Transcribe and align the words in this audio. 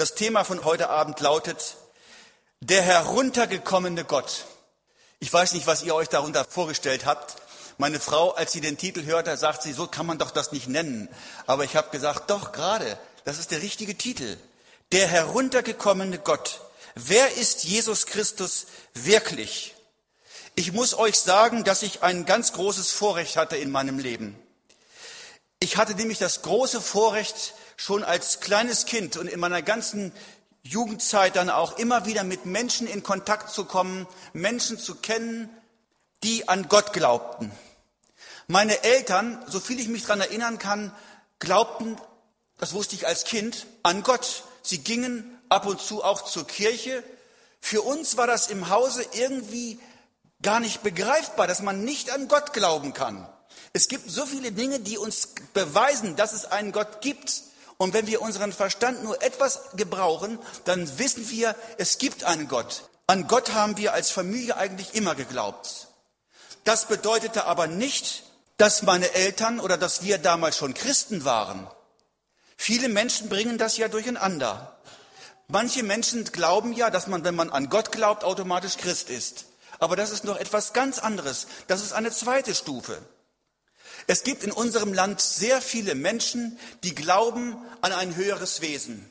Das 0.00 0.14
Thema 0.14 0.44
von 0.44 0.64
heute 0.64 0.88
Abend 0.88 1.20
lautet 1.20 1.76
der 2.60 2.80
heruntergekommene 2.80 4.06
Gott. 4.06 4.46
Ich 5.18 5.30
weiß 5.30 5.52
nicht, 5.52 5.66
was 5.66 5.82
ihr 5.82 5.94
euch 5.94 6.08
darunter 6.08 6.46
vorgestellt 6.46 7.04
habt. 7.04 7.36
Meine 7.76 8.00
Frau, 8.00 8.30
als 8.30 8.52
sie 8.52 8.62
den 8.62 8.78
Titel 8.78 9.04
hörte, 9.04 9.36
sagt 9.36 9.62
sie, 9.62 9.74
so 9.74 9.86
kann 9.86 10.06
man 10.06 10.16
doch 10.16 10.30
das 10.30 10.52
nicht 10.52 10.68
nennen. 10.68 11.10
Aber 11.46 11.64
ich 11.64 11.76
habe 11.76 11.90
gesagt, 11.90 12.30
doch 12.30 12.52
gerade, 12.52 12.98
das 13.26 13.38
ist 13.38 13.50
der 13.50 13.60
richtige 13.60 13.94
Titel. 13.94 14.38
Der 14.90 15.06
heruntergekommene 15.06 16.18
Gott. 16.18 16.62
Wer 16.94 17.34
ist 17.34 17.64
Jesus 17.64 18.06
Christus 18.06 18.68
wirklich? 18.94 19.74
Ich 20.54 20.72
muss 20.72 20.94
euch 20.94 21.20
sagen, 21.20 21.62
dass 21.62 21.82
ich 21.82 22.02
ein 22.02 22.24
ganz 22.24 22.54
großes 22.54 22.90
Vorrecht 22.90 23.36
hatte 23.36 23.58
in 23.58 23.70
meinem 23.70 23.98
Leben. 23.98 24.34
Ich 25.58 25.76
hatte 25.76 25.94
nämlich 25.94 26.16
das 26.16 26.40
große 26.40 26.80
Vorrecht, 26.80 27.52
schon 27.80 28.04
als 28.04 28.40
kleines 28.40 28.84
Kind 28.84 29.16
und 29.16 29.26
in 29.26 29.40
meiner 29.40 29.62
ganzen 29.62 30.12
Jugendzeit 30.62 31.34
dann 31.34 31.48
auch 31.48 31.78
immer 31.78 32.04
wieder 32.04 32.24
mit 32.24 32.44
Menschen 32.44 32.86
in 32.86 33.02
Kontakt 33.02 33.48
zu 33.48 33.64
kommen, 33.64 34.06
Menschen 34.34 34.78
zu 34.78 34.96
kennen, 34.96 35.48
die 36.22 36.46
an 36.46 36.68
Gott 36.68 36.92
glaubten. 36.92 37.50
Meine 38.48 38.84
Eltern, 38.84 39.42
so 39.48 39.60
viel 39.60 39.80
ich 39.80 39.88
mich 39.88 40.02
daran 40.02 40.20
erinnern 40.20 40.58
kann, 40.58 40.92
glaubten, 41.38 41.96
das 42.58 42.74
wusste 42.74 42.96
ich 42.96 43.06
als 43.06 43.24
Kind, 43.24 43.66
an 43.82 44.02
Gott. 44.02 44.44
Sie 44.60 44.78
gingen 44.78 45.38
ab 45.48 45.64
und 45.64 45.80
zu 45.80 46.04
auch 46.04 46.26
zur 46.26 46.46
Kirche. 46.46 47.02
Für 47.62 47.80
uns 47.80 48.18
war 48.18 48.26
das 48.26 48.48
im 48.48 48.68
Hause 48.68 49.06
irgendwie 49.14 49.80
gar 50.42 50.60
nicht 50.60 50.82
begreifbar, 50.82 51.46
dass 51.46 51.62
man 51.62 51.82
nicht 51.82 52.10
an 52.10 52.28
Gott 52.28 52.52
glauben 52.52 52.92
kann. 52.92 53.26
Es 53.72 53.88
gibt 53.88 54.10
so 54.10 54.26
viele 54.26 54.52
Dinge, 54.52 54.80
die 54.80 54.98
uns 54.98 55.30
beweisen, 55.54 56.16
dass 56.16 56.34
es 56.34 56.44
einen 56.44 56.72
Gott 56.72 57.00
gibt. 57.00 57.44
Und 57.80 57.94
wenn 57.94 58.06
wir 58.06 58.20
unseren 58.20 58.52
Verstand 58.52 59.02
nur 59.02 59.22
etwas 59.22 59.70
gebrauchen, 59.72 60.38
dann 60.66 60.98
wissen 60.98 61.30
wir, 61.30 61.56
es 61.78 61.96
gibt 61.96 62.24
einen 62.24 62.46
Gott. 62.46 62.82
An 63.06 63.26
Gott 63.26 63.54
haben 63.54 63.78
wir 63.78 63.94
als 63.94 64.10
Familie 64.10 64.58
eigentlich 64.58 64.94
immer 64.94 65.14
geglaubt. 65.14 65.88
Das 66.64 66.88
bedeutete 66.88 67.46
aber 67.46 67.68
nicht, 67.68 68.24
dass 68.58 68.82
meine 68.82 69.14
Eltern 69.14 69.60
oder 69.60 69.78
dass 69.78 70.02
wir 70.02 70.18
damals 70.18 70.58
schon 70.58 70.74
Christen 70.74 71.24
waren. 71.24 71.70
Viele 72.58 72.90
Menschen 72.90 73.30
bringen 73.30 73.56
das 73.56 73.78
ja 73.78 73.88
durcheinander. 73.88 74.76
Manche 75.48 75.82
Menschen 75.82 76.24
glauben 76.24 76.74
ja, 76.74 76.90
dass 76.90 77.06
man, 77.06 77.24
wenn 77.24 77.34
man 77.34 77.48
an 77.48 77.70
Gott 77.70 77.92
glaubt, 77.92 78.24
automatisch 78.24 78.76
Christ 78.76 79.08
ist. 79.08 79.46
Aber 79.78 79.96
das 79.96 80.10
ist 80.10 80.24
noch 80.24 80.36
etwas 80.36 80.74
ganz 80.74 80.98
anderes. 80.98 81.46
Das 81.66 81.80
ist 81.80 81.94
eine 81.94 82.10
zweite 82.10 82.54
Stufe. 82.54 83.00
Es 84.10 84.24
gibt 84.24 84.42
in 84.42 84.50
unserem 84.50 84.92
Land 84.92 85.20
sehr 85.20 85.62
viele 85.62 85.94
Menschen, 85.94 86.58
die 86.82 86.96
glauben 86.96 87.56
an 87.80 87.92
ein 87.92 88.16
höheres 88.16 88.60
Wesen. 88.60 89.08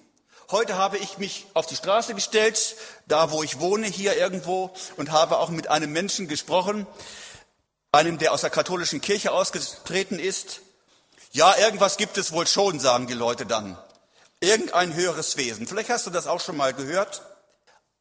Heute 0.51 0.75
habe 0.75 0.97
ich 0.97 1.17
mich 1.17 1.45
auf 1.53 1.67
die 1.67 1.77
Straße 1.77 2.15
gestellt, 2.15 2.75
da 3.07 3.31
wo 3.31 3.41
ich 3.41 3.61
wohne, 3.61 3.87
hier 3.87 4.17
irgendwo, 4.17 4.73
und 4.97 5.11
habe 5.11 5.37
auch 5.37 5.51
mit 5.51 5.69
einem 5.69 5.93
Menschen 5.93 6.27
gesprochen, 6.27 6.85
einem, 7.93 8.17
der 8.17 8.33
aus 8.33 8.41
der 8.41 8.49
katholischen 8.49 8.99
Kirche 8.99 9.31
ausgetreten 9.31 10.19
ist. 10.19 10.59
Ja, 11.31 11.55
irgendwas 11.55 11.95
gibt 11.95 12.17
es 12.17 12.33
wohl 12.33 12.45
schon, 12.45 12.81
sagen 12.81 13.07
die 13.07 13.13
Leute 13.13 13.45
dann. 13.45 13.77
Irgendein 14.41 14.93
höheres 14.93 15.37
Wesen. 15.37 15.65
Vielleicht 15.65 15.91
hast 15.91 16.07
du 16.07 16.11
das 16.11 16.27
auch 16.27 16.41
schon 16.41 16.57
mal 16.57 16.73
gehört. 16.73 17.21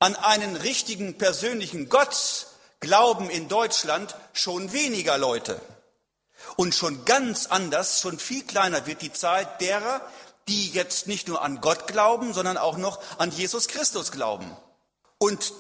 An 0.01 0.17
einen 0.17 0.57
richtigen 0.57 1.17
persönlichen 1.17 1.91
Gott 1.91 2.49
glauben 2.81 3.31
in 3.31 3.47
Deutschland 3.47 4.17
schon 4.33 4.73
weniger 4.73 5.17
Leute. 5.17 5.61
Und 6.57 6.75
schon 6.75 7.05
ganz 7.05 7.47
anders, 7.47 8.01
schon 8.01 8.19
viel 8.19 8.45
kleiner 8.45 8.87
wird 8.87 9.03
die 9.03 9.13
Zahl 9.13 9.49
derer, 9.61 10.01
die 10.49 10.71
jetzt 10.71 11.07
nicht 11.07 11.29
nur 11.29 11.43
an 11.43 11.61
Gott 11.61 11.87
glauben, 11.87 12.33
sondern 12.33 12.57
auch 12.57 12.77
noch 12.77 13.01
an 13.19 13.31
Jesus 13.31 13.69
Christus 13.69 14.13
glauben. 14.13 14.57
Und 15.19 15.53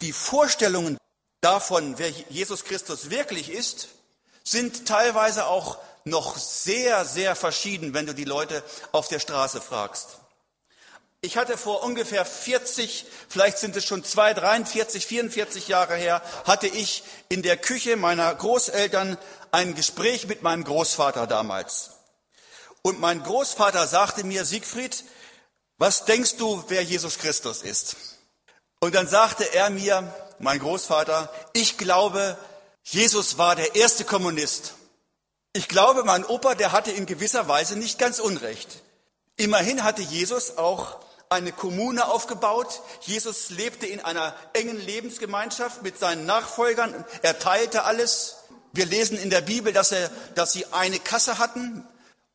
die 0.00 0.12
Vorstellungen 0.12 0.98
davon, 1.40 1.98
wer 1.98 2.10
Jesus 2.10 2.64
Christus 2.64 3.10
wirklich 3.10 3.50
ist, 3.50 3.88
sind 4.44 4.86
teilweise 4.86 5.46
auch 5.46 5.78
noch 6.04 6.36
sehr, 6.36 7.04
sehr 7.04 7.34
verschieden, 7.34 7.94
wenn 7.94 8.06
du 8.06 8.14
die 8.14 8.24
Leute 8.24 8.62
auf 8.92 9.08
der 9.08 9.18
Straße 9.18 9.60
fragst. 9.60 10.18
Ich 11.22 11.36
hatte 11.36 11.58
vor 11.58 11.82
ungefähr 11.82 12.24
40, 12.24 13.06
vielleicht 13.28 13.58
sind 13.58 13.74
es 13.74 13.84
schon 13.84 14.04
zwei, 14.04 14.32
43, 14.32 15.06
44 15.06 15.66
Jahre 15.66 15.96
her, 15.96 16.22
hatte 16.44 16.68
ich 16.68 17.02
in 17.28 17.42
der 17.42 17.56
Küche 17.56 17.96
meiner 17.96 18.32
Großeltern 18.32 19.18
ein 19.52 19.74
Gespräch 19.74 20.26
mit 20.26 20.42
meinem 20.42 20.64
Großvater 20.64 21.26
damals. 21.26 21.90
Und 22.82 23.00
mein 23.00 23.22
Großvater 23.22 23.86
sagte 23.86 24.24
mir, 24.24 24.44
Siegfried, 24.44 25.04
was 25.78 26.04
denkst 26.04 26.36
du, 26.36 26.64
wer 26.68 26.82
Jesus 26.82 27.18
Christus 27.18 27.62
ist? 27.62 27.96
Und 28.80 28.94
dann 28.94 29.08
sagte 29.08 29.54
er 29.54 29.70
mir, 29.70 30.14
mein 30.38 30.58
Großvater, 30.58 31.32
ich 31.52 31.78
glaube, 31.78 32.38
Jesus 32.82 33.38
war 33.38 33.56
der 33.56 33.74
erste 33.74 34.04
Kommunist. 34.04 34.74
Ich 35.52 35.68
glaube, 35.68 36.04
mein 36.04 36.24
Opa, 36.24 36.54
der 36.54 36.72
hatte 36.72 36.92
in 36.92 37.06
gewisser 37.06 37.48
Weise 37.48 37.76
nicht 37.76 37.98
ganz 37.98 38.20
Unrecht. 38.20 38.82
Immerhin 39.36 39.82
hatte 39.82 40.02
Jesus 40.02 40.56
auch 40.58 41.00
eine 41.28 41.52
Kommune 41.52 42.06
aufgebaut. 42.06 42.82
Jesus 43.00 43.50
lebte 43.50 43.86
in 43.86 44.00
einer 44.00 44.34
engen 44.52 44.78
Lebensgemeinschaft 44.78 45.82
mit 45.82 45.98
seinen 45.98 46.26
Nachfolgern. 46.26 47.04
Er 47.22 47.38
teilte 47.38 47.84
alles. 47.84 48.36
Wir 48.76 48.86
lesen 48.86 49.18
in 49.18 49.30
der 49.30 49.40
Bibel, 49.40 49.72
dass, 49.72 49.92
er, 49.92 50.10
dass 50.34 50.52
sie 50.52 50.66
eine 50.72 50.98
Kasse 50.98 51.38
hatten 51.38 51.86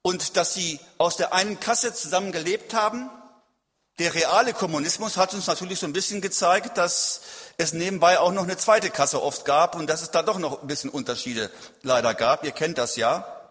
und 0.01 0.37
dass 0.37 0.53
sie 0.53 0.79
aus 0.97 1.17
der 1.17 1.33
einen 1.33 1.59
Kasse 1.59 1.93
zusammen 1.93 2.31
gelebt 2.31 2.73
haben. 2.73 3.09
Der 3.99 4.15
reale 4.15 4.53
Kommunismus 4.53 5.17
hat 5.17 5.35
uns 5.35 5.45
natürlich 5.45 5.79
so 5.79 5.85
ein 5.85 5.93
bisschen 5.93 6.21
gezeigt, 6.21 6.77
dass 6.77 7.21
es 7.57 7.73
nebenbei 7.73 8.19
auch 8.19 8.31
noch 8.31 8.43
eine 8.43 8.57
zweite 8.57 8.89
Kasse 8.89 9.21
oft 9.21 9.45
gab 9.45 9.75
und 9.75 9.87
dass 9.87 10.01
es 10.01 10.09
da 10.09 10.23
doch 10.23 10.39
noch 10.39 10.61
ein 10.61 10.67
bisschen 10.67 10.89
Unterschiede 10.89 11.51
leider 11.83 12.15
gab. 12.15 12.43
Ihr 12.43 12.51
kennt 12.51 12.79
das 12.79 12.95
ja. 12.95 13.41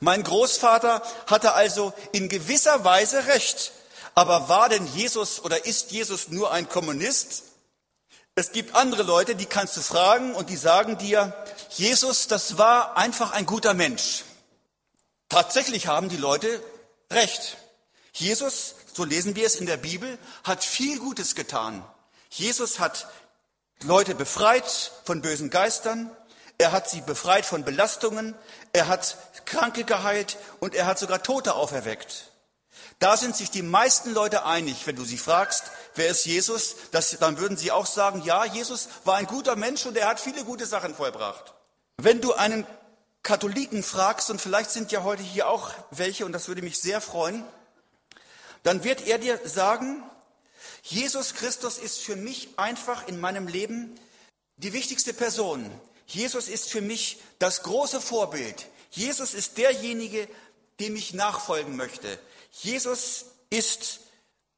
Mein 0.00 0.22
Großvater 0.22 1.02
hatte 1.26 1.52
also 1.52 1.92
in 2.12 2.30
gewisser 2.30 2.84
Weise 2.84 3.26
recht. 3.26 3.72
Aber 4.14 4.48
war 4.48 4.70
denn 4.70 4.86
Jesus 4.94 5.44
oder 5.44 5.66
ist 5.66 5.90
Jesus 5.90 6.28
nur 6.28 6.50
ein 6.50 6.70
Kommunist? 6.70 7.42
Es 8.38 8.52
gibt 8.52 8.74
andere 8.74 9.02
Leute, 9.02 9.34
die 9.34 9.46
kannst 9.46 9.78
du 9.78 9.80
fragen 9.80 10.34
und 10.34 10.50
die 10.50 10.58
sagen 10.58 10.98
dir, 10.98 11.32
Jesus, 11.70 12.28
das 12.28 12.58
war 12.58 12.98
einfach 12.98 13.32
ein 13.32 13.46
guter 13.46 13.72
Mensch. 13.72 14.24
Tatsächlich 15.30 15.86
haben 15.86 16.10
die 16.10 16.18
Leute 16.18 16.62
recht. 17.10 17.56
Jesus, 18.12 18.74
so 18.92 19.04
lesen 19.04 19.36
wir 19.36 19.46
es 19.46 19.54
in 19.54 19.64
der 19.64 19.78
Bibel, 19.78 20.18
hat 20.44 20.62
viel 20.62 20.98
Gutes 20.98 21.34
getan. 21.34 21.82
Jesus 22.28 22.78
hat 22.78 23.08
Leute 23.82 24.14
befreit 24.14 24.92
von 25.04 25.22
bösen 25.22 25.48
Geistern, 25.48 26.14
er 26.58 26.72
hat 26.72 26.90
sie 26.90 27.00
befreit 27.00 27.46
von 27.46 27.64
Belastungen, 27.64 28.34
er 28.74 28.86
hat 28.88 29.16
Kranke 29.46 29.84
geheilt 29.84 30.36
und 30.60 30.74
er 30.74 30.84
hat 30.84 30.98
sogar 30.98 31.22
Tote 31.22 31.54
auferweckt. 31.54 32.30
Da 32.98 33.16
sind 33.16 33.34
sich 33.34 33.50
die 33.50 33.62
meisten 33.62 34.12
Leute 34.12 34.44
einig, 34.44 34.86
wenn 34.86 34.96
du 34.96 35.04
sie 35.04 35.18
fragst, 35.18 35.64
wer 35.96 36.08
ist 36.08 36.24
Jesus, 36.26 36.76
das, 36.90 37.16
dann 37.18 37.38
würden 37.38 37.56
sie 37.56 37.70
auch 37.70 37.86
sagen, 37.86 38.22
ja, 38.24 38.44
Jesus 38.44 38.88
war 39.04 39.16
ein 39.16 39.26
guter 39.26 39.56
Mensch 39.56 39.86
und 39.86 39.96
er 39.96 40.08
hat 40.08 40.20
viele 40.20 40.44
gute 40.44 40.66
Sachen 40.66 40.94
vollbracht. 40.94 41.54
Wenn 41.96 42.20
du 42.20 42.32
einen 42.34 42.66
Katholiken 43.22 43.82
fragst, 43.82 44.30
und 44.30 44.40
vielleicht 44.40 44.70
sind 44.70 44.92
ja 44.92 45.02
heute 45.02 45.22
hier 45.22 45.48
auch 45.48 45.70
welche, 45.90 46.24
und 46.26 46.32
das 46.32 46.48
würde 46.48 46.62
mich 46.62 46.78
sehr 46.78 47.00
freuen, 47.00 47.44
dann 48.62 48.84
wird 48.84 49.06
er 49.06 49.18
dir 49.18 49.40
sagen, 49.44 50.02
Jesus 50.82 51.34
Christus 51.34 51.78
ist 51.78 51.98
für 51.98 52.16
mich 52.16 52.50
einfach 52.56 53.08
in 53.08 53.18
meinem 53.18 53.48
Leben 53.48 53.98
die 54.56 54.72
wichtigste 54.72 55.12
Person. 55.12 55.70
Jesus 56.06 56.48
ist 56.48 56.70
für 56.70 56.80
mich 56.80 57.20
das 57.38 57.62
große 57.64 58.00
Vorbild. 58.00 58.66
Jesus 58.90 59.34
ist 59.34 59.58
derjenige, 59.58 60.28
dem 60.78 60.94
ich 60.94 61.14
nachfolgen 61.14 61.76
möchte. 61.76 62.18
Jesus 62.52 63.26
ist 63.50 64.00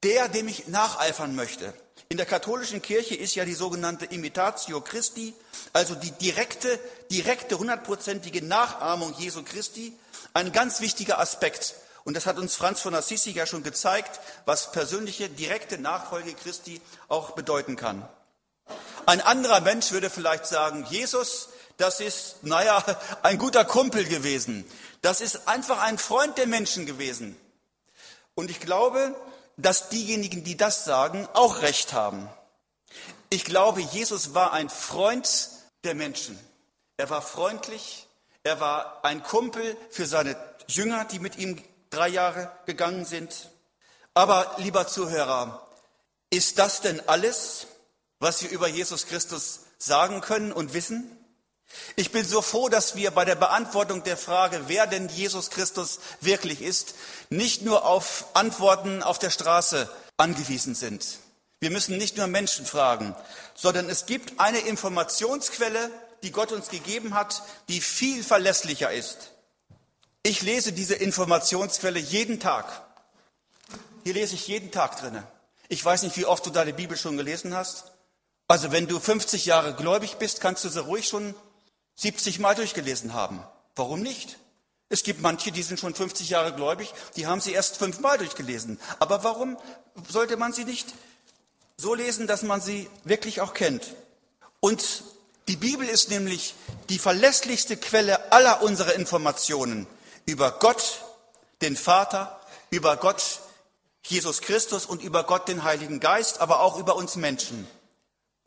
der, 0.05 0.29
dem 0.29 0.49
ich 0.49 0.69
nacheifern 0.69 1.35
möchte. 1.35 1.75
In 2.09 2.17
der 2.17 2.27
katholischen 2.27 2.81
Kirche 2.81 3.15
ist 3.15 3.35
ja 3.35 3.45
die 3.45 3.55
sogenannte 3.55 4.07
Imitatio 4.07 4.81
Christi, 4.81 5.35
also 5.73 5.95
die 5.95 6.13
direkte, 6.13 6.79
direkte, 7.11 7.59
hundertprozentige 7.59 8.43
Nachahmung 8.43 9.15
Jesu 9.19 9.43
Christi, 9.43 9.93
ein 10.33 10.53
ganz 10.53 10.81
wichtiger 10.81 11.19
Aspekt. 11.19 11.75
Und 12.05 12.15
das 12.15 12.25
hat 12.25 12.39
uns 12.39 12.55
Franz 12.55 12.81
von 12.81 12.95
Assisi 12.95 13.33
ja 13.33 13.45
schon 13.45 13.63
gezeigt, 13.63 14.21
was 14.47 14.73
persönliche, 14.73 15.29
direkte 15.29 15.77
Nachfolge 15.77 16.33
Christi 16.33 16.81
auch 17.09 17.33
bedeuten 17.33 17.77
kann. 17.77 18.09
Ein 19.05 19.21
anderer 19.21 19.61
Mensch 19.61 19.91
würde 19.93 20.09
vielleicht 20.09 20.47
sagen, 20.47 20.87
Jesus, 20.89 21.51
das 21.77 22.01
ist, 22.01 22.43
naja, 22.43 22.83
ein 23.23 23.37
guter 23.37 23.65
Kumpel 23.65 24.05
gewesen. 24.05 24.65
Das 25.03 25.21
ist 25.21 25.47
einfach 25.49 25.83
ein 25.83 25.99
Freund 25.99 26.39
der 26.39 26.47
Menschen 26.47 26.87
gewesen. 26.87 27.37
Und 28.35 28.51
ich 28.51 28.61
glaube, 28.61 29.15
dass 29.59 29.89
diejenigen, 29.91 30.45
die 30.45 30.57
das 30.57 30.85
sagen, 30.85 31.29
auch 31.35 31.63
recht 31.63 31.93
haben. 31.93 32.29
Ich 33.29 33.45
glaube, 33.45 33.83
Jesus 33.83 34.33
war 34.33 34.53
ein 34.53 34.71
Freund 34.71 35.51
der 35.85 35.95
Menschen. 35.95 36.39
Er 36.97 37.11
war 37.11 37.21
freundlich, 37.21 38.07
er 38.45 38.61
war 38.61 39.05
ein 39.05 39.23
Kumpel 39.23 39.77
für 39.91 40.07
seine 40.07 40.37
Jünger, 40.69 41.05
die 41.05 41.19
mit 41.19 41.37
ihm 41.37 41.63
drei 41.91 42.09
Jahre 42.09 42.51
gegangen 42.67 43.05
sind. 43.05 43.51
Aber 44.15 44.55
lieber 44.59 44.87
Zuhörer, 44.87 45.67
ist 46.31 46.59
das 46.59 46.81
denn 46.81 47.07
alles, 47.09 47.67
was 48.21 48.43
wir 48.43 48.51
über 48.51 48.69
Jesus 48.69 49.07
Christus 49.07 49.61
sagen 49.79 50.21
können 50.21 50.53
und 50.53 50.73
wissen? 50.73 51.17
Ich 51.97 52.13
bin 52.13 52.25
so 52.25 52.43
froh, 52.43 52.69
dass 52.69 52.97
wir 52.97 53.11
bei 53.11 53.25
der 53.25 53.35
Beantwortung 53.35 54.03
der 54.03 54.17
Frage, 54.17 54.65
wer 54.69 54.87
denn 54.87 55.09
Jesus 55.09 55.51
Christus 55.51 56.01
wirklich 56.21 56.63
ist, 56.63 56.95
nicht 57.31 57.63
nur 57.63 57.85
auf 57.85 58.27
Antworten 58.35 59.03
auf 59.03 59.19
der 59.19 59.31
Straße 59.31 59.91
angewiesen 60.17 60.75
sind. 60.75 61.19
Wir 61.61 61.71
müssen 61.71 61.99
nicht 61.99 62.17
nur 62.17 62.27
Menschen 62.27 62.67
fragen, 62.67 63.15
sondern 63.55 63.89
es 63.91 64.07
gibt 64.07 64.39
eine 64.39 64.61
Informationsquelle, 64.61 65.91
die 66.23 66.31
Gott 66.31 66.53
uns 66.53 66.69
gegeben 66.69 67.15
hat, 67.15 67.43
die 67.69 67.81
viel 67.81 68.23
verlässlicher 68.23 68.93
ist. 68.93 69.33
Ich 70.23 70.43
lese 70.43 70.73
diese 70.73 70.95
Informationsquelle 70.95 71.99
jeden 71.99 72.41
Tag. 72.41 72.83
Hier 74.05 74.15
lese 74.15 74.35
ich 74.35 74.47
jeden 74.47 74.71
Tag 74.71 75.01
drinne. 75.01 75.27
Ich 75.69 75.85
weiß 75.85 76.03
nicht, 76.03 76.17
wie 76.17 76.27
oft 76.27 76.47
du 76.47 76.51
deine 76.51 76.73
Bibel 76.73 76.97
schon 76.97 77.17
gelesen 77.17 77.55
hast. 77.55 77.93
Also 78.47 78.73
wenn 78.73 78.87
du 78.87 78.99
50 78.99 79.47
Jahre 79.47 79.75
gläubig 79.75 80.17
bist, 80.17 80.41
kannst 80.41 80.65
du 80.65 80.69
sie 80.69 80.81
ruhig 80.81 81.07
schon 81.07 81.35
70 81.99 82.39
Mal 82.39 82.55
durchgelesen 82.55 83.13
haben. 83.13 83.43
Warum 83.75 84.01
nicht? 84.01 84.39
Es 84.89 85.03
gibt 85.03 85.21
manche, 85.21 85.53
die 85.53 85.63
sind 85.63 85.79
schon 85.81 85.95
50 85.95 86.31
Jahre 86.31 86.55
gläubig, 86.55 86.95
die 87.17 87.27
haben 87.27 87.41
sie 87.41 87.53
erst 87.53 87.77
fünfmal 87.77 88.17
durchgelesen. 88.19 88.81
Aber 89.01 89.25
warum 89.25 89.59
sollte 90.09 90.37
man 90.37 90.53
sie 90.53 90.65
nicht 90.65 90.95
so 91.77 91.95
lesen, 91.95 92.27
dass 92.27 92.43
man 92.43 92.61
sie 92.61 92.89
wirklich 93.05 93.41
auch 93.41 93.53
kennt? 93.53 93.95
Und 94.61 95.03
die 95.49 95.57
Bibel 95.57 95.89
ist 95.89 96.09
nämlich 96.11 96.55
die 96.89 96.99
verlässlichste 96.99 97.77
Quelle 97.77 98.33
aller 98.33 98.63
unserer 98.63 98.95
Informationen 98.95 99.87
über 100.25 100.53
Gott, 100.53 101.03
den 101.63 101.77
Vater, 101.77 102.41
über 102.71 102.97
Gott, 102.97 103.41
Jesus 104.05 104.41
Christus 104.41 104.87
und 104.87 105.03
über 105.03 105.25
Gott, 105.25 105.49
den 105.49 105.65
Heiligen 105.65 106.01
Geist, 106.01 106.41
aber 106.41 106.61
auch 106.61 106.79
über 106.79 106.97
uns 106.97 107.17
Menschen. 107.17 107.67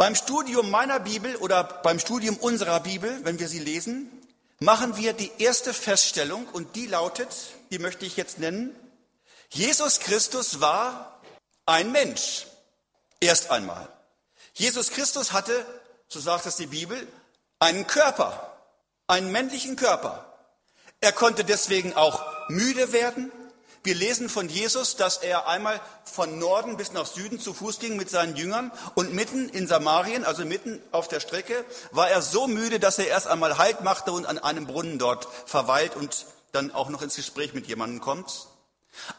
Beim 0.01 0.15
Studium 0.15 0.71
meiner 0.71 0.99
Bibel 0.99 1.35
oder 1.35 1.63
beim 1.63 1.99
Studium 1.99 2.35
unserer 2.37 2.79
Bibel, 2.79 3.23
wenn 3.23 3.37
wir 3.37 3.47
sie 3.47 3.59
lesen, 3.59 4.09
machen 4.59 4.97
wir 4.97 5.13
die 5.13 5.31
erste 5.37 5.75
Feststellung 5.75 6.47
und 6.53 6.75
die 6.75 6.87
lautet, 6.87 7.27
die 7.69 7.77
möchte 7.77 8.07
ich 8.07 8.17
jetzt 8.17 8.39
nennen, 8.39 8.75
Jesus 9.51 9.99
Christus 9.99 10.59
war 10.59 11.21
ein 11.67 11.91
Mensch. 11.91 12.47
Erst 13.19 13.51
einmal. 13.51 13.87
Jesus 14.55 14.89
Christus 14.89 15.33
hatte, 15.33 15.63
so 16.07 16.19
sagt 16.19 16.47
es 16.47 16.55
die 16.55 16.65
Bibel, 16.65 17.07
einen 17.59 17.85
Körper, 17.85 18.57
einen 19.05 19.31
männlichen 19.31 19.75
Körper. 19.75 20.35
Er 20.99 21.11
konnte 21.11 21.43
deswegen 21.43 21.93
auch 21.93 22.25
müde 22.49 22.91
werden, 22.91 23.31
wir 23.83 23.95
lesen 23.95 24.29
von 24.29 24.47
Jesus, 24.47 24.95
dass 24.95 25.17
er 25.17 25.47
einmal 25.47 25.81
von 26.03 26.37
Norden 26.37 26.77
bis 26.77 26.91
nach 26.91 27.07
Süden 27.07 27.39
zu 27.39 27.53
Fuß 27.53 27.79
ging 27.79 27.95
mit 27.95 28.11
seinen 28.11 28.35
Jüngern 28.35 28.71
und 28.93 29.13
mitten 29.13 29.49
in 29.49 29.67
Samarien, 29.67 30.23
also 30.23 30.45
mitten 30.45 30.79
auf 30.91 31.07
der 31.07 31.19
Strecke, 31.19 31.65
war 31.91 32.09
er 32.09 32.21
so 32.21 32.47
müde, 32.47 32.79
dass 32.79 32.99
er 32.99 33.07
erst 33.07 33.27
einmal 33.27 33.57
Halt 33.57 33.81
machte 33.81 34.11
und 34.11 34.27
an 34.27 34.37
einem 34.37 34.67
Brunnen 34.67 34.99
dort 34.99 35.27
verweilt 35.47 35.95
und 35.95 36.27
dann 36.51 36.71
auch 36.71 36.89
noch 36.89 37.01
ins 37.01 37.15
Gespräch 37.15 37.53
mit 37.53 37.67
jemandem 37.67 38.01
kommt. 38.01 38.47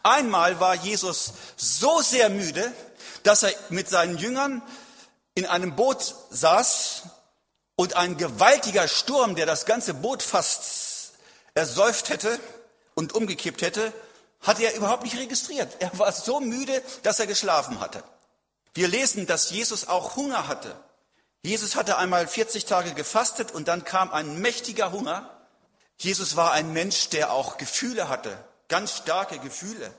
Einmal 0.05 0.61
war 0.61 0.75
Jesus 0.75 1.33
so 1.57 2.01
sehr 2.01 2.29
müde, 2.29 2.73
dass 3.25 3.43
er 3.43 3.53
mit 3.71 3.89
seinen 3.89 4.19
Jüngern 4.19 4.63
in 5.35 5.47
einem 5.47 5.75
Boot 5.75 6.15
saß 6.31 7.03
und 7.75 7.97
ein 7.97 8.17
gewaltiger 8.17 8.87
Sturm, 8.87 9.35
der 9.35 9.47
das 9.47 9.67
ganze 9.67 9.95
Boot 9.95 10.23
fast 10.23 11.15
ersäuft 11.55 12.11
hätte 12.11 12.39
und 12.95 13.15
umgekippt 13.15 13.63
hätte, 13.63 13.93
hat 14.43 14.61
er 14.61 14.75
überhaupt 14.75 15.05
nicht 15.05 15.17
registriert. 15.17 15.77
Er 15.79 15.97
war 15.99 16.13
so 16.13 16.41
müde, 16.41 16.83
dass 17.03 17.21
er 17.21 17.27
geschlafen 17.27 17.81
hatte. 17.81 18.03
Wir 18.75 18.89
lesen, 18.89 19.27
dass 19.27 19.51
Jesus 19.51 19.89
auch 19.89 20.17
Hunger 20.17 20.49
hatte. 20.49 20.75
Jesus 21.43 21.77
hatte 21.77 21.97
einmal 21.97 22.27
40 22.27 22.65
Tage 22.65 22.93
gefastet 22.95 23.53
und 23.53 23.69
dann 23.69 23.85
kam 23.85 24.13
ein 24.13 24.41
mächtiger 24.41 24.93
Hunger. 24.93 25.31
Jesus 25.97 26.37
war 26.37 26.53
ein 26.53 26.73
Mensch, 26.73 27.09
der 27.11 27.33
auch 27.33 27.57
Gefühle 27.57 28.09
hatte, 28.09 28.37
ganz 28.69 28.97
starke 28.97 29.39
Gefühle. 29.39 29.93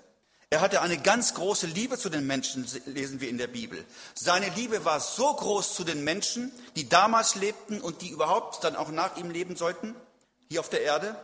Er 0.50 0.62
hatte 0.62 0.82
eine 0.82 0.98
ganz 1.00 1.34
große 1.34 1.66
Liebe 1.66 1.98
zu 1.98 2.10
den 2.10 2.28
Menschen, 2.28 2.68
lesen 2.86 3.20
wir 3.20 3.30
in 3.30 3.38
der 3.38 3.48
Bibel. 3.48 3.84
Seine 4.14 4.50
Liebe 4.50 4.86
war 4.86 5.00
so 5.00 5.34
groß 5.34 5.74
zu 5.74 5.84
den 5.84 6.04
Menschen, 6.04 6.52
die 6.76 6.88
damals 6.88 7.36
lebten 7.36 7.82
und 7.82 8.02
die 8.02 8.10
überhaupt 8.10 8.64
dann 8.64 8.76
auch 8.76 8.90
nach 8.90 9.18
ihm 9.18 9.32
leben 9.32 9.56
sollten, 9.56 9.96
hier 10.50 10.60
auf 10.60 10.70
der 10.70 10.84
Erde, 10.84 11.16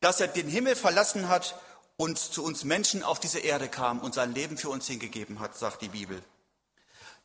dass 0.00 0.20
er 0.20 0.28
den 0.28 0.48
Himmel 0.48 0.76
verlassen 0.76 1.28
hat 1.28 1.54
und 1.96 2.18
zu 2.18 2.44
uns 2.44 2.64
Menschen 2.64 3.02
auf 3.02 3.20
diese 3.20 3.38
Erde 3.38 3.68
kam 3.68 4.00
und 4.00 4.14
sein 4.14 4.34
Leben 4.34 4.56
für 4.56 4.68
uns 4.68 4.86
hingegeben 4.86 5.40
hat, 5.40 5.56
sagt 5.56 5.82
die 5.82 5.88
Bibel. 5.88 6.22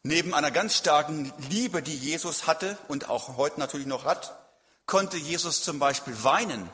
Neben 0.04 0.34
einer 0.34 0.52
ganz 0.52 0.78
starken 0.78 1.34
Liebe, 1.50 1.82
die 1.82 1.96
Jesus 1.96 2.48
hatte 2.48 2.78
und 2.88 3.10
auch 3.10 3.38
heute 3.38 3.60
natürlich 3.60 3.88
noch 3.88 4.06
hat, 4.06 4.38
konnte 4.86 5.18
Jesus 5.18 5.64
zum 5.64 5.80
Beispiel 5.80 6.24
weinen. 6.24 6.70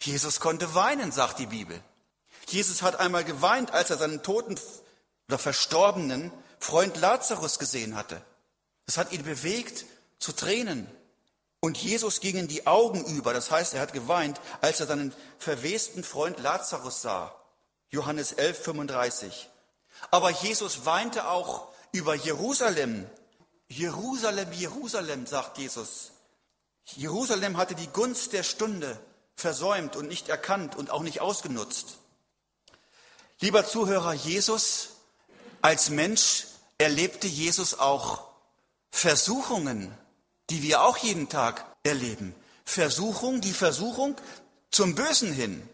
Jesus 0.00 0.40
konnte 0.40 0.74
weinen, 0.74 1.10
sagt 1.10 1.38
die 1.38 1.46
Bibel. 1.46 1.82
Jesus 2.48 2.82
hat 2.82 3.00
einmal 3.00 3.24
geweint, 3.24 3.72
als 3.72 3.90
er 3.90 3.98
seinen 3.98 4.22
toten 4.22 4.58
oder 5.28 5.38
verstorbenen 5.38 6.30
Freund 6.60 6.96
Lazarus 6.96 7.58
gesehen 7.58 7.96
hatte. 7.96 8.22
Das 8.86 8.96
hat 8.96 9.12
ihn 9.12 9.22
bewegt 9.22 9.84
zu 10.18 10.32
Tränen. 10.32 10.86
Und 11.60 11.76
Jesus 11.76 12.20
gingen 12.20 12.46
die 12.46 12.66
Augen 12.66 13.04
über, 13.04 13.32
das 13.32 13.50
heißt, 13.50 13.74
er 13.74 13.80
hat 13.80 13.92
geweint, 13.92 14.40
als 14.60 14.80
er 14.80 14.86
seinen 14.86 15.12
verwesten 15.38 16.04
Freund 16.04 16.38
Lazarus 16.40 17.02
sah. 17.02 17.34
Johannes 17.90 18.32
11, 18.32 18.62
35. 18.62 19.48
Aber 20.10 20.30
Jesus 20.30 20.84
weinte 20.84 21.28
auch 21.28 21.68
über 21.92 22.14
Jerusalem. 22.14 23.08
Jerusalem, 23.68 24.52
Jerusalem, 24.52 25.26
sagt 25.26 25.58
Jesus. 25.58 26.12
Jerusalem 26.84 27.56
hatte 27.56 27.74
die 27.74 27.88
Gunst 27.88 28.32
der 28.32 28.44
Stunde 28.44 28.98
versäumt 29.34 29.96
und 29.96 30.08
nicht 30.08 30.28
erkannt 30.28 30.76
und 30.76 30.90
auch 30.90 31.02
nicht 31.02 31.20
ausgenutzt. 31.20 31.98
Lieber 33.40 33.66
Zuhörer, 33.66 34.14
Jesus 34.14 34.90
als 35.60 35.90
Mensch 35.90 36.46
erlebte 36.78 37.26
Jesus 37.26 37.78
auch 37.78 38.24
Versuchungen, 38.90 39.96
die 40.50 40.62
wir 40.62 40.82
auch 40.82 40.96
jeden 40.98 41.28
Tag 41.28 41.64
erleben. 41.82 42.34
Versuchung, 42.64 43.40
die 43.40 43.52
Versuchung 43.52 44.16
zum 44.70 44.94
Bösen 44.94 45.32
hin. 45.32 45.66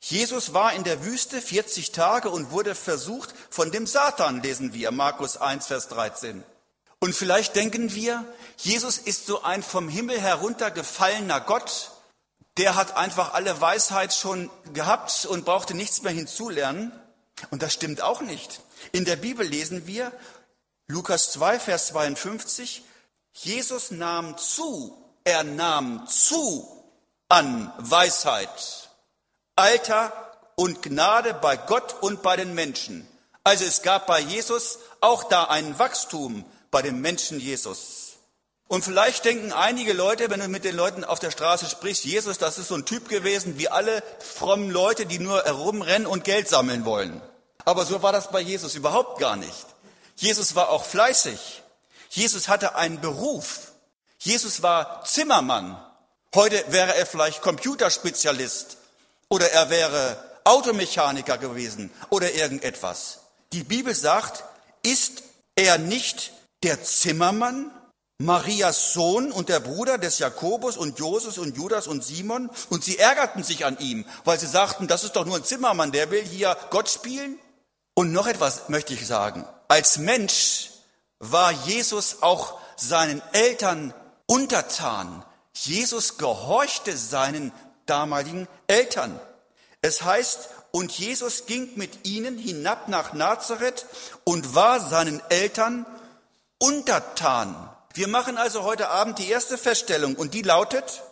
Jesus 0.00 0.52
war 0.52 0.72
in 0.72 0.82
der 0.82 1.04
Wüste 1.04 1.40
40 1.40 1.92
Tage 1.92 2.30
und 2.30 2.50
wurde 2.50 2.74
versucht 2.74 3.34
von 3.50 3.70
dem 3.70 3.86
Satan, 3.86 4.42
lesen 4.42 4.72
wir, 4.74 4.90
Markus 4.90 5.36
1, 5.36 5.66
Vers 5.66 5.88
13. 5.88 6.42
Und 6.98 7.14
vielleicht 7.14 7.54
denken 7.54 7.94
wir, 7.94 8.24
Jesus 8.56 8.98
ist 8.98 9.26
so 9.26 9.42
ein 9.42 9.62
vom 9.62 9.88
Himmel 9.88 10.20
heruntergefallener 10.20 11.40
Gott, 11.40 11.92
der 12.58 12.74
hat 12.74 12.96
einfach 12.96 13.32
alle 13.34 13.60
Weisheit 13.60 14.12
schon 14.12 14.50
gehabt 14.72 15.24
und 15.26 15.44
brauchte 15.44 15.74
nichts 15.74 16.02
mehr 16.02 16.12
hinzulernen. 16.12 16.92
Und 17.50 17.62
das 17.62 17.72
stimmt 17.72 18.02
auch 18.02 18.20
nicht. 18.20 18.60
In 18.92 19.04
der 19.04 19.16
Bibel 19.16 19.46
lesen 19.46 19.86
wir, 19.86 20.12
Lukas 20.86 21.32
2, 21.32 21.58
Vers 21.58 21.86
52, 21.88 22.82
Jesus 23.32 23.90
nahm 23.90 24.36
zu, 24.36 24.96
er 25.24 25.44
nahm 25.44 26.06
zu 26.06 26.68
an 27.28 27.72
Weisheit 27.78 28.90
Alter 29.56 30.12
und 30.54 30.82
Gnade 30.82 31.34
bei 31.34 31.56
Gott 31.56 31.96
und 32.00 32.22
bei 32.22 32.36
den 32.36 32.54
Menschen. 32.54 33.06
Also 33.44 33.64
es 33.64 33.82
gab 33.82 34.06
bei 34.06 34.20
Jesus 34.20 34.78
auch 35.00 35.24
da 35.24 35.44
ein 35.44 35.78
Wachstum 35.78 36.44
bei 36.70 36.82
dem 36.82 37.00
Menschen 37.00 37.38
Jesus. 37.38 38.12
Und 38.68 38.84
vielleicht 38.84 39.24
denken 39.26 39.52
einige 39.52 39.92
Leute, 39.92 40.30
wenn 40.30 40.40
du 40.40 40.48
mit 40.48 40.64
den 40.64 40.74
Leuten 40.74 41.04
auf 41.04 41.18
der 41.18 41.30
Straße 41.30 41.66
sprichst, 41.66 42.04
Jesus, 42.04 42.38
das 42.38 42.58
ist 42.58 42.68
so 42.68 42.74
ein 42.74 42.86
Typ 42.86 43.08
gewesen 43.08 43.58
wie 43.58 43.68
alle 43.68 44.02
frommen 44.20 44.70
Leute, 44.70 45.04
die 45.04 45.18
nur 45.18 45.44
herumrennen 45.44 46.06
und 46.06 46.24
Geld 46.24 46.48
sammeln 46.48 46.86
wollen. 46.86 47.20
Aber 47.64 47.84
so 47.84 48.02
war 48.02 48.12
das 48.12 48.30
bei 48.30 48.40
Jesus 48.40 48.74
überhaupt 48.74 49.18
gar 49.18 49.36
nicht. 49.36 49.66
Jesus 50.16 50.54
war 50.54 50.70
auch 50.70 50.84
fleißig. 50.84 51.61
Jesus 52.12 52.48
hatte 52.48 52.74
einen 52.74 53.00
Beruf. 53.00 53.72
Jesus 54.18 54.62
war 54.62 55.02
Zimmermann. 55.04 55.82
Heute 56.34 56.62
wäre 56.68 56.94
er 56.94 57.06
vielleicht 57.06 57.40
Computerspezialist 57.40 58.76
oder 59.30 59.50
er 59.50 59.70
wäre 59.70 60.22
Automechaniker 60.44 61.38
gewesen 61.38 61.90
oder 62.10 62.32
irgendetwas. 62.34 63.20
Die 63.54 63.64
Bibel 63.64 63.94
sagt, 63.94 64.44
ist 64.82 65.22
er 65.56 65.78
nicht 65.78 66.32
der 66.62 66.82
Zimmermann, 66.84 67.70
Marias 68.18 68.92
Sohn 68.92 69.32
und 69.32 69.48
der 69.48 69.60
Bruder 69.60 69.96
des 69.96 70.18
Jakobus 70.18 70.76
und 70.76 70.98
Joses 70.98 71.38
und 71.38 71.56
Judas 71.56 71.86
und 71.86 72.04
Simon? 72.04 72.50
Und 72.68 72.84
sie 72.84 72.98
ärgerten 72.98 73.42
sich 73.42 73.64
an 73.64 73.78
ihm, 73.78 74.04
weil 74.24 74.38
sie 74.38 74.46
sagten, 74.46 74.86
das 74.86 75.04
ist 75.04 75.16
doch 75.16 75.24
nur 75.24 75.36
ein 75.36 75.44
Zimmermann, 75.44 75.92
der 75.92 76.10
will 76.10 76.22
hier 76.22 76.58
Gott 76.68 76.90
spielen. 76.90 77.38
Und 77.94 78.12
noch 78.12 78.26
etwas 78.26 78.68
möchte 78.68 78.92
ich 78.92 79.06
sagen. 79.06 79.46
Als 79.68 79.96
Mensch 79.96 80.71
war 81.22 81.52
Jesus 81.52 82.20
auch 82.20 82.60
seinen 82.76 83.22
Eltern 83.32 83.94
untertan. 84.26 85.24
Jesus 85.54 86.18
gehorchte 86.18 86.96
seinen 86.96 87.52
damaligen 87.86 88.48
Eltern. 88.66 89.18
Es 89.80 90.02
heißt, 90.02 90.50
Und 90.72 90.90
Jesus 90.90 91.44
ging 91.44 91.70
mit 91.76 92.06
ihnen 92.06 92.38
hinab 92.38 92.88
nach 92.88 93.12
Nazareth 93.12 93.84
und 94.24 94.54
war 94.54 94.80
seinen 94.80 95.20
Eltern 95.28 95.84
untertan. 96.58 97.68
Wir 97.92 98.08
machen 98.08 98.38
also 98.38 98.62
heute 98.62 98.88
Abend 98.88 99.18
die 99.18 99.28
erste 99.28 99.58
Feststellung 99.58 100.16
und 100.16 100.32
die 100.32 100.40
lautet, 100.40 101.02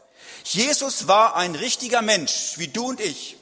Jesus 0.44 1.08
war 1.08 1.36
ein 1.36 1.54
richtiger 1.54 2.00
Mensch, 2.00 2.54
wie 2.56 2.68
du 2.68 2.88
und 2.88 3.00
ich. 3.00 3.36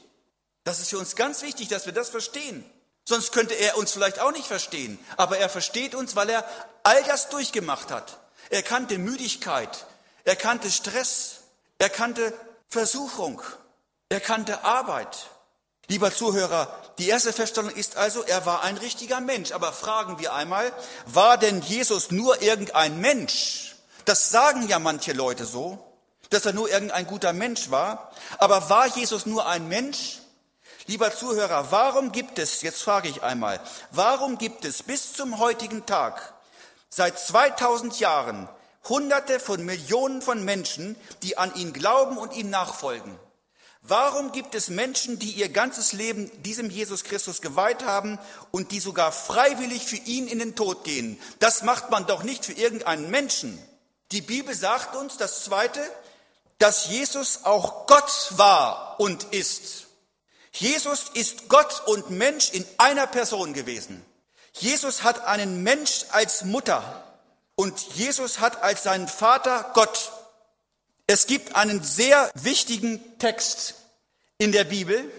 Das 0.64 0.80
ist 0.80 0.90
für 0.90 0.98
uns 0.98 1.14
ganz 1.14 1.42
wichtig, 1.42 1.68
dass 1.68 1.86
wir 1.86 1.92
das 1.92 2.08
verstehen. 2.08 2.68
Sonst 3.08 3.32
könnte 3.32 3.54
er 3.54 3.78
uns 3.78 3.92
vielleicht 3.92 4.18
auch 4.18 4.32
nicht 4.32 4.46
verstehen. 4.46 4.98
Aber 5.16 5.38
er 5.38 5.48
versteht 5.48 5.94
uns, 5.94 6.14
weil 6.14 6.28
er 6.28 6.44
all 6.82 7.02
das 7.04 7.30
durchgemacht 7.30 7.90
hat. 7.90 8.18
Er 8.50 8.62
kannte 8.62 8.98
Müdigkeit, 8.98 9.86
er 10.24 10.36
kannte 10.36 10.70
Stress, 10.70 11.36
er 11.78 11.88
kannte 11.88 12.34
Versuchung, 12.68 13.40
er 14.10 14.20
kannte 14.20 14.62
Arbeit. 14.62 15.30
Lieber 15.86 16.12
Zuhörer, 16.12 16.70
die 16.98 17.08
erste 17.08 17.32
Feststellung 17.32 17.70
ist 17.70 17.96
also, 17.96 18.24
er 18.24 18.44
war 18.44 18.60
ein 18.62 18.76
richtiger 18.76 19.22
Mensch. 19.22 19.52
Aber 19.52 19.72
fragen 19.72 20.18
wir 20.18 20.34
einmal, 20.34 20.70
war 21.06 21.38
denn 21.38 21.62
Jesus 21.62 22.10
nur 22.10 22.42
irgendein 22.42 23.00
Mensch? 23.00 23.74
Das 24.04 24.28
sagen 24.28 24.68
ja 24.68 24.78
manche 24.78 25.14
Leute 25.14 25.46
so, 25.46 25.78
dass 26.28 26.44
er 26.44 26.52
nur 26.52 26.68
irgendein 26.68 27.06
guter 27.06 27.32
Mensch 27.32 27.70
war. 27.70 28.12
Aber 28.36 28.68
war 28.68 28.86
Jesus 28.86 29.24
nur 29.24 29.46
ein 29.46 29.66
Mensch? 29.66 30.17
Lieber 30.88 31.14
Zuhörer, 31.14 31.70
warum 31.70 32.12
gibt 32.12 32.38
es, 32.38 32.62
jetzt 32.62 32.82
frage 32.82 33.10
ich 33.10 33.22
einmal, 33.22 33.60
warum 33.90 34.38
gibt 34.38 34.64
es 34.64 34.82
bis 34.82 35.12
zum 35.12 35.38
heutigen 35.38 35.84
Tag, 35.84 36.32
seit 36.88 37.18
2000 37.18 38.00
Jahren, 38.00 38.48
Hunderte 38.88 39.38
von 39.38 39.62
Millionen 39.66 40.22
von 40.22 40.42
Menschen, 40.46 40.96
die 41.22 41.36
an 41.36 41.54
ihn 41.56 41.74
glauben 41.74 42.16
und 42.16 42.32
ihm 42.32 42.48
nachfolgen? 42.48 43.18
Warum 43.82 44.32
gibt 44.32 44.54
es 44.54 44.70
Menschen, 44.70 45.18
die 45.18 45.32
ihr 45.32 45.50
ganzes 45.50 45.92
Leben 45.92 46.30
diesem 46.42 46.70
Jesus 46.70 47.04
Christus 47.04 47.42
geweiht 47.42 47.84
haben 47.84 48.18
und 48.50 48.72
die 48.72 48.80
sogar 48.80 49.12
freiwillig 49.12 49.84
für 49.84 49.96
ihn 49.96 50.26
in 50.26 50.38
den 50.38 50.56
Tod 50.56 50.84
gehen? 50.84 51.20
Das 51.38 51.64
macht 51.64 51.90
man 51.90 52.06
doch 52.06 52.22
nicht 52.22 52.46
für 52.46 52.54
irgendeinen 52.54 53.10
Menschen. 53.10 53.62
Die 54.10 54.22
Bibel 54.22 54.54
sagt 54.54 54.96
uns 54.96 55.18
das 55.18 55.44
Zweite, 55.44 55.82
dass 56.56 56.86
Jesus 56.86 57.40
auch 57.44 57.86
Gott 57.86 58.32
war 58.38 58.98
und 58.98 59.24
ist. 59.34 59.87
Jesus 60.52 61.10
ist 61.14 61.48
Gott 61.48 61.82
und 61.86 62.10
Mensch 62.10 62.50
in 62.50 62.64
einer 62.78 63.06
Person 63.06 63.52
gewesen. 63.52 64.04
Jesus 64.52 65.02
hat 65.02 65.24
einen 65.26 65.62
Mensch 65.62 66.06
als 66.10 66.44
Mutter 66.44 67.04
und 67.54 67.80
Jesus 67.94 68.40
hat 68.40 68.62
als 68.62 68.82
seinen 68.82 69.08
Vater 69.08 69.70
Gott. 69.74 70.12
Es 71.06 71.26
gibt 71.26 71.54
einen 71.54 71.82
sehr 71.82 72.30
wichtigen 72.34 73.18
Text 73.18 73.74
in 74.38 74.52
der 74.52 74.64
Bibel, 74.64 75.10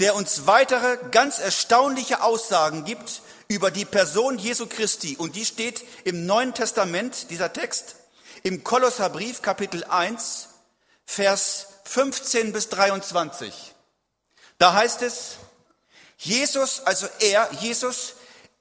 der 0.00 0.14
uns 0.14 0.46
weitere 0.46 0.98
ganz 1.10 1.38
erstaunliche 1.38 2.22
Aussagen 2.22 2.84
gibt 2.84 3.22
über 3.48 3.70
die 3.70 3.84
Person 3.84 4.38
Jesu 4.38 4.66
Christi. 4.66 5.16
Und 5.16 5.36
die 5.36 5.44
steht 5.44 5.84
im 6.04 6.26
Neuen 6.26 6.54
Testament, 6.54 7.30
dieser 7.30 7.52
Text, 7.52 7.96
im 8.42 8.64
Kolosserbrief 8.64 9.42
Kapitel 9.42 9.84
1, 9.84 10.48
Vers 11.04 11.66
15 11.84 12.52
bis 12.52 12.68
23. 12.68 13.74
Da 14.60 14.74
heißt 14.74 15.00
es, 15.00 15.36
Jesus, 16.18 16.82
also 16.84 17.06
er, 17.18 17.48
Jesus, 17.60 18.12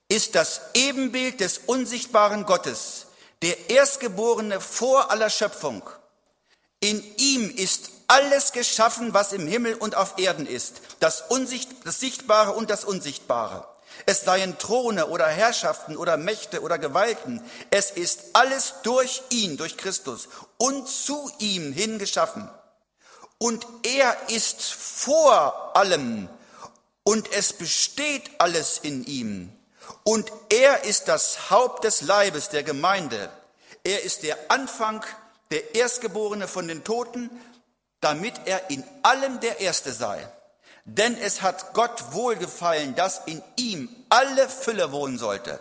ist 0.07 0.33
das 0.33 0.61
Ebenbild 0.73 1.41
des 1.41 1.57
unsichtbaren 1.65 2.45
Gottes, 2.45 3.07
der 3.41 3.69
Erstgeborene 3.69 4.61
vor 4.61 5.11
aller 5.11 5.29
Schöpfung. 5.29 5.83
In 6.79 7.03
ihm 7.17 7.53
ist 7.53 7.91
alles 8.07 8.53
geschaffen, 8.53 9.13
was 9.13 9.33
im 9.33 9.45
Himmel 9.45 9.75
und 9.75 9.95
auf 9.95 10.17
Erden 10.17 10.45
ist, 10.47 10.79
das, 11.01 11.21
Unsicht, 11.27 11.69
das 11.83 11.99
Sichtbare 11.99 12.53
und 12.53 12.69
das 12.69 12.85
Unsichtbare. 12.85 13.67
Es 14.05 14.21
seien 14.21 14.57
Throne 14.57 15.07
oder 15.07 15.27
Herrschaften 15.27 15.97
oder 15.97 16.15
Mächte 16.15 16.61
oder 16.61 16.77
Gewalten. 16.77 17.43
Es 17.71 17.91
ist 17.91 18.21
alles 18.31 18.75
durch 18.83 19.21
ihn, 19.31 19.57
durch 19.57 19.75
Christus 19.75 20.29
und 20.57 20.87
zu 20.87 21.29
ihm 21.39 21.73
hingeschaffen. 21.73 22.49
Und 23.39 23.65
er 23.83 24.15
ist 24.29 24.61
vor 24.61 25.75
allem 25.75 26.29
und 27.03 27.31
es 27.31 27.53
besteht 27.53 28.29
alles 28.37 28.77
in 28.77 29.05
ihm. 29.05 29.51
Und 30.03 30.31
er 30.49 30.83
ist 30.83 31.07
das 31.07 31.49
Haupt 31.49 31.83
des 31.83 32.01
Leibes 32.01 32.49
der 32.49 32.63
Gemeinde. 32.63 33.31
Er 33.83 34.03
ist 34.03 34.23
der 34.23 34.37
Anfang 34.49 35.03
der 35.51 35.73
Erstgeborene 35.73 36.47
von 36.47 36.67
den 36.67 36.83
Toten, 36.83 37.31
damit 38.01 38.33
er 38.45 38.69
in 38.69 38.83
allem 39.03 39.39
der 39.39 39.61
Erste 39.61 39.93
sei. 39.93 40.27
Denn 40.85 41.17
es 41.17 41.41
hat 41.41 41.73
Gott 41.73 42.11
wohlgefallen, 42.11 42.95
dass 42.95 43.21
in 43.25 43.41
ihm 43.55 43.89
alle 44.09 44.49
Fülle 44.49 44.91
wohnen 44.91 45.17
sollte. 45.17 45.59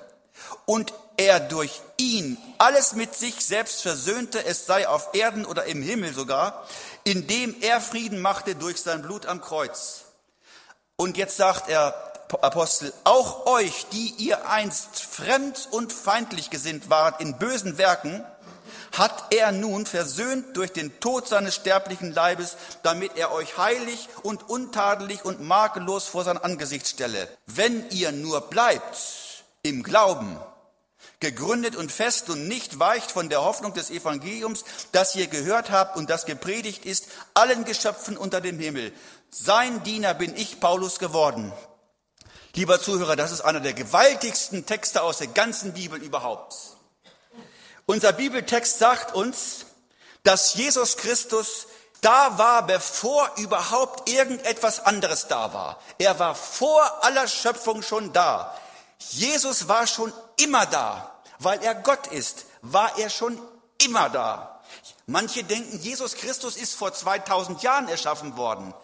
Und 0.66 0.92
er 1.16 1.40
durch 1.40 1.80
ihn 1.96 2.38
alles 2.58 2.92
mit 2.92 3.14
sich 3.14 3.44
selbst 3.44 3.82
versöhnte, 3.82 4.44
es 4.44 4.66
sei 4.66 4.86
auf 4.88 5.14
Erden 5.14 5.44
oder 5.44 5.64
im 5.64 5.82
Himmel 5.82 6.14
sogar, 6.14 6.66
indem 7.04 7.54
er 7.60 7.80
Frieden 7.80 8.20
machte 8.20 8.54
durch 8.54 8.80
sein 8.80 9.02
Blut 9.02 9.26
am 9.26 9.40
Kreuz. 9.40 10.04
Und 10.96 11.16
jetzt 11.16 11.36
sagt 11.36 11.68
er, 11.68 11.94
Apostel, 12.42 12.92
auch 13.04 13.46
euch, 13.46 13.86
die 13.92 14.14
ihr 14.18 14.50
einst 14.50 15.00
fremd 15.00 15.68
und 15.70 15.92
feindlich 15.92 16.50
gesinnt 16.50 16.90
wart 16.90 17.20
in 17.20 17.38
bösen 17.38 17.78
Werken, 17.78 18.24
hat 18.92 19.32
er 19.34 19.52
nun 19.52 19.86
versöhnt 19.86 20.56
durch 20.56 20.72
den 20.72 21.00
Tod 21.00 21.28
seines 21.28 21.54
sterblichen 21.54 22.12
Leibes, 22.12 22.56
damit 22.82 23.16
er 23.16 23.32
euch 23.32 23.56
heilig 23.56 24.08
und 24.22 24.48
untadelig 24.48 25.24
und 25.24 25.40
makellos 25.40 26.06
vor 26.06 26.24
sein 26.24 26.38
Angesicht 26.38 26.86
stelle. 26.86 27.28
Wenn 27.46 27.88
ihr 27.90 28.12
nur 28.12 28.42
bleibt 28.42 29.44
im 29.62 29.82
Glauben, 29.82 30.38
gegründet 31.20 31.74
und 31.74 31.90
fest 31.90 32.30
und 32.30 32.46
nicht 32.46 32.78
weicht 32.78 33.10
von 33.10 33.28
der 33.28 33.42
Hoffnung 33.42 33.74
des 33.74 33.90
Evangeliums, 33.90 34.64
das 34.92 35.16
ihr 35.16 35.26
gehört 35.26 35.70
habt 35.70 35.96
und 35.96 36.10
das 36.10 36.26
gepredigt 36.26 36.84
ist, 36.84 37.08
allen 37.34 37.64
Geschöpfen 37.64 38.16
unter 38.16 38.40
dem 38.40 38.58
Himmel. 38.58 38.92
Sein 39.30 39.82
Diener 39.82 40.14
bin 40.14 40.36
ich, 40.36 40.60
Paulus, 40.60 40.98
geworden. 40.98 41.52
Lieber 42.54 42.80
Zuhörer, 42.80 43.16
das 43.16 43.32
ist 43.32 43.40
einer 43.40 43.60
der 43.60 43.74
gewaltigsten 43.74 44.64
Texte 44.64 45.02
aus 45.02 45.18
der 45.18 45.26
ganzen 45.28 45.74
Bibel 45.74 46.00
überhaupt. 46.00 46.54
Unser 47.86 48.12
Bibeltext 48.12 48.78
sagt 48.78 49.14
uns, 49.14 49.66
dass 50.22 50.54
Jesus 50.54 50.96
Christus 50.96 51.66
da 52.00 52.38
war, 52.38 52.66
bevor 52.66 53.30
überhaupt 53.36 54.08
irgendetwas 54.08 54.80
anderes 54.80 55.26
da 55.26 55.52
war. 55.52 55.80
Er 55.98 56.18
war 56.18 56.34
vor 56.34 57.04
aller 57.04 57.26
Schöpfung 57.26 57.82
schon 57.82 58.12
da. 58.12 58.56
Jesus 59.10 59.68
war 59.68 59.86
schon 59.86 60.12
immer 60.38 60.66
da. 60.66 61.14
Weil 61.38 61.62
er 61.62 61.74
Gott 61.74 62.08
ist, 62.08 62.46
war 62.62 62.98
er 62.98 63.10
schon 63.10 63.40
immer 63.82 64.08
da. 64.10 64.60
Manche 65.06 65.44
denken, 65.44 65.78
Jesus 65.80 66.14
Christus 66.14 66.56
ist 66.56 66.74
vor 66.74 66.92
2000 66.92 67.62
Jahren 67.62 67.88
erschaffen 67.88 68.36
worden. 68.36 68.74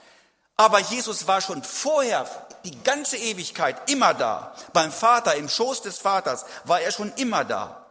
Aber 0.57 0.79
Jesus 0.79 1.27
war 1.27 1.41
schon 1.41 1.63
vorher, 1.65 2.29
die 2.65 2.83
ganze 2.83 3.17
Ewigkeit, 3.17 3.91
immer 3.91 4.15
da. 4.15 4.55
Beim 4.73 4.93
Vater, 4.93 5.35
im 5.35 5.49
Schoß 5.49 5.83
des 5.83 5.99
Vaters, 5.99 6.45
war 6.65 6.81
er 6.81 6.93
schon 6.93 7.13
immer 7.17 7.45
da. 7.45 7.87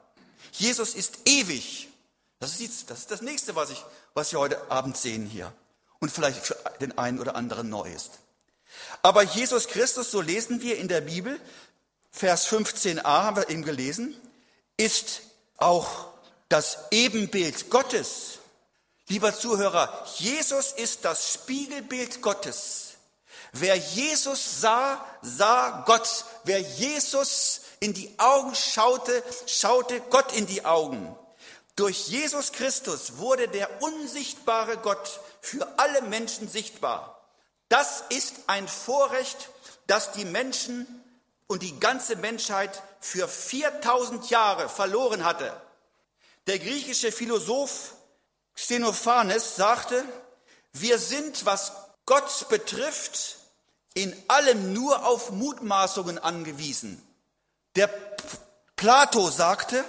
Jesus 0.53 0.96
ist 0.96 1.20
ewig. 1.25 1.89
Das 2.39 2.60
ist, 2.60 2.89
das, 2.89 3.00
ist 3.00 3.12
das 3.12 3.22
nächste, 3.22 3.55
was, 3.55 3.70
ich, 3.70 3.84
was 4.13 4.32
wir 4.32 4.39
heute 4.39 4.72
Abend 4.72 4.98
sehen 4.98 5.25
hier. 5.25 5.51
Und 6.00 6.12
vielleicht 6.12 6.46
für 6.46 6.55
den 6.79 6.98
einen 6.98 7.20
oder 7.20 7.36
anderen 7.36 7.70
neu 7.70 7.89
ist. 7.91 8.20
Aber 9.01 9.24
Jesus 9.24 9.67
Christus, 9.67 10.12
so 10.12 10.22
lesen 10.22 10.62
wir 10.62 10.77
in 10.77 10.88
der 10.88 11.01
Bibel, 11.01 11.39
Vers 12.15 12.48
15a 12.48 13.03
haben 13.03 13.38
wir 13.38 13.50
eben 13.50 13.63
gelesen, 13.63 14.15
ist 14.77 15.22
auch 15.58 16.13
das 16.48 16.77
Ebenbild 16.91 17.72
Gottes. 17.72 18.38
Lieber 19.08 19.36
Zuhörer, 19.36 20.05
Jesus 20.17 20.74
ist 20.74 21.05
das 21.05 21.34
Spiegelbild 21.34 22.22
Gottes. 22.22 22.91
Wer 23.51 23.75
Jesus 23.75 24.62
sah, 24.62 25.03
sah 25.24 25.84
Gott. 25.88 26.25
Wer 26.43 26.60
Jesus 26.60 27.62
in 27.79 27.93
die 27.93 28.13
Augen 28.20 28.53
schaute, 28.53 29.24
schaute 29.48 30.00
Gott 30.00 30.32
in 30.34 30.46
die 30.46 30.65
Augen. 30.65 31.15
Durch 31.75 32.08
Jesus 32.08 32.51
Christus 32.51 33.17
wurde 33.17 33.48
der 33.48 33.82
unsichtbare 33.82 34.77
Gott 34.77 35.20
für 35.41 35.67
alle 35.77 36.03
Menschen 36.03 36.48
sichtbar. 36.48 37.27
Das 37.70 38.03
ist 38.10 38.36
ein 38.46 38.67
Vorrecht, 38.67 39.50
das 39.88 40.12
die 40.12 40.25
Menschen 40.25 41.02
und 41.48 41.64
die 41.64 41.80
ganze 41.80 42.16
Menschheit 42.16 42.82
für 43.00 43.28
4000 43.28 44.30
Jahre 44.30 44.70
verloren 44.70 45.24
hatte. 45.24 45.56
Der 46.48 46.60
griechische 46.60 47.12
Philosoph 47.12 47.94
Xenophanes 48.56 49.56
sagte, 49.56 50.04
wir 50.74 51.00
sind, 51.00 51.46
was 51.46 51.72
Gott 52.06 52.48
betrifft, 52.50 53.38
in 53.94 54.16
allem 54.28 54.74
nur 54.74 55.06
auf 55.06 55.32
Mutmaßungen 55.32 56.18
angewiesen. 56.18 57.02
Der 57.76 57.88
Plato 58.76 59.30
sagte, 59.30 59.84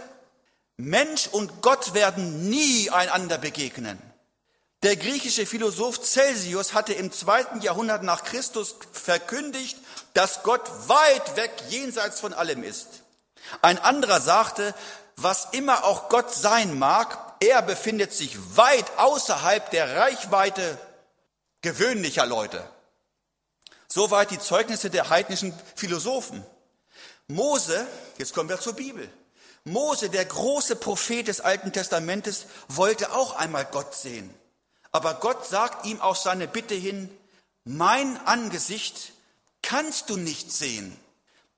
Mensch 0.77 1.29
und 1.29 1.63
Gott 1.63 1.95
werden 1.95 2.49
nie 2.49 2.91
einander 2.91 3.39
begegnen. 3.39 3.99
Der 4.83 4.97
griechische 4.97 5.47
Philosoph 5.47 6.03
Celsius 6.03 6.75
hatte 6.75 6.93
im 6.93 7.11
zweiten 7.11 7.63
Jahrhundert 7.63 8.03
nach 8.03 8.25
Christus 8.25 8.77
verkündigt, 8.93 9.79
dass 10.15 10.43
Gott 10.43 10.63
weit 10.89 11.37
weg 11.37 11.53
jenseits 11.69 12.21
von 12.21 12.33
allem 12.33 12.63
ist. 12.63 12.89
Ein 13.61 13.79
anderer 13.79 14.21
sagte, 14.21 14.75
was 15.17 15.49
immer 15.53 15.85
auch 15.85 16.09
Gott 16.09 16.33
sein 16.33 16.79
mag, 16.79 17.37
er 17.41 17.63
befindet 17.63 18.13
sich 18.13 18.57
weit 18.57 18.87
außerhalb 18.97 19.71
der 19.71 19.97
Reichweite 19.97 20.79
gewöhnlicher 21.63 22.27
Leute. 22.27 22.67
Soweit 23.89 24.31
die 24.31 24.39
Zeugnisse 24.39 24.91
der 24.91 25.11
heidnischen 25.11 25.55
Philosophen. 25.77 26.45
Mose, 27.29 27.87
jetzt 28.19 28.35
kommen 28.35 28.49
wir 28.49 28.61
zur 28.61 28.75
Bibel. 28.75 29.09
Mose, 29.65 30.11
der 30.11 30.25
große 30.25 30.77
Prophet 30.77 31.27
des 31.27 31.41
Alten 31.41 31.73
Testamentes, 31.73 32.47
wollte 32.69 33.13
auch 33.13 33.37
einmal 33.37 33.65
Gott 33.65 33.95
sehen. 33.95 34.35
Aber 34.93 35.15
Gott 35.15 35.47
sagt 35.47 35.87
ihm 35.87 36.01
auf 36.01 36.19
seine 36.19 36.47
Bitte 36.47 36.75
hin, 36.75 37.11
mein 37.65 38.19
Angesicht 38.27 39.14
kannst 39.65 40.11
du 40.11 40.17
nicht 40.17 40.53
sehen, 40.53 40.97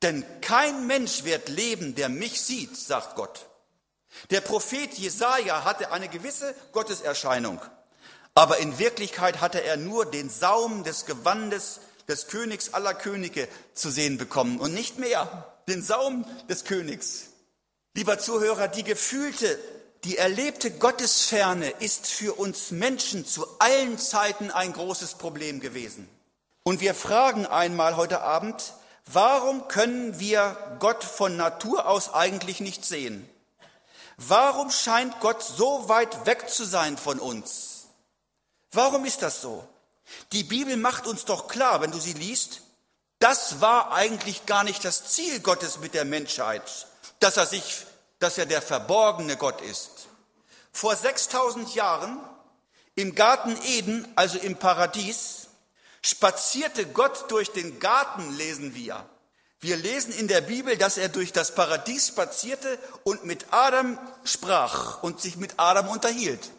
denn 0.03 0.25
kein 0.41 0.87
Mensch 0.87 1.25
wird 1.25 1.49
leben, 1.49 1.95
der 1.95 2.09
mich 2.09 2.41
sieht, 2.41 2.77
sagt 2.77 3.17
Gott. 3.17 3.47
Der 4.31 4.41
Prophet 4.41 4.95
Jesaja 4.95 5.65
hatte 5.65 5.93
eine 5.93 6.09
gewisse 6.09 6.55
Gotteserscheinung, 6.73 7.61
aber 8.35 8.59
in 8.59 8.79
Wirklichkeit 8.79 9.41
hatte 9.41 9.63
er 9.63 9.77
nur 9.77 10.07
den 10.07 10.31
Saum 10.31 10.85
des 10.85 11.05
Gewandes 11.05 11.81
des 12.09 12.29
Königs 12.29 12.73
aller 12.73 12.95
Könige 12.95 13.49
zu 13.75 13.91
sehen 13.91 14.17
bekommen 14.17 14.61
und 14.61 14.73
nicht 14.73 14.99
mehr 14.99 15.53
den 15.69 15.83
Saum 15.83 16.25
des 16.49 16.65
Königs. 16.65 17.31
Lieber 17.95 18.19
Zuhörer, 18.19 18.69
die 18.69 18.85
gefühlte, 18.85 19.59
die 20.05 20.17
erlebte 20.17 20.71
Gottesferne 20.71 21.69
ist 21.81 22.07
für 22.07 22.35
uns 22.35 22.71
Menschen 22.71 23.27
zu 23.27 23.47
allen 23.59 23.99
Zeiten 23.99 24.51
ein 24.51 24.73
großes 24.73 25.15
Problem 25.15 25.61
gewesen. 25.61 26.09
Und 26.67 26.81
wir 26.81 26.97
fragen 26.97 27.47
einmal 27.47 27.95
heute 27.95 28.23
Abend, 28.23 28.73
warum 29.05 29.69
können 29.69 30.19
wir 30.19 30.57
Gott 30.81 31.05
von 31.05 31.37
Natur 31.37 31.87
aus 31.87 32.13
eigentlich 32.13 32.59
nicht 32.59 32.85
sehen? 32.85 33.31
Warum 34.17 34.73
scheint 34.73 35.21
Gott 35.21 35.45
so 35.45 35.89
weit 35.89 36.27
weg 36.27 36.51
zu 36.51 36.65
sein 36.65 36.99
von 36.99 37.21
uns? 37.21 37.87
Warum 38.73 39.05
ist 39.05 39.23
das 39.23 39.41
so? 39.41 39.65
Die 40.33 40.43
Bibel 40.43 40.77
macht 40.77 41.07
uns 41.07 41.25
doch 41.25 41.47
klar, 41.47 41.83
wenn 41.83 41.93
du 41.93 42.01
sie 42.01 42.15
liest, 42.15 42.63
das 43.21 43.61
war 43.61 43.93
eigentlich 43.93 44.45
gar 44.47 44.65
nicht 44.65 44.85
das 44.85 45.05
Ziel 45.13 45.39
Gottes 45.39 45.79
mit 45.79 45.95
der 45.95 46.05
Menschheit, 46.05 46.89
dass 47.21 47.37
er 47.37 47.47
sich, 47.47 47.87
dass 48.19 48.39
er 48.39 48.47
der 48.47 48.61
verborgene 48.61 49.37
Gott 49.37 49.61
ist. 49.61 50.09
Vor 50.73 50.97
6000 50.97 51.77
Jahren 51.77 52.19
im 52.97 53.15
Garten 53.15 53.57
Eden, 53.63 54.13
also 54.17 54.37
im 54.39 54.57
Paradies, 54.57 55.46
spazierte 56.07 56.87
Gott 56.87 57.33
durch 57.33 57.51
den 57.51 57.81
Garten, 57.81 58.37
lesen 58.37 58.77
wir. 58.77 59.05
Wir 59.59 59.77
lesen 59.77 60.13
in 60.13 60.29
der 60.29 60.41
Bibel, 60.41 60.77
dass 60.77 60.99
er 60.99 61.09
durch 61.09 61.33
das 61.33 61.53
Paradies 61.53 62.07
spazierte 62.07 62.79
und 63.03 63.25
mit 63.25 63.47
Adam 63.51 63.99
sprach 64.23 65.03
und 65.03 65.21
sich 65.21 65.37
mit 65.37 65.55
Adam 65.57 65.89
unterhielt. 65.89 66.53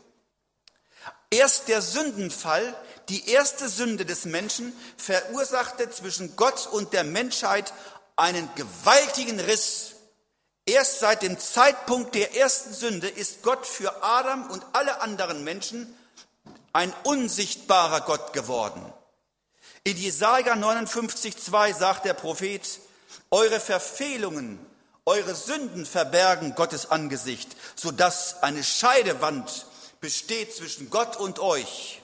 Erst 1.29 1.69
der 1.69 1.81
Sündenfall 1.81 2.75
die 3.07 3.29
erste 3.29 3.69
Sünde 3.69 4.05
des 4.05 4.25
Menschen 4.25 4.77
verursachte 4.97 5.89
zwischen 5.91 6.35
Gott 6.35 6.67
und 6.67 6.91
der 6.91 7.05
Menschheit 7.05 7.71
einen 8.17 8.49
gewaltigen 8.55 9.39
Riss. 9.39 9.93
Erst 10.65 10.99
seit 10.99 11.21
dem 11.21 11.39
Zeitpunkt 11.39 12.15
der 12.15 12.35
ersten 12.35 12.73
Sünde 12.73 13.07
ist 13.07 13.43
Gott 13.43 13.65
für 13.65 14.03
Adam 14.03 14.49
und 14.49 14.65
alle 14.73 14.99
anderen 14.99 15.45
Menschen 15.45 15.97
ein 16.73 16.93
unsichtbarer 17.03 18.01
Gott 18.01 18.33
geworden. 18.33 18.83
In 19.83 19.97
Jesaja 19.97 20.53
59,2 20.53 21.73
sagt 21.77 22.05
der 22.05 22.13
Prophet, 22.13 22.61
eure 23.29 23.59
Verfehlungen, 23.59 24.59
eure 25.05 25.35
Sünden 25.35 25.85
verbergen 25.85 26.55
Gottes 26.55 26.91
Angesicht, 26.91 27.55
sodass 27.75 28.43
eine 28.43 28.63
Scheidewand 28.63 29.65
besteht 30.01 30.53
zwischen 30.53 30.89
Gott 30.89 31.17
und 31.17 31.39
euch. 31.39 32.01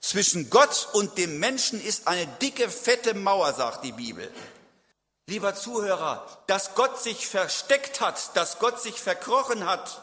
Zwischen 0.00 0.48
Gott 0.50 0.88
und 0.92 1.18
dem 1.18 1.38
Menschen 1.38 1.82
ist 1.82 2.06
eine 2.06 2.26
dicke, 2.26 2.68
fette 2.70 3.14
Mauer, 3.14 3.52
sagt 3.54 3.84
die 3.84 3.92
Bibel. 3.92 4.30
Lieber 5.26 5.54
Zuhörer, 5.54 6.26
dass 6.46 6.74
Gott 6.74 7.02
sich 7.02 7.26
versteckt 7.26 8.00
hat, 8.00 8.36
dass 8.36 8.58
Gott 8.58 8.80
sich 8.80 9.00
verkrochen 9.00 9.66
hat, 9.66 10.02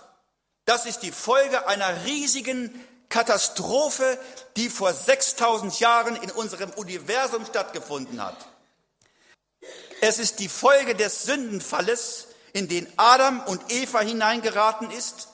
das 0.66 0.86
ist 0.86 1.00
die 1.00 1.12
Folge 1.12 1.68
einer 1.68 2.06
riesigen 2.06 2.74
Katastrophe, 3.10 4.18
die 4.56 4.70
vor 4.70 4.94
6000 4.94 5.80
Jahren 5.80 6.16
in 6.16 6.32
unserem 6.32 6.70
Universum 6.72 7.46
stattgefunden 7.46 8.24
hat. 8.24 8.38
Es 10.02 10.20
ist 10.20 10.40
die 10.40 10.50
Folge 10.50 10.96
des 10.96 11.24
Sündenfalles, 11.24 12.28
in 12.54 12.70
den 12.70 12.88
Adam 12.96 13.42
und 13.48 13.62
Eva 13.70 14.00
hineingeraten 14.00 14.90
ist 14.90 15.28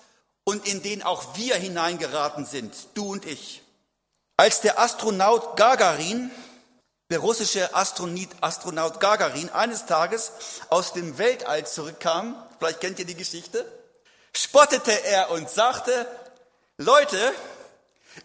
und 0.44 0.68
in 0.68 0.82
den 0.82 1.04
auch 1.04 1.38
wir 1.38 1.56
hineingeraten 1.56 2.46
sind, 2.46 2.74
du 2.96 3.12
und 3.12 3.26
ich. 3.26 3.62
Als 4.38 4.62
der 4.62 4.80
Astronaut 4.80 5.56
Gagarin, 5.56 6.32
der 7.12 7.20
russische 7.20 7.76
Astronaut 7.76 9.00
Gagarin, 9.00 9.50
eines 9.50 9.86
Tages 9.86 10.32
aus 10.70 10.94
dem 10.94 11.20
Weltall 11.20 11.68
zurückkam, 11.68 12.36
vielleicht 12.58 12.80
kennt 12.80 12.98
ihr 12.98 13.06
die 13.06 13.16
Geschichte, 13.16 13.72
spottete 14.34 15.04
er 15.04 15.30
und 15.30 15.48
sagte, 15.48 16.08
Leute, 16.78 17.20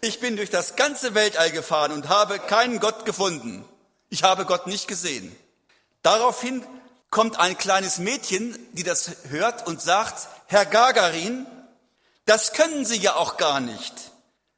ich 0.01 0.19
bin 0.19 0.35
durch 0.35 0.49
das 0.49 0.75
ganze 0.75 1.15
Weltall 1.15 1.51
gefahren 1.51 1.91
und 1.91 2.09
habe 2.09 2.39
keinen 2.39 2.79
Gott 2.79 3.05
gefunden. 3.05 3.65
Ich 4.09 4.23
habe 4.23 4.45
Gott 4.45 4.67
nicht 4.67 4.87
gesehen. 4.87 5.35
Daraufhin 6.01 6.63
kommt 7.09 7.39
ein 7.39 7.57
kleines 7.57 7.97
Mädchen, 7.97 8.57
die 8.73 8.83
das 8.83 9.11
hört 9.29 9.67
und 9.67 9.81
sagt, 9.81 10.27
Herr 10.47 10.65
Gagarin, 10.65 11.45
das 12.25 12.53
können 12.53 12.85
Sie 12.85 12.97
ja 12.97 13.15
auch 13.15 13.37
gar 13.37 13.59
nicht. 13.59 13.93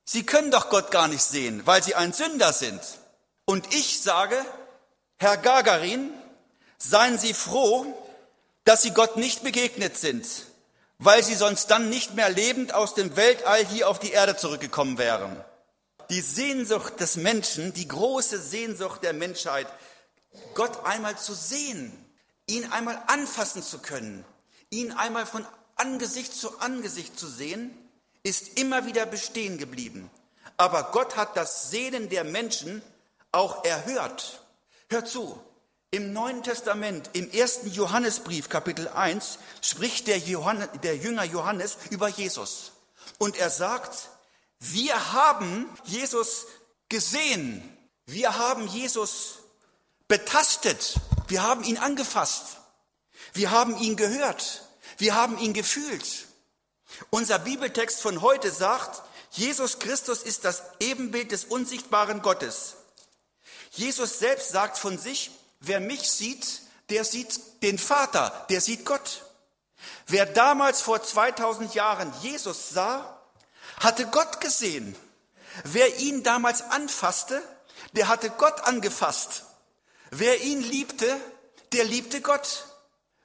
Sie 0.04 0.26
können 0.26 0.52
doch 0.52 0.70
Gott 0.70 0.92
gar 0.92 1.08
nicht 1.08 1.22
sehen, 1.22 1.62
weil 1.66 1.84
Sie 1.84 1.96
ein 1.96 2.14
Sünder 2.14 2.52
sind. 2.52 2.82
Und 3.46 3.74
ich 3.74 4.02
sage, 4.02 4.44
Herr 5.18 5.38
Gagarin, 5.38 6.12
seien 6.78 7.18
Sie 7.20 7.34
froh, 7.34 7.86
dass 8.64 8.82
Sie 8.82 8.92
Gott 8.92 9.18
nicht 9.18 9.44
begegnet 9.44 9.98
sind, 9.98 10.26
weil 11.00 11.24
Sie 11.24 11.36
sonst 11.36 11.68
dann 11.68 11.90
nicht 11.90 12.14
mehr 12.16 12.30
lebend 12.30 12.74
aus 12.74 12.94
dem 12.94 13.16
Weltall 13.16 13.66
hier 13.66 13.90
auf 13.90 14.00
die 14.00 14.12
Erde 14.12 14.36
zurückgekommen 14.36 14.98
wären. 14.98 15.44
Die 16.10 16.22
Sehnsucht 16.22 17.00
des 17.00 17.16
Menschen, 17.16 17.74
die 17.74 17.88
große 17.88 18.40
Sehnsucht 18.40 19.04
der 19.04 19.14
Menschheit, 19.14 19.68
Gott 20.54 20.86
einmal 20.86 21.18
zu 21.18 21.34
sehen, 21.34 21.94
ihn 22.48 22.70
einmal 22.72 23.02
anfassen 23.08 23.64
zu 23.64 23.80
können, 23.80 24.26
ihn 24.70 24.92
einmal 24.92 25.26
von 25.26 25.46
Angesicht 25.76 26.34
zu 26.34 26.60
Angesicht 26.60 27.18
zu 27.18 27.28
sehen, 27.28 27.76
ist 28.24 28.60
immer 28.60 28.86
wieder 28.86 29.06
bestehen 29.06 29.58
geblieben. 29.58 30.12
Aber 30.58 30.90
Gott 30.92 31.16
hat 31.16 31.38
das 31.38 31.72
Sehnen 31.72 32.10
der 32.10 32.26
Menschen 32.26 32.82
auch 33.32 33.64
erhört. 33.64 34.44
Hör 34.90 35.06
zu, 35.06 35.40
im 35.92 36.14
Neuen 36.14 36.44
Testament, 36.44 37.10
im 37.14 37.32
ersten 37.32 37.72
Johannesbrief, 37.72 38.50
Kapitel 38.50 38.88
1, 38.88 39.40
spricht 39.62 40.08
der, 40.08 40.20
Johannes, 40.20 40.70
der 40.84 40.96
Jünger 40.98 41.24
Johannes 41.24 41.78
über 41.90 42.08
Jesus. 42.08 42.74
Und 43.18 43.38
er 43.38 43.50
sagt, 43.50 44.10
wir 44.60 45.14
haben 45.14 45.68
Jesus 45.86 46.46
gesehen, 46.90 47.78
wir 48.06 48.38
haben 48.38 48.68
Jesus 48.68 49.40
betastet, 50.08 50.96
wir 51.28 51.42
haben 51.42 51.64
ihn 51.64 51.78
angefasst, 51.78 52.58
wir 53.34 53.50
haben 53.50 53.76
ihn 53.78 53.96
gehört, 53.96 54.66
wir 54.98 55.16
haben 55.16 55.40
ihn 55.40 55.54
gefühlt. 55.54 56.28
Unser 57.10 57.40
Bibeltext 57.40 58.00
von 58.00 58.22
heute 58.22 58.52
sagt, 58.52 59.02
Jesus 59.32 59.80
Christus 59.80 60.22
ist 60.22 60.46
das 60.46 60.64
Ebenbild 60.80 61.32
des 61.32 61.46
unsichtbaren 61.46 62.22
Gottes. 62.22 62.76
Jesus 63.72 64.20
selbst 64.20 64.50
sagt 64.50 64.78
von 64.78 64.98
sich, 64.98 65.32
wer 65.60 65.80
mich 65.80 66.10
sieht, 66.10 66.62
der 66.90 67.04
sieht 67.04 67.62
den 67.62 67.78
Vater, 67.78 68.46
der 68.50 68.62
sieht 68.62 68.86
Gott. 68.86 69.26
Wer 70.08 70.26
damals 70.26 70.82
vor 70.82 71.02
2000 71.02 71.74
Jahren 71.76 72.12
Jesus 72.22 72.70
sah, 72.70 73.20
hatte 73.80 74.08
Gott 74.08 74.42
gesehen. 74.42 74.96
Wer 75.64 76.00
ihn 76.00 76.24
damals 76.24 76.62
anfasste, 76.62 77.42
der 77.94 78.08
hatte 78.08 78.30
Gott 78.32 78.62
angefasst. 78.62 79.44
Wer 80.12 80.42
ihn 80.42 80.62
liebte, 80.62 81.20
der 81.74 81.86
liebte 81.86 82.22
Gott. 82.22 82.66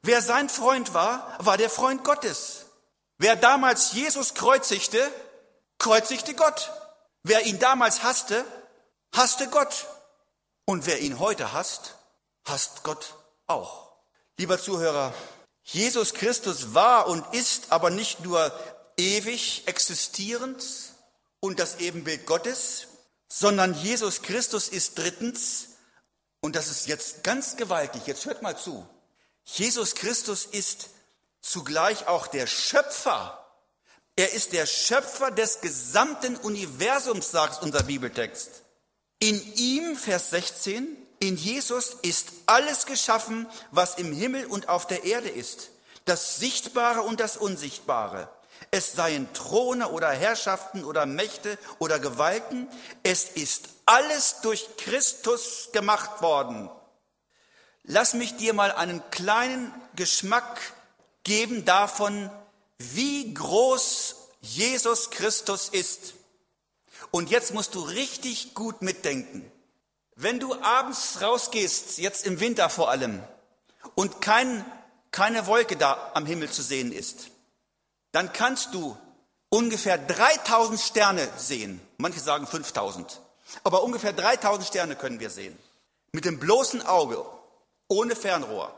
Wer 0.03 0.21
sein 0.21 0.49
Freund 0.49 0.93
war, 0.93 1.37
war 1.39 1.57
der 1.57 1.71
Freund 1.71 2.05
Gottes. 2.05 2.67
Wer 3.17 3.37
damals 3.37 3.93
Jesus 3.93 4.35
kreuzigte, 4.35 5.11
kreuzigte 5.79 6.35
Gott. 6.35 6.73
Wer 7.23 7.47
ihn 7.47 7.59
damals 7.59 8.03
hasste, 8.03 8.45
hasste 9.15 9.49
Gott. 9.49 9.87
Und 10.67 10.87
wer 10.87 11.01
ihn 11.01 11.19
heute 11.19 11.53
hasst, 11.53 11.95
hasst 12.45 12.83
Gott 12.83 13.15
auch. 13.47 13.93
Lieber 14.39 14.61
Zuhörer, 14.61 15.15
Jesus 15.63 16.15
Christus 16.15 16.75
war 16.75 17.07
und 17.07 17.25
ist 17.35 17.73
aber 17.73 17.91
nicht 17.91 18.21
nur 18.21 18.53
ewig 18.97 19.63
existierend 19.67 20.65
und 21.41 21.59
das 21.59 21.81
Ebenbild 21.81 22.27
Gottes, 22.27 22.89
sondern 23.29 23.75
Jesus 23.75 24.23
Christus 24.23 24.69
ist 24.69 24.99
drittens, 24.99 25.69
und 26.41 26.57
das 26.57 26.71
ist 26.71 26.87
jetzt 26.87 27.25
ganz 27.25 27.57
gewaltig, 27.57 28.07
jetzt 28.07 28.27
hört 28.27 28.43
mal 28.43 28.57
zu, 28.57 28.87
Jesus 29.45 29.95
Christus 29.95 30.45
ist 30.47 30.91
zugleich 31.41 32.07
auch 32.07 32.27
der 32.27 32.47
Schöpfer. 32.47 33.41
Er 34.17 34.33
ist 34.33 34.53
der 34.53 34.67
Schöpfer 34.67 35.31
des 35.31 35.61
gesamten 35.61 36.37
Universums, 36.37 37.31
sagt 37.31 37.63
unser 37.63 37.83
Bibeltext. 37.83 38.63
In 39.19 39.55
ihm, 39.55 39.97
Vers 39.97 40.31
16, 40.31 40.97
in 41.29 41.37
Jesus 41.37 41.97
ist 42.03 42.29
alles 42.47 42.87
geschaffen, 42.87 43.47
was 43.71 43.97
im 43.97 44.13
Himmel 44.13 44.47
und 44.47 44.69
auf 44.69 44.87
der 44.87 45.05
Erde 45.05 45.29
ist, 45.29 45.71
das 46.05 46.37
Sichtbare 46.37 47.03
und 47.03 47.21
das 47.21 47.37
Unsichtbare. 47.37 48.29
Es 48.71 48.93
seien 48.93 49.33
Throne 49.33 49.89
oder 49.91 50.11
Herrschaften 50.11 50.85
oder 50.85 51.07
Mächte 51.07 51.59
oder 51.79 51.99
Gewalten, 51.99 52.69
es 53.03 53.25
ist 53.25 53.69
alles 53.87 54.41
durch 54.43 54.77
Christus 54.77 55.71
gemacht 55.73 56.23
worden. 56.23 56.71
Lass 57.85 58.15
mich 58.15 58.37
dir 58.37 58.55
mal 58.55 58.73
einen 58.73 59.03
kleinen 59.11 59.73
Geschmack 59.95 60.61
geben 61.23 61.65
davon, 61.65 62.31
wie 62.79 63.33
groß 63.35 64.17
Jesus 64.41 65.11
Christus 65.11 65.69
ist. 65.69 66.15
Und 67.11 67.31
jetzt 67.31 67.53
musst 67.55 67.75
du 67.75 67.81
richtig 67.81 68.55
gut 68.55 68.83
mitdenken. 68.83 69.51
Wenn 70.17 70.39
du 70.39 70.55
abends 70.63 71.21
rausgehst, 71.21 71.99
jetzt 71.99 72.27
im 72.27 72.41
Winter 72.41 72.71
vor 72.71 72.91
allem, 72.91 73.23
und 73.95 74.21
kein, 74.21 74.65
keine 75.11 75.47
Wolke 75.47 75.77
da 75.77 76.13
am 76.15 76.27
Himmel 76.27 76.51
zu 76.51 76.63
sehen 76.63 76.93
ist, 76.93 77.31
dann 78.13 78.33
kannst 78.33 78.75
du 78.75 78.97
ungefähr 79.49 79.99
3000 79.99 80.81
Sterne 80.81 81.29
sehen. 81.37 81.81
Manche 81.99 82.21
sagen 82.21 82.47
5000. 82.47 83.21
Aber 83.63 83.83
ungefähr 83.83 84.13
3000 84.13 84.67
Sterne 84.67 84.97
können 84.97 85.21
wir 85.21 85.31
sehen. 85.31 85.59
Mit 86.13 86.25
dem 86.25 86.39
bloßen 86.39 86.85
Auge, 86.87 87.25
ohne 87.89 88.17
Fernrohr. 88.17 88.77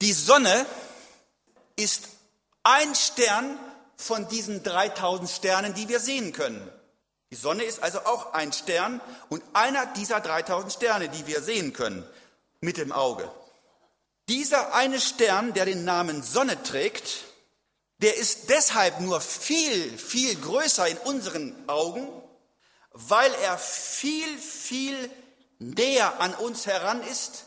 Die 0.00 0.12
Sonne 0.12 0.66
ist 1.76 2.08
ein 2.62 2.94
Stern 2.94 3.58
von 3.96 4.28
diesen 4.28 4.62
3000 4.62 5.30
Sternen, 5.30 5.74
die 5.74 5.88
wir 5.88 6.00
sehen 6.00 6.32
können. 6.32 6.70
Die 7.32 7.38
Sonne 7.38 7.64
ist 7.64 7.82
also 7.82 8.00
auch 8.00 8.34
ein 8.34 8.52
Stern 8.52 9.00
und 9.30 9.42
einer 9.54 9.86
dieser 9.86 10.20
3000 10.20 10.70
Sterne, 10.70 11.08
die 11.08 11.26
wir 11.26 11.40
sehen 11.40 11.72
können 11.72 12.06
mit 12.60 12.76
dem 12.76 12.92
Auge. 12.92 13.28
Dieser 14.28 14.74
eine 14.74 15.00
Stern, 15.00 15.54
der 15.54 15.64
den 15.64 15.86
Namen 15.86 16.22
Sonne 16.22 16.62
trägt, 16.62 17.24
der 18.02 18.18
ist 18.18 18.50
deshalb 18.50 19.00
nur 19.00 19.22
viel, 19.22 19.96
viel 19.96 20.38
größer 20.38 20.86
in 20.88 20.98
unseren 20.98 21.54
Augen, 21.70 22.06
weil 22.90 23.32
er 23.42 23.56
viel, 23.56 24.36
viel 24.36 25.10
näher 25.58 26.20
an 26.20 26.34
uns 26.34 26.66
heran 26.66 27.02
ist 27.02 27.46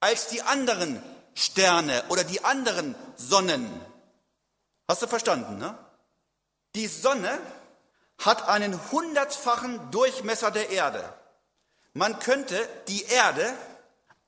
als 0.00 0.28
die 0.28 0.40
anderen 0.40 1.02
Sterne 1.34 2.04
oder 2.08 2.24
die 2.24 2.42
anderen 2.42 2.94
Sonnen. 3.16 3.68
Hast 4.88 5.02
du 5.02 5.06
verstanden, 5.06 5.58
ne? 5.58 5.76
Die 6.74 6.86
Sonne 6.86 7.38
hat 8.18 8.48
einen 8.48 8.78
hundertfachen 8.90 9.90
Durchmesser 9.90 10.50
der 10.50 10.70
Erde. 10.70 11.02
Man 11.92 12.18
könnte 12.18 12.56
die 12.88 13.04
Erde 13.04 13.52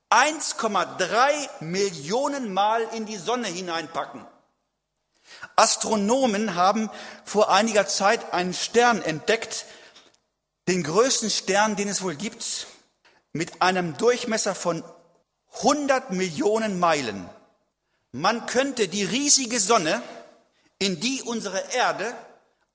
1,3 0.09 1.63
Millionen 1.63 2.51
Mal 2.53 2.81
in 2.93 3.05
die 3.05 3.17
Sonne 3.17 3.47
hineinpacken. 3.47 4.25
Astronomen 5.55 6.55
haben 6.55 6.89
vor 7.23 7.51
einiger 7.51 7.87
Zeit 7.87 8.33
einen 8.33 8.53
Stern 8.53 9.01
entdeckt, 9.01 9.65
den 10.67 10.83
größten 10.83 11.29
Stern, 11.29 11.75
den 11.75 11.87
es 11.87 12.01
wohl 12.01 12.15
gibt, 12.15 12.67
mit 13.33 13.61
einem 13.61 13.97
Durchmesser 13.97 14.55
von 14.55 14.83
100 15.57 16.11
Millionen 16.11 16.79
Meilen. 16.79 17.29
Man 18.11 18.45
könnte 18.47 18.87
die 18.87 19.03
riesige 19.03 19.59
Sonne, 19.59 20.01
in 20.79 20.99
die 20.99 21.21
unsere 21.21 21.59
Erde 21.73 22.15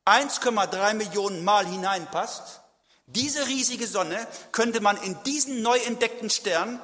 1,3 0.04 0.94
Millionen 0.94 1.44
Mal 1.44 1.66
hineinpasst, 1.66 2.60
diese 3.06 3.46
riesige 3.46 3.86
Sonne 3.86 4.26
könnte 4.52 4.80
man 4.80 4.96
in 4.98 5.16
diesen 5.24 5.62
neu 5.62 5.78
entdeckten 5.78 6.30
Stern 6.30 6.80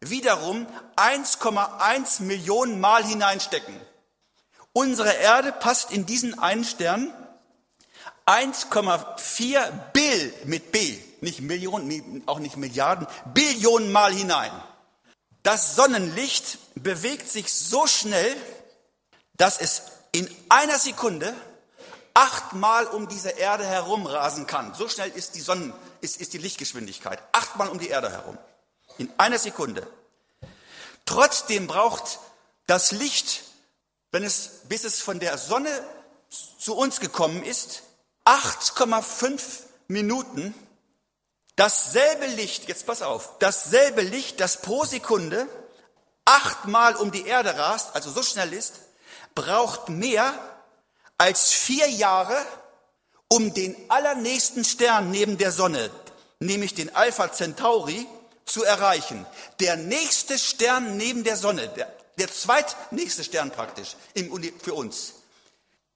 wiederum 0.00 0.66
1,1 0.96 2.22
Millionen 2.22 2.80
Mal 2.80 3.04
hineinstecken. 3.04 3.74
Unsere 4.72 5.12
Erde 5.12 5.52
passt 5.52 5.90
in 5.92 6.06
diesen 6.06 6.38
einen 6.38 6.64
Stern 6.64 7.12
1,4 8.26 9.70
Bill 9.92 10.34
mit 10.44 10.72
B, 10.72 10.98
nicht 11.20 11.40
Millionen, 11.40 12.22
auch 12.26 12.38
nicht 12.38 12.56
Milliarden, 12.56 13.06
Billionen 13.32 13.92
Mal 13.92 14.12
hinein. 14.12 14.50
Das 15.42 15.76
Sonnenlicht 15.76 16.58
bewegt 16.74 17.28
sich 17.28 17.52
so 17.52 17.86
schnell, 17.86 18.34
dass 19.36 19.60
es 19.60 19.82
in 20.12 20.28
einer 20.48 20.78
Sekunde 20.78 21.34
achtmal 22.14 22.86
um 22.86 23.08
diese 23.08 23.30
Erde 23.30 23.66
herumrasen 23.66 24.46
kann. 24.46 24.74
So 24.74 24.88
schnell 24.88 25.10
ist 25.10 25.34
die 25.34 25.40
Sonnen, 25.40 25.74
ist, 26.00 26.20
ist 26.20 26.32
die 26.32 26.38
Lichtgeschwindigkeit. 26.38 27.20
Achtmal 27.32 27.68
um 27.68 27.78
die 27.78 27.88
Erde 27.88 28.10
herum. 28.10 28.38
In 28.98 29.12
einer 29.18 29.38
Sekunde. 29.38 29.86
Trotzdem 31.04 31.66
braucht 31.66 32.20
das 32.66 32.92
Licht, 32.92 33.42
wenn 34.12 34.22
es, 34.22 34.60
bis 34.68 34.84
es 34.84 35.00
von 35.00 35.18
der 35.18 35.36
Sonne 35.36 35.70
zu 36.58 36.76
uns 36.76 37.00
gekommen 37.00 37.42
ist, 37.42 37.82
8,5 38.24 39.40
Minuten. 39.88 40.54
Dasselbe 41.56 42.26
Licht, 42.26 42.68
jetzt 42.68 42.86
pass 42.86 43.02
auf, 43.02 43.38
dasselbe 43.38 44.02
Licht, 44.02 44.40
das 44.40 44.60
pro 44.60 44.84
Sekunde 44.84 45.46
achtmal 46.24 46.96
um 46.96 47.10
die 47.10 47.26
Erde 47.26 47.56
rast, 47.56 47.94
also 47.94 48.10
so 48.10 48.22
schnell 48.22 48.52
ist, 48.52 48.74
braucht 49.34 49.88
mehr 49.88 50.32
als 51.18 51.52
vier 51.52 51.88
Jahre, 51.88 52.36
um 53.28 53.54
den 53.54 53.76
allernächsten 53.88 54.64
Stern 54.64 55.10
neben 55.10 55.38
der 55.38 55.52
Sonne, 55.52 55.90
nämlich 56.38 56.74
den 56.74 56.94
Alpha 56.94 57.32
Centauri, 57.32 58.06
zu 58.44 58.62
erreichen. 58.64 59.24
Der 59.60 59.76
nächste 59.76 60.38
Stern 60.38 60.96
neben 60.96 61.24
der 61.24 61.36
Sonne, 61.36 61.68
der, 61.68 61.92
der 62.18 62.30
zweitnächste 62.30 63.24
Stern 63.24 63.50
praktisch 63.50 63.96
im, 64.14 64.30
für 64.60 64.74
uns, 64.74 65.14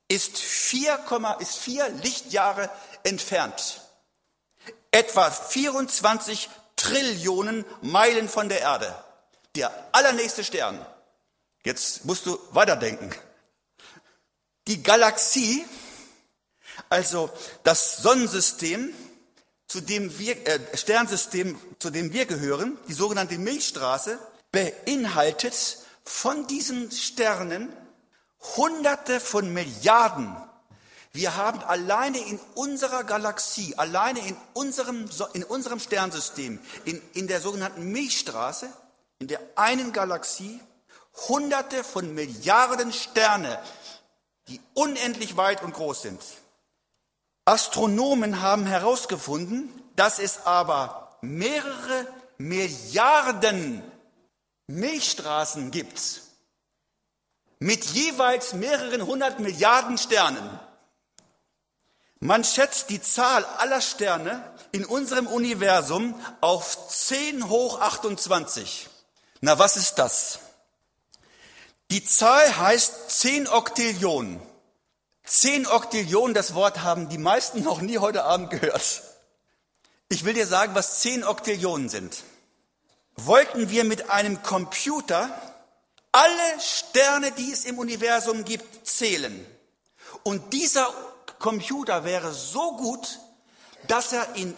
ist 0.09 0.39
vier, 0.39 0.99
ist 1.41 1.59
vier 1.59 1.89
Lichtjahre 1.91 2.71
entfernt. 3.03 3.83
Etwa 4.91 5.31
24 5.31 6.49
Trillionen 6.77 7.65
Meilen 7.83 8.29
von 8.29 8.49
der 8.49 8.61
Erde. 8.61 9.05
Der 9.55 9.73
allernächste 9.93 10.45
Stern. 10.45 10.85
Jetzt 11.65 12.05
musst 12.05 12.25
du 12.25 12.39
weiterdenken. 12.53 13.15
Die 14.69 14.83
Galaxie, 14.83 15.65
also 16.91 17.31
das 17.65 18.03
Sonnensystem, 18.03 18.93
zu 19.67 19.81
dem 19.81 20.19
wir, 20.19 20.47
äh, 20.47 20.77
Sternsystem, 20.77 21.59
zu 21.79 21.89
dem 21.89 22.13
wir 22.13 22.27
gehören, 22.27 22.77
die 22.87 22.93
sogenannte 22.93 23.39
Milchstraße, 23.39 24.19
beinhaltet 24.53 25.79
von 26.05 26.47
diesen 26.47 26.91
Sternen 26.91 27.73
Hunderte 28.57 29.21
von 29.21 29.53
Milliarden. 29.55 30.37
Wir 31.13 31.37
haben 31.37 31.61
alleine 31.61 32.19
in 32.19 32.39
unserer 32.55 33.05
Galaxie, 33.05 33.75
alleine 33.79 34.21
in 34.21 34.37
unserem, 34.53 35.09
in 35.33 35.45
unserem 35.45 35.81
Sternsystem, 35.81 36.61
in, 36.85 37.01
in 37.15 37.27
der 37.27 37.41
sogenannten 37.41 37.91
Milchstraße, 37.91 38.71
in 39.19 39.29
der 39.29 39.41
einen 39.57 39.95
Galaxie, 39.95 40.61
Hunderte 41.27 41.83
von 41.83 42.15
Milliarden 42.15 42.93
Sterne, 42.93 43.59
die 44.49 44.61
unendlich 44.75 45.37
weit 45.37 45.63
und 45.63 45.75
groß 45.75 46.03
sind. 46.03 46.21
Astronomen 47.45 48.43
haben 48.43 48.67
herausgefunden, 48.67 49.71
dass 49.97 50.19
es 50.19 50.45
aber 50.47 51.17
mehrere 51.23 52.07
Milliarden 52.39 53.83
Milchstraßen 54.67 55.71
gibt 55.71 56.23
mit 57.59 57.85
jeweils 57.87 58.53
mehreren 58.53 59.05
hundert 59.07 59.41
Milliarden 59.41 59.99
Sternen. 59.99 60.61
Man 62.21 62.45
schätzt 62.45 62.91
die 62.91 63.01
Zahl 63.01 63.45
aller 63.45 63.81
Sterne 63.81 64.43
in 64.73 64.85
unserem 64.85 65.27
Universum 65.27 66.21
auf 66.41 66.89
10 66.89 67.49
hoch 67.49 67.81
28. 67.81 68.89
Na, 69.41 69.59
was 69.59 69.77
ist 69.77 69.95
das? 69.95 70.41
Die 71.91 72.05
Zahl 72.05 72.59
heißt 72.59 73.11
10 73.11 73.49
Oktillionen. 73.49 74.41
10 75.25 75.67
Oktillionen, 75.67 76.35
das 76.35 76.55
Wort 76.55 76.83
haben 76.83 77.09
die 77.09 77.19
meisten 77.19 77.63
noch 77.63 77.81
nie 77.81 77.99
heute 77.99 78.25
Abend 78.25 78.51
gehört. 78.51 79.03
Ich 80.11 80.25
will 80.25 80.35
dir 80.35 80.47
sagen, 80.47 80.75
was 80.75 81.01
10 81.01 81.25
Oktillionen 81.25 81.89
sind. 81.89 82.25
Wollten 83.17 83.71
wir 83.71 83.85
mit 83.85 84.11
einem 84.11 84.43
Computer 84.43 85.31
alle 86.13 86.61
Sterne, 86.61 87.33
die 87.33 87.53
es 87.53 87.65
im 87.65 87.79
Universum 87.79 88.45
gibt, 88.45 88.87
zählen. 88.87 89.47
Und 90.23 90.53
dieser 90.53 90.93
Computer 91.39 92.05
wäre 92.05 92.33
so 92.33 92.77
gut, 92.77 93.19
dass 93.87 94.13
er 94.13 94.35
in 94.35 94.57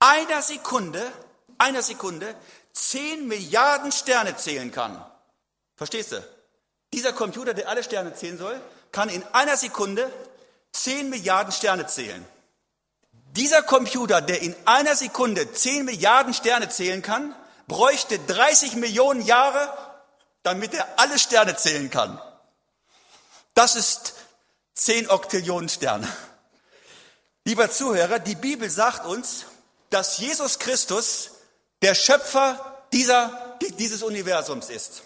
einer 0.00 0.42
Sekunde, 0.42 1.12
einer 1.58 1.82
Sekunde, 1.82 2.34
10 2.72 3.28
Milliarden 3.28 3.92
Sterne 3.92 4.36
zählen 4.36 4.72
kann. 4.72 5.04
Verstehst 5.76 6.12
du? 6.12 6.34
Dieser 6.94 7.12
Computer, 7.12 7.54
der 7.54 7.68
alle 7.68 7.82
Sterne 7.82 8.14
zählen 8.14 8.38
soll, 8.38 8.60
kann 8.92 9.08
in 9.08 9.24
einer 9.32 9.56
Sekunde 9.56 10.08
10 10.70 11.10
Milliarden 11.10 11.52
Sterne 11.52 11.88
zählen. 11.88 12.24
Dieser 13.32 13.62
Computer, 13.62 14.20
der 14.20 14.42
in 14.42 14.54
einer 14.64 14.94
Sekunde 14.94 15.52
10 15.52 15.84
Milliarden 15.84 16.32
Sterne 16.32 16.68
zählen 16.68 17.02
kann, 17.02 17.34
bräuchte 17.66 18.20
30 18.20 18.76
Millionen 18.76 19.22
Jahre, 19.22 19.76
damit 20.44 20.72
er 20.72 20.86
alle 20.96 21.18
Sterne 21.18 21.56
zählen 21.56 21.90
kann. 21.90 22.22
Das 23.54 23.74
ist 23.74 24.14
10 24.74 25.10
Oktillionen 25.10 25.68
Sterne. 25.68 26.08
Lieber 27.44 27.72
Zuhörer, 27.72 28.20
die 28.20 28.36
Bibel 28.36 28.70
sagt 28.70 29.04
uns, 29.04 29.46
dass 29.90 30.18
Jesus 30.18 30.60
Christus 30.60 31.32
der 31.82 31.96
Schöpfer 31.96 32.84
dieser, 32.92 33.58
dieses 33.80 34.04
Universums 34.04 34.70
ist. 34.70 35.02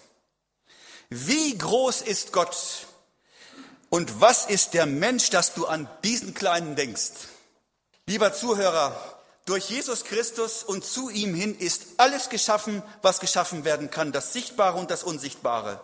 Wie 1.10 1.56
groß 1.56 2.02
ist 2.02 2.32
Gott 2.32 2.86
und 3.88 4.20
was 4.20 4.46
ist 4.46 4.74
der 4.74 4.84
Mensch, 4.84 5.30
dass 5.30 5.54
du 5.54 5.66
an 5.66 5.88
diesen 6.04 6.34
Kleinen 6.34 6.76
denkst? 6.76 7.12
Lieber 8.06 8.34
Zuhörer, 8.34 9.18
durch 9.46 9.70
Jesus 9.70 10.04
Christus 10.04 10.62
und 10.62 10.84
zu 10.84 11.08
ihm 11.08 11.34
hin 11.34 11.58
ist 11.58 11.86
alles 11.96 12.28
geschaffen, 12.28 12.82
was 13.00 13.20
geschaffen 13.20 13.64
werden 13.64 13.90
kann, 13.90 14.12
das 14.12 14.34
Sichtbare 14.34 14.78
und 14.78 14.90
das 14.90 15.02
Unsichtbare. 15.02 15.80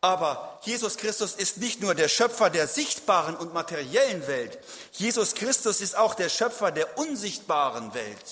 Aber 0.00 0.58
Jesus 0.62 0.96
Christus 0.96 1.34
ist 1.34 1.58
nicht 1.58 1.80
nur 1.80 1.94
der 1.94 2.08
Schöpfer 2.08 2.50
der 2.50 2.66
sichtbaren 2.66 3.36
und 3.36 3.54
materiellen 3.54 4.26
Welt. 4.26 4.58
Jesus 4.92 5.34
Christus 5.34 5.80
ist 5.80 5.96
auch 5.96 6.14
der 6.14 6.28
Schöpfer 6.28 6.72
der 6.72 6.98
unsichtbaren 6.98 7.94
Welt. 7.94 8.24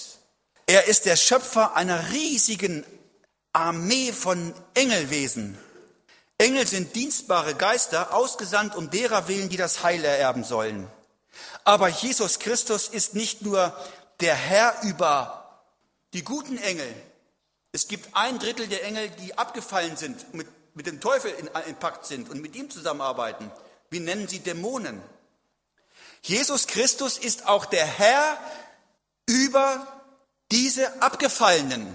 Er 0.66 0.86
ist 0.86 1.06
der 1.06 1.16
Schöpfer 1.16 1.76
einer 1.76 2.10
riesigen 2.10 2.84
Armee 3.52 4.12
von 4.12 4.52
Engelwesen. 4.74 5.58
Engel 6.38 6.66
sind 6.66 6.94
dienstbare 6.94 7.54
Geister, 7.54 8.14
ausgesandt 8.14 8.76
um 8.76 8.90
derer 8.90 9.28
willen, 9.28 9.48
die 9.48 9.56
das 9.56 9.82
Heil 9.82 10.04
ererben 10.04 10.44
sollen. 10.44 10.86
Aber 11.64 11.88
Jesus 11.88 12.38
Christus 12.38 12.88
ist 12.88 13.14
nicht 13.14 13.42
nur 13.42 13.74
der 14.20 14.34
Herr 14.34 14.82
über 14.82 15.64
die 16.12 16.22
guten 16.22 16.58
Engel. 16.58 16.92
Es 17.72 17.88
gibt 17.88 18.14
ein 18.14 18.38
Drittel 18.38 18.68
der 18.68 18.84
Engel, 18.84 19.10
die 19.22 19.36
abgefallen 19.36 19.96
sind, 19.96 20.34
mit, 20.34 20.46
mit 20.74 20.86
dem 20.86 21.00
Teufel 21.00 21.30
in, 21.32 21.48
in 21.66 21.76
Pakt 21.76 22.06
sind 22.06 22.30
und 22.30 22.40
mit 22.40 22.54
ihm 22.54 22.70
zusammenarbeiten. 22.70 23.50
Wir 23.90 24.00
nennen 24.00 24.28
sie 24.28 24.40
Dämonen. 24.40 25.00
Jesus 26.22 26.66
Christus 26.66 27.18
ist 27.18 27.46
auch 27.46 27.66
der 27.66 27.86
Herr 27.86 28.38
über 29.26 29.86
diese 30.50 31.02
Abgefallenen. 31.02 31.86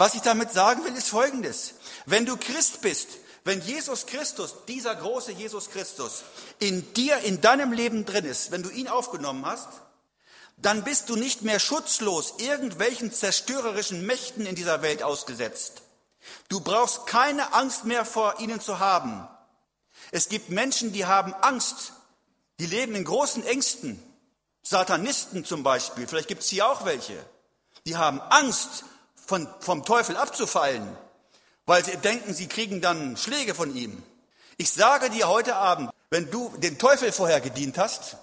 Was 0.00 0.14
ich 0.14 0.22
damit 0.22 0.50
sagen 0.50 0.82
will, 0.86 0.96
ist 0.96 1.10
Folgendes. 1.10 1.74
Wenn 2.06 2.24
du 2.24 2.38
Christ 2.38 2.80
bist, 2.80 3.06
wenn 3.44 3.60
Jesus 3.60 4.06
Christus, 4.06 4.54
dieser 4.66 4.94
große 4.94 5.32
Jesus 5.32 5.68
Christus, 5.68 6.24
in 6.58 6.90
dir, 6.94 7.18
in 7.18 7.42
deinem 7.42 7.74
Leben 7.74 8.06
drin 8.06 8.24
ist, 8.24 8.50
wenn 8.50 8.62
du 8.62 8.70
ihn 8.70 8.88
aufgenommen 8.88 9.44
hast, 9.44 9.68
dann 10.56 10.84
bist 10.84 11.10
du 11.10 11.16
nicht 11.16 11.42
mehr 11.42 11.60
schutzlos 11.60 12.32
irgendwelchen 12.38 13.12
zerstörerischen 13.12 14.06
Mächten 14.06 14.46
in 14.46 14.54
dieser 14.54 14.80
Welt 14.80 15.02
ausgesetzt. 15.02 15.82
Du 16.48 16.60
brauchst 16.60 17.06
keine 17.06 17.52
Angst 17.52 17.84
mehr 17.84 18.06
vor 18.06 18.40
ihnen 18.40 18.62
zu 18.62 18.78
haben. 18.78 19.28
Es 20.12 20.30
gibt 20.30 20.48
Menschen, 20.48 20.94
die 20.94 21.04
haben 21.04 21.34
Angst, 21.34 21.92
die 22.58 22.64
leben 22.64 22.94
in 22.94 23.04
großen 23.04 23.44
Ängsten. 23.44 24.02
Satanisten 24.62 25.44
zum 25.44 25.62
Beispiel, 25.62 26.06
vielleicht 26.06 26.28
gibt 26.28 26.40
es 26.40 26.48
hier 26.48 26.66
auch 26.66 26.86
welche, 26.86 27.22
die 27.84 27.98
haben 27.98 28.18
Angst, 28.22 28.84
von, 29.26 29.48
vom 29.60 29.84
Teufel 29.84 30.16
abzufallen, 30.16 30.96
weil 31.66 31.84
sie 31.84 31.96
denken, 31.96 32.34
sie 32.34 32.48
kriegen 32.48 32.80
dann 32.80 33.16
Schläge 33.16 33.54
von 33.54 33.74
ihm. 33.74 34.02
Ich 34.56 34.72
sage 34.72 35.10
dir 35.10 35.28
heute 35.28 35.56
Abend, 35.56 35.90
wenn 36.10 36.30
du 36.30 36.52
dem 36.58 36.78
Teufel 36.78 37.12
vorher 37.12 37.40
gedient 37.40 37.78
hast 37.78 38.16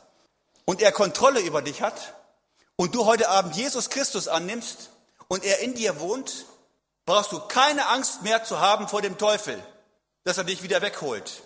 und 0.66 0.82
er 0.82 0.92
Kontrolle 0.92 1.40
über 1.40 1.62
dich 1.62 1.82
hat, 1.82 2.14
und 2.78 2.94
du 2.96 3.06
heute 3.06 3.28
Abend 3.30 3.56
Jesus 3.56 3.90
Christus 3.90 4.28
annimmst 4.28 4.92
und 5.28 5.44
er 5.44 5.60
in 5.60 5.74
dir 5.74 6.00
wohnt, 6.00 6.46
brauchst 7.06 7.32
du 7.32 7.40
keine 7.40 7.88
Angst 7.88 8.22
mehr 8.22 8.44
zu 8.44 8.60
haben 8.60 8.88
vor 8.88 9.02
dem 9.02 9.18
Teufel, 9.18 9.62
dass 10.24 10.38
er 10.38 10.44
dich 10.44 10.64
wieder 10.64 10.82
wegholt. 10.82 11.42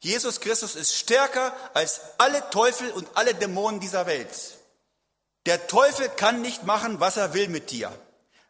Jesus 0.00 0.40
Christus 0.40 0.74
ist 0.74 0.94
stärker 0.94 1.52
als 1.74 2.00
alle 2.18 2.48
Teufel 2.50 2.90
und 2.92 3.08
alle 3.14 3.34
Dämonen 3.34 3.80
dieser 3.80 4.06
Welt. 4.06 4.58
Der 5.46 5.66
Teufel 5.66 6.08
kann 6.08 6.42
nicht 6.42 6.64
machen, 6.64 7.00
was 7.00 7.16
er 7.16 7.34
will 7.34 7.48
mit 7.48 7.70
dir. 7.70 7.92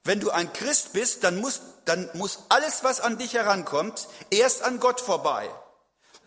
Wenn 0.05 0.21
du 0.21 0.31
ein 0.31 0.53
Christ 0.53 0.93
bist, 0.93 1.23
dann 1.25 1.41
muss, 1.41 1.61
dann 1.85 2.11
muss 2.15 2.41
alles, 2.49 2.83
was 2.83 3.01
an 3.01 3.19
dich 3.19 3.35
herankommt, 3.35 4.09
erst 4.31 4.63
an 4.63 4.81
Gott 4.81 5.01
vorbei. 5.01 5.49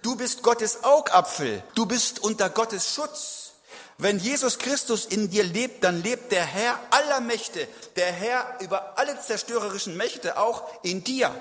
Du 0.01 0.15
bist 0.15 0.43
Gottes 0.43 0.83
Augapfel. 0.83 1.63
Du 1.73 1.85
bist 1.85 2.19
unter 2.19 2.49
Gottes 2.49 2.93
Schutz. 2.93 3.53
Wenn 3.97 4.19
Jesus 4.19 4.59
Christus 4.59 5.05
in 5.05 5.29
dir 5.29 5.43
lebt, 5.43 5.83
dann 5.83 6.03
lebt 6.03 6.31
der 6.31 6.45
Herr 6.45 6.79
aller 6.91 7.21
Mächte, 7.21 7.67
der 7.95 8.11
Herr 8.11 8.57
über 8.59 8.97
alle 8.97 9.19
zerstörerischen 9.19 9.95
Mächte 9.97 10.38
auch 10.38 10.63
in 10.83 11.03
dir. 11.03 11.33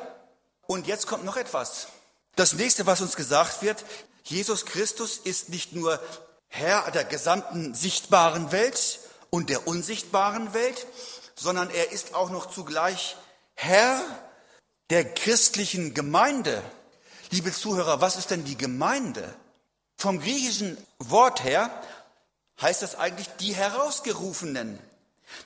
Und 0.67 0.87
jetzt 0.87 1.07
kommt 1.07 1.25
noch 1.25 1.37
etwas. 1.37 1.89
Das 2.37 2.55
nächste, 2.55 2.87
was 2.87 3.01
uns 3.01 3.17
gesagt 3.17 3.63
wird, 3.63 3.85
Jesus 4.23 4.65
Christus 4.65 5.19
ist 5.19 5.51
nicht 5.51 5.73
nur 5.73 6.01
Herr 6.49 6.91
der 6.93 7.05
gesamten 7.05 7.75
sichtbaren 7.75 8.51
Welt 8.51 9.01
und 9.31 9.51
der 9.51 9.67
unsichtbaren 9.67 10.55
Welt, 10.55 10.87
sondern 11.35 11.71
er 11.71 11.93
ist 11.93 12.15
auch 12.15 12.31
noch 12.31 12.51
zugleich 12.51 13.17
Herr 13.55 14.01
der 14.91 15.05
christlichen 15.05 15.95
Gemeinde. 15.95 16.63
Liebe 17.31 17.53
Zuhörer, 17.53 18.01
was 18.01 18.17
ist 18.17 18.31
denn 18.31 18.45
die 18.45 18.59
Gemeinde? 18.59 19.35
Vom 19.97 20.21
griechischen 20.21 20.77
Wort 20.99 21.43
her 21.45 21.71
heißt 22.61 22.83
das 22.83 22.97
eigentlich 22.97 23.29
die 23.41 23.55
Herausgerufenen. 23.55 24.79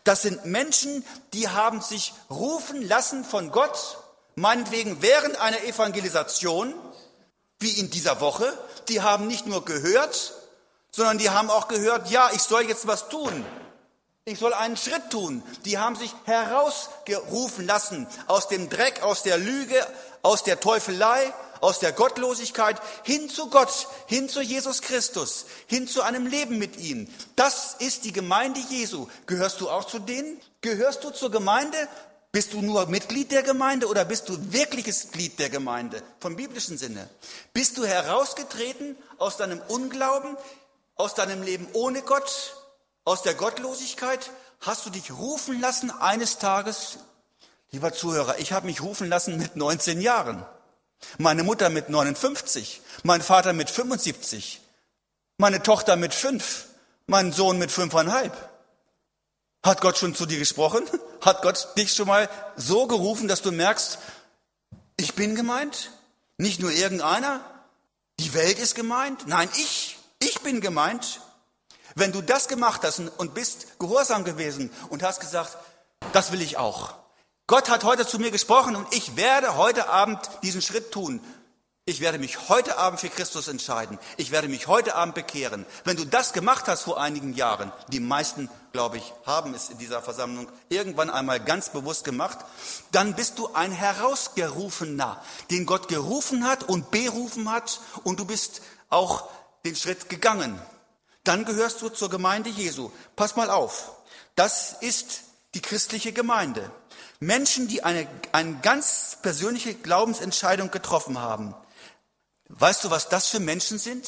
Das 0.05 0.23
sind 0.23 0.45
Menschen, 0.45 1.05
die 1.33 1.49
haben 1.49 1.81
sich 1.81 2.13
rufen 2.31 2.87
lassen 2.87 3.25
von 3.25 3.51
Gott, 3.51 3.99
meinetwegen 4.35 5.03
während 5.03 5.41
einer 5.41 5.63
Evangelisation, 5.63 6.75
wie 7.59 7.71
in 7.71 7.91
dieser 7.91 8.21
Woche. 8.21 8.57
Die 8.89 9.01
haben 9.01 9.27
nicht 9.27 9.47
nur 9.47 9.65
gehört, 9.65 10.35
sondern 10.91 11.19
die 11.19 11.31
haben 11.31 11.51
auch 11.51 11.69
gehört, 11.69 12.11
ja, 12.11 12.31
ich 12.33 12.43
soll 12.43 12.63
jetzt 12.63 12.87
was 12.87 13.09
tun. 13.09 13.45
Ich 14.29 14.39
soll 14.39 14.53
einen 14.53 14.77
Schritt 14.77 15.09
tun. 15.11 15.43
Die 15.65 15.79
haben 15.79 15.97
sich 15.97 16.13
herausgerufen 16.25 17.67
lassen 17.67 18.07
aus 18.27 18.47
dem 18.47 18.69
Dreck, 18.69 19.03
aus 19.03 19.23
der 19.23 19.39
Lüge, 19.39 19.75
aus 20.21 20.43
der 20.43 20.61
Teufelei, 20.61 21.33
aus 21.63 21.79
der 21.79 21.93
Gottlosigkeit 21.93 22.79
hin 23.05 23.31
zu 23.31 23.49
Gott, 23.49 23.89
hin 24.07 24.29
zu 24.29 24.43
Jesus 24.43 24.83
Christus, 24.83 25.47
hin 25.67 25.89
zu 25.89 26.03
einem 26.03 26.27
Leben 26.27 26.59
mit 26.59 26.77
ihm. 26.77 27.09
Das 27.37 27.77
ist 27.79 28.05
die 28.05 28.13
Gemeinde 28.13 28.61
Jesu. 28.69 29.09
Gehörst 29.25 29.63
du 29.63 29.71
auch 29.71 29.87
zu 29.87 29.99
denen? 29.99 30.39
Gehörst 30.61 31.05
du 31.05 31.11
zur 31.11 31.31
Gemeinde? 31.31 31.79
Bist 32.31 32.53
du 32.53 32.61
nur 32.61 32.85
Mitglied 32.85 33.33
der 33.33 33.43
Gemeinde 33.43 33.87
oder 33.87 34.05
bist 34.05 34.29
du 34.29 34.37
wirkliches 34.53 35.11
Glied 35.11 35.39
der 35.39 35.49
Gemeinde 35.49 36.03
vom 36.21 36.37
biblischen 36.37 36.77
Sinne? 36.77 37.09
Bist 37.55 37.79
du 37.79 37.87
herausgetreten 37.87 38.95
aus 39.17 39.39
deinem 39.39 39.63
Unglauben, 39.69 40.37
aus 40.97 41.15
deinem 41.15 41.43
Leben 41.43 41.67
ohne 41.73 42.03
Gott, 42.03 42.55
aus 43.09 43.23
der 43.23 43.35
Gottlosigkeit? 43.35 44.31
Hast 44.61 44.85
du 44.85 44.91
dich 44.91 45.11
rufen 45.13 45.61
lassen 45.61 45.91
eines 45.91 46.39
Tages? 46.39 46.99
Lieber 47.71 47.93
Zuhörer, 47.93 48.39
ich 48.39 48.53
habe 48.53 48.67
mich 48.67 48.83
rufen 48.83 49.09
lassen 49.09 49.39
mit 49.39 49.57
19 49.57 50.01
Jahren. 50.01 50.45
Meine 51.17 51.43
Mutter 51.43 51.71
mit 51.71 51.89
59, 51.89 52.83
mein 53.05 53.23
Vater 53.23 53.53
mit 53.53 53.71
75, 53.71 54.61
meine 55.39 55.63
Tochter 55.63 55.97
mit 55.97 56.13
5, 56.13 56.67
mein 57.07 57.33
Sohn 57.33 57.59
mit 57.59 57.71
fünfeinhalb. 57.71 58.33
Hat 59.63 59.81
Gott 59.81 59.97
schon 59.97 60.15
zu 60.15 60.27
dir 60.27 60.39
gesprochen? 60.39 60.85
Hat 61.21 61.43
Gott 61.43 61.69
dich 61.77 61.95
schon 61.95 62.09
mal 62.09 62.29
so 62.57 62.87
gerufen, 62.87 63.29
dass 63.29 63.43
du 63.43 63.53
merkst, 63.53 63.99
ich 64.97 65.15
bin 65.15 65.35
gemeint? 65.35 65.93
Nicht 66.37 66.61
nur 66.61 66.73
irgendeiner? 66.73 67.41
Die 68.21 68.35
Welt 68.35 68.59
ist 68.59 68.75
gemeint? 68.75 69.27
Nein, 69.27 69.49
ich, 69.57 69.99
ich 70.19 70.41
bin 70.41 70.61
gemeint. 70.61 71.21
Wenn 71.95 72.13
du 72.13 72.23
das 72.23 72.49
gemacht 72.49 72.83
hast 72.85 73.01
und 73.01 73.35
bist 73.35 73.79
gehorsam 73.79 74.25
gewesen 74.25 74.71
und 74.91 75.03
hast 75.03 75.21
gesagt, 75.21 75.57
das 76.13 76.33
will 76.33 76.43
ich 76.43 76.57
auch, 76.57 76.95
Gott 77.47 77.71
hat 77.71 77.83
heute 77.83 78.07
zu 78.07 78.19
mir 78.19 78.31
gesprochen 78.31 78.77
und 78.77 78.87
ich 78.95 79.17
werde 79.17 79.57
heute 79.57 79.89
Abend 79.89 80.21
diesen 80.43 80.61
Schritt 80.61 80.93
tun. 80.93 81.21
Ich 81.87 82.01
werde 82.01 82.19
mich 82.19 82.51
heute 82.51 82.77
Abend 82.77 83.01
für 83.01 83.09
Christus 83.09 83.49
entscheiden. 83.49 83.99
Ich 84.19 84.31
werde 84.31 84.49
mich 84.49 84.67
heute 84.67 84.95
Abend 84.95 85.15
bekehren. 85.15 85.65
Wenn 85.85 85.97
du 85.97 86.05
das 86.05 86.35
gemacht 86.35 86.69
hast 86.69 86.83
vor 86.83 87.01
einigen 87.01 87.33
Jahren, 87.33 87.73
die 87.91 88.01
meisten, 88.01 88.51
glaube 88.73 88.99
ich, 88.99 89.15
haben 89.25 89.55
es 89.55 89.71
in 89.71 89.79
dieser 89.79 90.03
Versammlung 90.03 90.49
irgendwann 90.69 91.09
einmal 91.09 91.41
ganz 91.41 91.71
bewusst 91.71 92.05
gemacht, 92.05 92.37
dann 92.93 93.15
bist 93.15 93.39
du 93.39 93.55
ein 93.55 93.73
Herausgerufener, 93.73 95.23
den 95.51 95.65
Gott 95.65 95.89
gerufen 95.89 96.47
hat 96.47 96.65
und 96.65 96.91
berufen 96.91 97.51
hat 97.51 97.81
und 98.05 98.21
du 98.21 98.27
bist 98.27 98.61
auch 98.91 99.31
den 99.65 99.75
Schritt 99.75 100.11
gegangen. 100.11 100.61
Dann 101.29 101.45
gehörst 101.45 101.83
du 101.83 101.91
zur 101.91 102.09
Gemeinde 102.09 102.51
Jesu. 102.51 102.91
Pass 103.15 103.37
mal 103.37 103.51
auf. 103.51 103.93
Das 104.35 104.77
ist 104.81 105.23
die 105.55 105.61
christliche 105.61 106.13
Gemeinde. 106.13 106.71
Menschen, 107.21 107.69
die 107.69 107.85
eine, 107.85 108.09
eine 108.33 108.57
ganz 108.61 109.19
persönliche 109.21 109.75
Glaubensentscheidung 109.75 110.71
getroffen 110.71 111.19
haben. 111.19 111.55
Weißt 112.49 112.85
du, 112.85 112.91
was 112.91 113.09
das 113.09 113.29
für 113.29 113.41
Menschen 113.41 113.79
sind? 113.79 114.07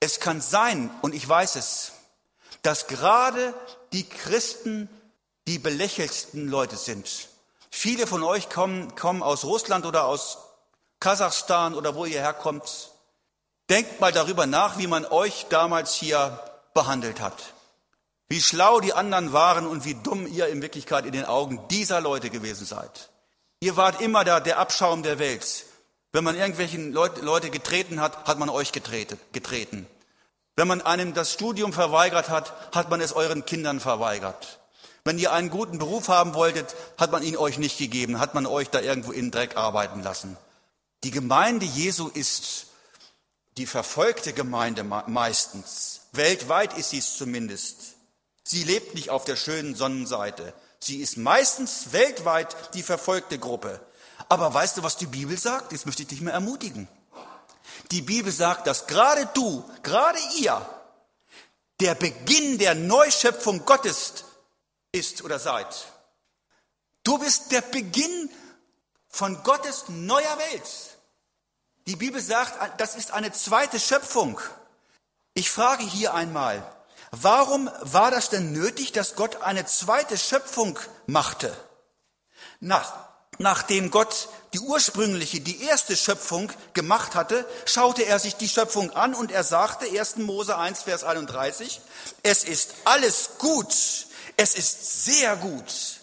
Es 0.00 0.18
kann 0.18 0.40
sein, 0.40 0.90
und 1.00 1.14
ich 1.14 1.28
weiß 1.28 1.54
es, 1.56 1.92
dass 2.62 2.88
gerade 2.88 3.54
die 3.92 4.08
Christen 4.08 4.88
die 5.46 5.58
belächelsten 5.58 6.48
Leute 6.48 6.76
sind. 6.76 7.28
Viele 7.70 8.06
von 8.06 8.22
euch 8.22 8.48
kommen, 8.48 8.94
kommen 8.96 9.22
aus 9.22 9.44
Russland 9.44 9.86
oder 9.86 10.06
aus 10.06 10.38
Kasachstan 11.00 11.74
oder 11.74 11.94
wo 11.94 12.04
ihr 12.04 12.20
herkommt. 12.20 12.91
Denkt 13.72 14.00
mal 14.00 14.12
darüber 14.12 14.44
nach, 14.44 14.76
wie 14.76 14.86
man 14.86 15.06
euch 15.06 15.46
damals 15.48 15.94
hier 15.94 16.38
behandelt 16.74 17.22
hat. 17.22 17.54
Wie 18.28 18.42
schlau 18.42 18.80
die 18.80 18.92
anderen 18.92 19.32
waren 19.32 19.66
und 19.66 19.86
wie 19.86 19.94
dumm 19.94 20.26
ihr 20.26 20.48
in 20.48 20.60
Wirklichkeit 20.60 21.06
in 21.06 21.12
den 21.12 21.24
Augen 21.24 21.58
dieser 21.70 22.02
Leute 22.02 22.28
gewesen 22.28 22.66
seid. 22.66 23.08
Ihr 23.60 23.74
wart 23.78 24.02
immer 24.02 24.24
da 24.24 24.40
der 24.40 24.58
Abschaum 24.58 25.02
der 25.02 25.18
Welt. 25.18 25.64
Wenn 26.12 26.22
man 26.22 26.36
irgendwelchen 26.36 26.92
Leute, 26.92 27.22
Leute 27.22 27.48
getreten 27.48 27.98
hat, 27.98 28.26
hat 28.26 28.38
man 28.38 28.50
euch 28.50 28.72
getreten. 28.72 29.86
Wenn 30.54 30.68
man 30.68 30.82
einem 30.82 31.14
das 31.14 31.32
Studium 31.32 31.72
verweigert 31.72 32.28
hat, 32.28 32.52
hat 32.74 32.90
man 32.90 33.00
es 33.00 33.14
euren 33.14 33.46
Kindern 33.46 33.80
verweigert. 33.80 34.58
Wenn 35.02 35.18
ihr 35.18 35.32
einen 35.32 35.48
guten 35.48 35.78
Beruf 35.78 36.10
haben 36.10 36.34
wolltet, 36.34 36.76
hat 36.98 37.10
man 37.10 37.22
ihn 37.22 37.38
euch 37.38 37.56
nicht 37.56 37.78
gegeben, 37.78 38.20
hat 38.20 38.34
man 38.34 38.44
euch 38.44 38.68
da 38.68 38.80
irgendwo 38.80 39.12
in 39.12 39.30
Dreck 39.30 39.56
arbeiten 39.56 40.02
lassen. 40.02 40.36
Die 41.04 41.10
Gemeinde 41.10 41.64
Jesu 41.64 42.08
ist 42.08 42.66
die 43.56 43.66
verfolgte 43.66 44.32
Gemeinde 44.32 44.84
meistens. 44.84 46.02
Weltweit 46.12 46.76
ist 46.76 46.90
sie 46.90 46.98
es 46.98 47.16
zumindest. 47.16 47.94
Sie 48.44 48.64
lebt 48.64 48.94
nicht 48.94 49.10
auf 49.10 49.24
der 49.24 49.36
schönen 49.36 49.74
Sonnenseite. 49.74 50.52
Sie 50.80 51.00
ist 51.00 51.16
meistens 51.16 51.92
weltweit 51.92 52.74
die 52.74 52.82
verfolgte 52.82 53.38
Gruppe. 53.38 53.80
Aber 54.28 54.52
weißt 54.52 54.78
du, 54.78 54.82
was 54.82 54.96
die 54.96 55.06
Bibel 55.06 55.38
sagt? 55.38 55.72
Jetzt 55.72 55.86
möchte 55.86 56.02
ich 56.02 56.08
dich 56.08 56.20
mal 56.20 56.30
ermutigen. 56.32 56.88
Die 57.90 58.02
Bibel 58.02 58.32
sagt, 58.32 58.66
dass 58.66 58.86
gerade 58.86 59.28
du, 59.34 59.64
gerade 59.82 60.18
ihr, 60.38 60.66
der 61.80 61.94
Beginn 61.94 62.58
der 62.58 62.74
Neuschöpfung 62.74 63.64
Gottes 63.64 64.24
ist 64.92 65.22
oder 65.22 65.38
seid. 65.38 65.86
Du 67.04 67.18
bist 67.18 67.52
der 67.52 67.60
Beginn 67.60 68.30
von 69.08 69.42
Gottes 69.42 69.84
neuer 69.88 70.38
Welt. 70.38 70.91
Die 71.86 71.96
Bibel 71.96 72.20
sagt, 72.20 72.80
das 72.80 72.94
ist 72.94 73.10
eine 73.10 73.32
zweite 73.32 73.80
Schöpfung. 73.80 74.40
Ich 75.34 75.50
frage 75.50 75.84
hier 75.84 76.14
einmal, 76.14 76.64
warum 77.10 77.70
war 77.80 78.10
das 78.10 78.28
denn 78.28 78.52
nötig, 78.52 78.92
dass 78.92 79.16
Gott 79.16 79.42
eine 79.42 79.66
zweite 79.66 80.16
Schöpfung 80.16 80.78
machte? 81.06 81.54
Nach, 82.60 83.08
nachdem 83.38 83.90
Gott 83.90 84.28
die 84.52 84.60
ursprüngliche, 84.60 85.40
die 85.40 85.62
erste 85.62 85.96
Schöpfung 85.96 86.52
gemacht 86.74 87.16
hatte, 87.16 87.46
schaute 87.64 88.02
er 88.04 88.20
sich 88.20 88.36
die 88.36 88.48
Schöpfung 88.48 88.90
an 88.90 89.14
und 89.14 89.32
er 89.32 89.42
sagte, 89.42 89.86
1. 89.86 90.18
Mose 90.18 90.56
1, 90.56 90.82
Vers 90.82 91.02
31, 91.02 91.80
es 92.22 92.44
ist 92.44 92.74
alles 92.84 93.30
gut, 93.38 93.74
es 94.36 94.54
ist 94.54 95.04
sehr 95.04 95.34
gut. 95.36 96.00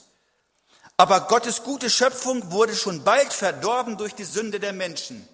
Aber 0.98 1.22
Gottes 1.22 1.64
gute 1.64 1.90
Schöpfung 1.90 2.52
wurde 2.52 2.76
schon 2.76 3.06
bald 3.06 3.32
verdorben 3.32 3.96
durch 3.96 4.16
die 4.16 4.26
Sünde 4.26 4.60
der 4.60 4.74
Menschen. 4.74 5.26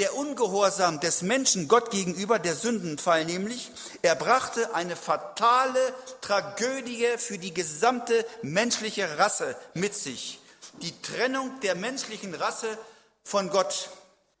Der 0.00 0.16
Ungehorsam 0.16 0.98
des 0.98 1.20
Menschen 1.20 1.68
Gott 1.68 1.90
gegenüber, 1.90 2.38
der 2.38 2.54
Sündenfall 2.54 3.26
nämlich, 3.26 3.70
er 4.00 4.14
brachte 4.14 4.74
eine 4.74 4.96
fatale 4.96 5.78
Tragödie 6.22 7.06
für 7.18 7.36
die 7.36 7.52
gesamte 7.52 8.24
menschliche 8.40 9.18
Rasse 9.18 9.56
mit 9.74 9.94
sich. 9.94 10.40
Die 10.80 11.02
Trennung 11.02 11.52
der 11.60 11.74
menschlichen 11.74 12.34
Rasse 12.34 12.78
von 13.24 13.50
Gott. 13.50 13.90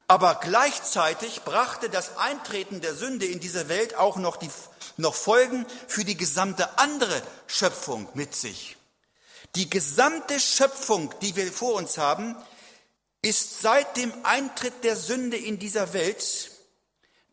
Aber 0.08 0.36
gleichzeitig 0.36 1.42
brachte 1.42 1.90
das 1.90 2.16
Eintreten 2.16 2.80
der 2.80 2.94
Sünde 2.94 3.26
in 3.26 3.38
diese 3.38 3.68
Welt 3.68 3.98
auch 3.98 4.16
noch, 4.16 4.38
die, 4.38 4.48
noch 4.96 5.14
Folgen 5.14 5.66
für 5.86 6.06
die 6.06 6.16
gesamte 6.16 6.78
andere 6.78 7.20
Schöpfung 7.46 8.08
mit 8.14 8.34
sich. 8.34 8.78
Die 9.56 9.68
gesamte 9.68 10.40
Schöpfung, 10.40 11.12
die 11.20 11.36
wir 11.36 11.52
vor 11.52 11.74
uns 11.74 11.98
haben, 11.98 12.34
ist 13.22 13.60
seit 13.60 13.96
dem 13.96 14.12
Eintritt 14.22 14.82
der 14.82 14.96
Sünde 14.96 15.36
in 15.36 15.58
dieser 15.58 15.92
Welt 15.92 16.50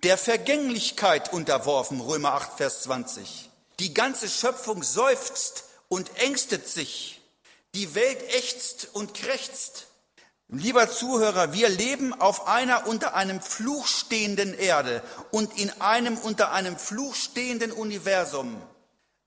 der 0.03 0.17
Vergänglichkeit 0.17 1.33
unterworfen, 1.33 2.01
Römer 2.01 2.33
8, 2.33 2.57
Vers 2.57 2.83
20. 2.83 3.49
Die 3.79 3.93
ganze 3.93 4.29
Schöpfung 4.29 4.83
seufzt 4.83 5.65
und 5.87 6.09
ängstet 6.17 6.67
sich. 6.67 7.21
Die 7.73 7.95
Welt 7.95 8.21
ächzt 8.33 8.89
und 8.93 9.13
krächzt. 9.13 9.87
Lieber 10.49 10.89
Zuhörer, 10.89 11.53
wir 11.53 11.67
leben 11.67 12.13
auf 12.13 12.47
einer 12.47 12.87
unter 12.87 13.15
einem 13.15 13.41
Fluch 13.41 13.85
stehenden 13.87 14.53
Erde 14.53 15.03
und 15.31 15.57
in 15.59 15.69
einem 15.81 16.17
unter 16.17 16.51
einem 16.51 16.77
Fluch 16.77 17.15
stehenden 17.15 17.71
Universum. 17.71 18.61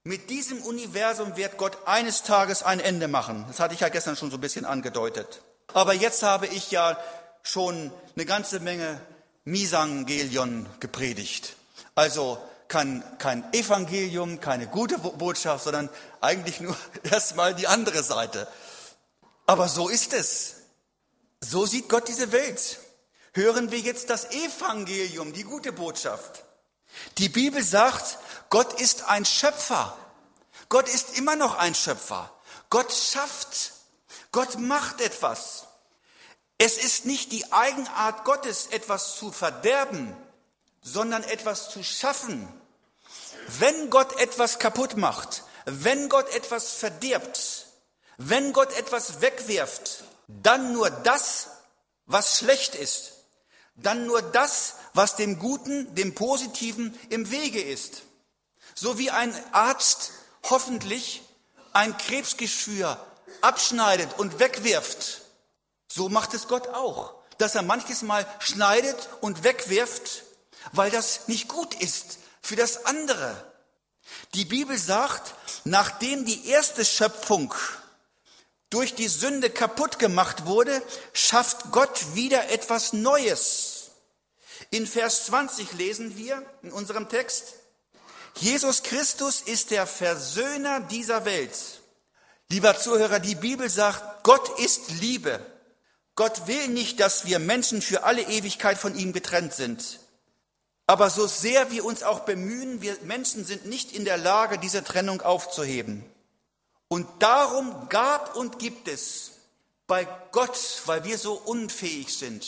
Mit 0.02 0.30
diesem 0.30 0.62
Universum 0.62 1.36
wird 1.36 1.58
Gott 1.58 1.76
eines 1.86 2.22
Tages 2.22 2.62
ein 2.62 2.80
Ende 2.80 3.06
machen. 3.06 3.44
Das 3.48 3.60
hatte 3.60 3.74
ich 3.74 3.80
ja 3.80 3.90
gestern 3.90 4.16
schon 4.16 4.30
so 4.30 4.38
ein 4.38 4.40
bisschen 4.40 4.64
angedeutet. 4.64 5.42
Aber 5.72 5.94
jetzt 5.94 6.22
habe 6.22 6.46
ich 6.46 6.70
ja 6.70 6.98
schon 7.42 7.92
eine 8.16 8.26
ganze 8.26 8.60
Menge 8.60 9.00
Misangelion 9.44 10.66
gepredigt. 10.80 11.56
Also 11.94 12.38
kein, 12.68 13.02
kein 13.18 13.52
Evangelium, 13.52 14.40
keine 14.40 14.66
gute 14.66 14.98
Botschaft, 14.98 15.64
sondern 15.64 15.88
eigentlich 16.20 16.60
nur 16.60 16.76
erstmal 17.02 17.54
die 17.54 17.66
andere 17.66 18.02
Seite. 18.02 18.46
Aber 19.46 19.68
so 19.68 19.88
ist 19.88 20.12
es. 20.12 20.56
So 21.40 21.66
sieht 21.66 21.88
Gott 21.88 22.08
diese 22.08 22.32
Welt. 22.32 22.78
Hören 23.32 23.70
wir 23.70 23.78
jetzt 23.78 24.10
das 24.10 24.30
Evangelium, 24.30 25.32
die 25.32 25.44
gute 25.44 25.72
Botschaft. 25.72 26.44
Die 27.18 27.28
Bibel 27.28 27.62
sagt, 27.62 28.18
Gott 28.50 28.80
ist 28.80 29.08
ein 29.08 29.24
Schöpfer. 29.24 29.96
Gott 30.68 30.88
ist 30.88 31.16
immer 31.16 31.36
noch 31.36 31.56
ein 31.56 31.74
Schöpfer. 31.74 32.30
Gott 32.68 32.92
schafft. 32.92 33.72
Gott 34.32 34.58
macht 34.58 35.00
etwas. 35.00 35.66
Es 36.58 36.76
ist 36.76 37.06
nicht 37.06 37.32
die 37.32 37.52
Eigenart 37.52 38.24
Gottes, 38.24 38.66
etwas 38.66 39.16
zu 39.16 39.32
verderben, 39.32 40.16
sondern 40.82 41.22
etwas 41.24 41.70
zu 41.70 41.82
schaffen. 41.82 42.48
Wenn 43.58 43.90
Gott 43.90 44.20
etwas 44.20 44.58
kaputt 44.58 44.96
macht, 44.96 45.44
wenn 45.64 46.08
Gott 46.08 46.28
etwas 46.34 46.72
verdirbt, 46.72 47.66
wenn 48.18 48.52
Gott 48.52 48.72
etwas 48.74 49.20
wegwirft, 49.20 50.04
dann 50.28 50.72
nur 50.72 50.90
das, 50.90 51.48
was 52.06 52.38
schlecht 52.38 52.74
ist, 52.74 53.12
dann 53.74 54.06
nur 54.06 54.20
das, 54.20 54.74
was 54.92 55.16
dem 55.16 55.38
Guten, 55.38 55.94
dem 55.94 56.14
Positiven 56.14 56.98
im 57.08 57.30
Wege 57.30 57.62
ist. 57.62 58.02
So 58.74 58.98
wie 58.98 59.10
ein 59.10 59.34
Arzt 59.52 60.12
hoffentlich 60.48 61.22
ein 61.72 61.96
Krebsgeschwür 61.96 62.98
abschneidet 63.42 64.18
und 64.18 64.38
wegwirft, 64.38 65.22
so 65.88 66.08
macht 66.08 66.34
es 66.34 66.48
Gott 66.48 66.68
auch, 66.68 67.14
dass 67.38 67.54
er 67.54 67.62
manches 67.62 68.02
Mal 68.02 68.26
schneidet 68.38 69.08
und 69.20 69.44
wegwirft, 69.44 70.24
weil 70.72 70.90
das 70.90 71.28
nicht 71.28 71.48
gut 71.48 71.74
ist 71.74 72.18
für 72.40 72.56
das 72.56 72.86
andere. 72.86 73.52
Die 74.34 74.44
Bibel 74.44 74.78
sagt, 74.78 75.34
nachdem 75.64 76.24
die 76.24 76.48
erste 76.48 76.84
Schöpfung 76.84 77.54
durch 78.70 78.94
die 78.94 79.08
Sünde 79.08 79.50
kaputt 79.50 79.98
gemacht 79.98 80.46
wurde, 80.46 80.82
schafft 81.12 81.72
Gott 81.72 82.14
wieder 82.14 82.50
etwas 82.50 82.92
Neues. 82.92 83.90
In 84.70 84.86
Vers 84.86 85.26
20 85.26 85.72
lesen 85.72 86.16
wir 86.16 86.44
in 86.62 86.70
unserem 86.70 87.08
Text, 87.08 87.54
Jesus 88.36 88.84
Christus 88.84 89.40
ist 89.40 89.72
der 89.72 89.86
Versöhner 89.86 90.80
dieser 90.80 91.24
Welt. 91.24 91.79
Lieber 92.50 92.76
Zuhörer, 92.76 93.20
die 93.20 93.36
Bibel 93.36 93.70
sagt, 93.70 94.24
Gott 94.24 94.58
ist 94.58 94.90
Liebe. 95.00 95.40
Gott 96.16 96.48
will 96.48 96.66
nicht, 96.66 96.98
dass 96.98 97.24
wir 97.24 97.38
Menschen 97.38 97.80
für 97.80 98.02
alle 98.02 98.22
Ewigkeit 98.22 98.76
von 98.76 98.96
ihm 98.96 99.12
getrennt 99.12 99.54
sind. 99.54 100.00
Aber 100.88 101.10
so 101.10 101.28
sehr 101.28 101.70
wir 101.70 101.84
uns 101.84 102.02
auch 102.02 102.20
bemühen, 102.20 102.82
wir 102.82 102.98
Menschen 103.04 103.44
sind 103.44 103.66
nicht 103.66 103.92
in 103.92 104.04
der 104.04 104.18
Lage, 104.18 104.58
diese 104.58 104.82
Trennung 104.82 105.22
aufzuheben. 105.22 106.04
Und 106.88 107.06
darum 107.20 107.88
gab 107.88 108.34
und 108.34 108.58
gibt 108.58 108.88
es 108.88 109.30
bei 109.86 110.08
Gott, 110.32 110.82
weil 110.86 111.04
wir 111.04 111.18
so 111.18 111.34
unfähig 111.34 112.18
sind 112.18 112.44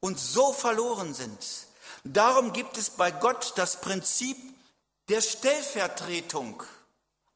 und 0.00 0.18
so 0.18 0.54
verloren 0.54 1.12
sind, 1.12 1.38
darum 2.04 2.54
gibt 2.54 2.78
es 2.78 2.88
bei 2.88 3.10
Gott 3.10 3.52
das 3.56 3.82
Prinzip 3.82 4.38
der 5.10 5.20
Stellvertretung. 5.20 6.62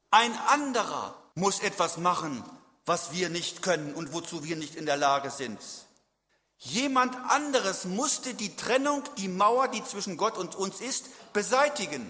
Ein 0.09 0.35
anderer 0.47 1.20
muss 1.35 1.59
etwas 1.59 1.97
machen, 1.97 2.43
was 2.85 3.11
wir 3.11 3.29
nicht 3.29 3.61
können 3.61 3.93
und 3.93 4.13
wozu 4.13 4.43
wir 4.43 4.55
nicht 4.55 4.75
in 4.75 4.85
der 4.85 4.97
Lage 4.97 5.31
sind. 5.31 5.59
Jemand 6.57 7.15
anderes 7.29 7.85
musste 7.85 8.33
die 8.33 8.55
Trennung, 8.55 9.03
die 9.17 9.27
Mauer, 9.27 9.67
die 9.67 9.83
zwischen 9.83 10.17
Gott 10.17 10.37
und 10.37 10.55
uns 10.55 10.79
ist, 10.79 11.05
beseitigen. 11.33 12.09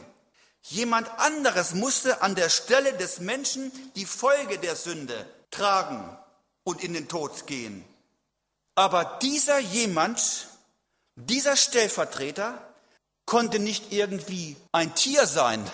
Jemand 0.63 1.09
anderes 1.19 1.73
musste 1.73 2.21
an 2.21 2.35
der 2.35 2.49
Stelle 2.49 2.93
des 2.93 3.19
Menschen 3.19 3.71
die 3.95 4.05
Folge 4.05 4.59
der 4.59 4.75
Sünde 4.75 5.25
tragen 5.51 6.17
und 6.63 6.83
in 6.83 6.93
den 6.93 7.07
Tod 7.07 7.47
gehen. 7.47 7.83
Aber 8.75 9.19
dieser 9.21 9.59
jemand, 9.59 10.47
dieser 11.15 11.55
Stellvertreter 11.55 12.61
konnte 13.25 13.59
nicht 13.59 13.91
irgendwie 13.91 14.57
ein 14.71 14.93
Tier 14.95 15.27
sein. 15.27 15.69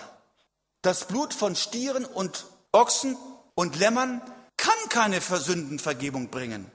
Das 0.82 1.06
Blut 1.06 1.34
von 1.34 1.56
Stieren 1.56 2.04
und 2.04 2.46
Ochsen 2.72 3.16
und 3.58 3.74
Lämmern 3.74 4.22
kann 4.56 4.88
keine 4.88 5.20
Versündenvergebung 5.20 6.28
bringen. 6.28 6.70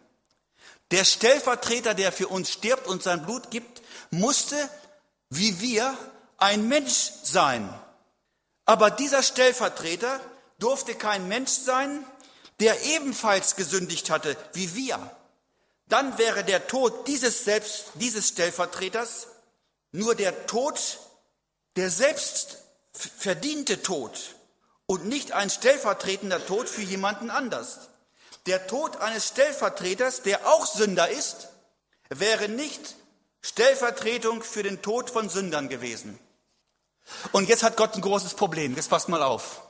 Der 0.91 1.05
Stellvertreter, 1.05 1.93
der 1.93 2.11
für 2.11 2.27
uns 2.27 2.51
stirbt 2.51 2.88
und 2.88 3.01
sein 3.01 3.23
Blut 3.23 3.51
gibt, 3.51 3.81
musste, 4.11 4.57
wie 5.29 5.61
wir, 5.61 5.97
ein 6.36 6.67
Mensch 6.67 7.13
sein. 7.23 7.73
Aber 8.65 8.91
dieser 8.91 9.23
Stellvertreter 9.23 10.19
durfte 10.59 10.93
kein 10.93 11.29
Mensch 11.29 11.51
sein, 11.51 12.05
der 12.59 12.84
ebenfalls 12.84 13.55
gesündigt 13.55 14.09
hatte 14.09 14.36
wie 14.51 14.75
wir. 14.75 14.99
Dann 15.88 16.17
wäre 16.17 16.43
der 16.43 16.67
Tod 16.67 17.07
dieses 17.07 17.45
selbst, 17.45 17.91
dieses 17.93 18.27
Stellvertreters 18.27 19.27
nur 19.93 20.15
der 20.15 20.47
Tod, 20.47 20.99
der 21.77 21.89
selbst 21.89 22.57
verdiente 22.91 23.81
Tod 23.81 24.32
und 24.86 25.05
nicht 25.05 25.31
ein 25.31 25.49
stellvertretender 25.49 26.45
Tod 26.45 26.69
für 26.69 26.81
jemanden 26.81 27.29
anders. 27.29 27.89
Der 28.45 28.67
Tod 28.67 28.97
eines 28.97 29.29
Stellvertreters, 29.29 30.21
der 30.21 30.47
auch 30.47 30.65
Sünder 30.65 31.09
ist, 31.09 31.49
wäre 32.09 32.49
nicht 32.49 32.95
Stellvertretung 33.41 34.43
für 34.43 34.63
den 34.63 34.81
Tod 34.81 35.09
von 35.09 35.29
Sündern 35.29 35.69
gewesen. 35.69 36.19
Und 37.31 37.49
jetzt 37.49 37.63
hat 37.63 37.77
Gott 37.77 37.95
ein 37.95 38.01
großes 38.01 38.34
Problem. 38.34 38.75
Jetzt 38.75 38.89
passt 38.89 39.09
mal 39.09 39.23
auf. 39.23 39.61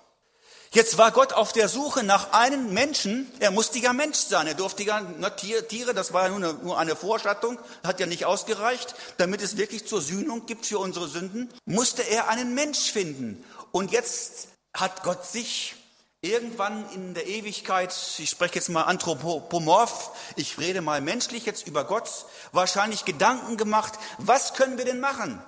Jetzt 0.72 0.98
war 0.98 1.12
Gott 1.12 1.34
auf 1.34 1.54
der 1.54 1.70
Suche 1.70 2.02
nach 2.02 2.34
einem 2.34 2.74
Menschen. 2.74 3.32
Er 3.40 3.52
musste 3.52 3.78
ja 3.78 3.94
Mensch 3.94 4.18
sein. 4.18 4.48
Er 4.48 4.56
durfte 4.56 4.82
ja 4.82 5.06
na, 5.20 5.30
Tiere, 5.30 5.94
das 5.94 6.14
war 6.14 6.24
ja 6.24 6.30
nur 6.30 6.50
eine, 6.50 6.54
nur 6.64 6.80
eine 6.80 6.96
Vorstattung, 6.96 7.60
hat 7.84 8.00
ja 8.00 8.08
nicht 8.08 8.26
ausgereicht. 8.26 8.96
Damit 9.18 9.44
es 9.44 9.56
wirklich 9.56 9.86
zur 9.86 10.02
Sühnung 10.02 10.48
gibt 10.48 10.66
für 10.66 10.80
unsere 10.80 11.08
Sünden, 11.08 11.54
musste 11.66 12.02
er 12.02 12.28
einen 12.28 12.56
Mensch 12.56 12.92
finden. 12.92 13.46
Und 13.72 13.92
jetzt 13.92 14.48
hat 14.74 15.04
Gott 15.04 15.26
sich 15.26 15.76
irgendwann 16.22 16.90
in 16.92 17.14
der 17.14 17.28
Ewigkeit, 17.28 17.94
ich 18.18 18.30
spreche 18.30 18.56
jetzt 18.56 18.70
mal 18.70 18.84
anthropomorph, 18.84 20.12
ich 20.38 20.58
rede 20.58 20.82
mal 20.82 21.02
menschlich 21.02 21.46
jetzt 21.46 21.68
über 21.68 21.84
Gott, 21.84 22.10
wahrscheinlich 22.54 23.06
Gedanken 23.06 23.58
gemacht, 23.58 23.94
was 24.20 24.54
können 24.54 24.78
wir 24.78 24.86
denn 24.86 25.02
machen? 25.02 25.44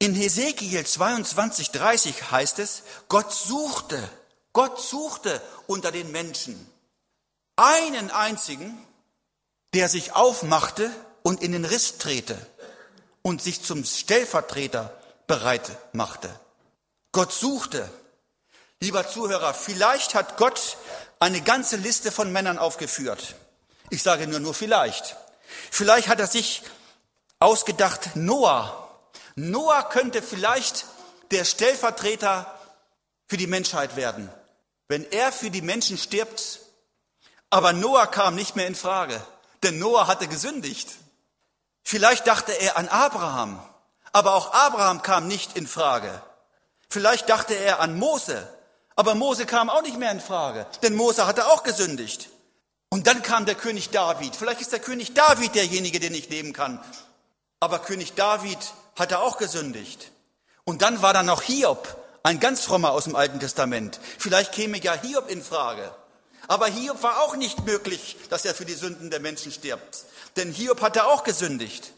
In 0.00 0.14
Hesekiel 0.14 0.84
22, 0.84 1.70
30 1.70 2.30
heißt 2.30 2.58
es, 2.58 2.82
Gott 3.08 3.32
suchte, 3.32 4.02
Gott 4.52 4.80
suchte 4.80 5.40
unter 5.66 5.92
den 5.92 6.10
Menschen 6.10 6.66
einen 7.56 8.10
einzigen, 8.10 8.76
der 9.74 9.88
sich 9.88 10.14
aufmachte 10.14 10.90
und 11.22 11.42
in 11.42 11.52
den 11.52 11.64
Riss 11.64 11.98
trete 11.98 12.36
und 13.22 13.42
sich 13.42 13.62
zum 13.62 13.84
Stellvertreter 13.84 14.98
bereit 15.26 15.70
machte. 15.92 16.28
Gott 17.12 17.32
suchte 17.32 17.88
Lieber 18.82 19.06
Zuhörer, 19.06 19.52
vielleicht 19.52 20.14
hat 20.14 20.38
Gott 20.38 20.78
eine 21.18 21.42
ganze 21.42 21.76
Liste 21.76 22.10
von 22.10 22.32
Männern 22.32 22.58
aufgeführt. 22.58 23.34
Ich 23.90 24.02
sage 24.02 24.26
nur, 24.26 24.40
nur 24.40 24.54
vielleicht. 24.54 25.16
Vielleicht 25.70 26.08
hat 26.08 26.18
er 26.18 26.26
sich 26.26 26.62
ausgedacht, 27.40 28.16
Noah. 28.16 28.88
Noah 29.34 29.86
könnte 29.90 30.22
vielleicht 30.22 30.86
der 31.30 31.44
Stellvertreter 31.44 32.58
für 33.26 33.36
die 33.36 33.46
Menschheit 33.46 33.96
werden, 33.96 34.30
wenn 34.88 35.04
er 35.10 35.30
für 35.30 35.50
die 35.50 35.60
Menschen 35.60 35.98
stirbt. 35.98 36.60
Aber 37.50 37.74
Noah 37.74 38.06
kam 38.06 38.34
nicht 38.34 38.56
mehr 38.56 38.66
in 38.66 38.74
Frage, 38.74 39.20
denn 39.62 39.78
Noah 39.78 40.06
hatte 40.06 40.26
gesündigt. 40.26 40.88
Vielleicht 41.82 42.26
dachte 42.26 42.52
er 42.52 42.78
an 42.78 42.88
Abraham, 42.88 43.62
aber 44.12 44.34
auch 44.34 44.54
Abraham 44.54 45.02
kam 45.02 45.28
nicht 45.28 45.54
in 45.54 45.66
Frage. 45.66 46.22
Vielleicht 46.88 47.28
dachte 47.28 47.54
er 47.54 47.80
an 47.80 47.98
Mose, 47.98 48.48
aber 48.96 49.14
Mose 49.14 49.46
kam 49.46 49.70
auch 49.70 49.82
nicht 49.82 49.98
mehr 49.98 50.12
in 50.12 50.20
Frage, 50.20 50.66
denn 50.82 50.94
Mose 50.94 51.26
hatte 51.26 51.46
auch 51.46 51.62
gesündigt. 51.62 52.28
Und 52.90 53.06
dann 53.06 53.22
kam 53.22 53.46
der 53.46 53.54
König 53.54 53.90
David. 53.90 54.34
Vielleicht 54.34 54.60
ist 54.60 54.72
der 54.72 54.80
König 54.80 55.14
David 55.14 55.54
derjenige, 55.54 56.00
den 56.00 56.14
ich 56.14 56.28
nehmen 56.28 56.52
kann. 56.52 56.80
Aber 57.60 57.78
König 57.78 58.14
David 58.14 58.58
hatte 58.98 59.20
auch 59.20 59.38
gesündigt. 59.38 60.10
Und 60.64 60.82
dann 60.82 61.00
war 61.00 61.12
da 61.12 61.22
noch 61.22 61.42
Hiob, 61.42 61.96
ein 62.22 62.40
ganz 62.40 62.62
frommer 62.62 62.90
aus 62.90 63.04
dem 63.04 63.16
Alten 63.16 63.38
Testament. 63.38 64.00
Vielleicht 64.18 64.52
käme 64.52 64.78
ja 64.80 64.92
Hiob 64.92 65.30
in 65.30 65.42
Frage. 65.42 65.94
Aber 66.48 66.66
Hiob 66.66 67.02
war 67.02 67.22
auch 67.22 67.36
nicht 67.36 67.64
möglich, 67.64 68.16
dass 68.28 68.44
er 68.44 68.54
für 68.54 68.64
die 68.64 68.74
Sünden 68.74 69.10
der 69.10 69.20
Menschen 69.20 69.52
stirbt. 69.52 70.04
Denn 70.36 70.52
Hiob 70.52 70.80
hatte 70.82 71.06
auch 71.06 71.22
gesündigt. 71.22 71.92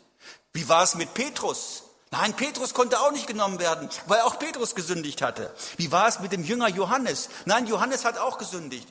Wie 0.53 0.69
war 0.69 0.83
es 0.83 0.95
mit 0.95 1.15
Petrus? 1.15 1.85
Nein, 2.13 2.35
Petrus 2.35 2.75
konnte 2.75 3.01
auch 3.01 3.11
nicht 3.11 3.27
genommen 3.27 3.59
werden, 3.59 3.89
weil 4.07 4.21
auch 4.21 4.39
Petrus 4.39 4.75
gesündigt 4.75 5.23
hatte. 5.23 5.51
Wie 5.79 5.91
war 5.91 6.07
es 6.07 6.21
mit 6.21 6.31
dem 6.31 6.45
Jünger 6.45 6.69
Johannes? 6.69 7.31
Nein, 7.47 7.67
Johannes 7.67 8.05
hat 8.05 8.19
auch 8.19 8.37
gesündigt. 8.37 8.87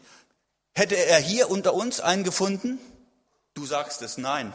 Hätte 0.74 0.96
er 0.96 1.20
hier 1.20 1.52
unter 1.52 1.76
uns 1.76 2.00
einen 2.00 2.24
gefunden? 2.24 2.80
Du 3.54 3.64
sagst 3.68 4.02
es, 4.02 4.18
nein. 4.18 4.52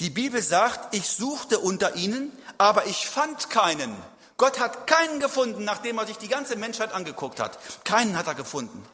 Die 0.00 0.10
Bibel 0.10 0.42
sagt, 0.42 0.96
ich 0.96 1.08
suchte 1.08 1.60
unter 1.60 1.94
ihnen, 1.94 2.36
aber 2.58 2.86
ich 2.86 3.06
fand 3.06 3.50
keinen. 3.50 3.96
Gott 4.36 4.58
hat 4.58 4.88
keinen 4.88 5.20
gefunden, 5.20 5.62
nachdem 5.62 5.98
er 5.98 6.06
sich 6.08 6.18
die 6.18 6.26
ganze 6.26 6.56
Menschheit 6.56 6.92
angeguckt 6.92 7.38
hat. 7.38 7.56
Keinen 7.84 8.16
hat 8.16 8.26
er 8.26 8.34
gefunden. 8.34 8.84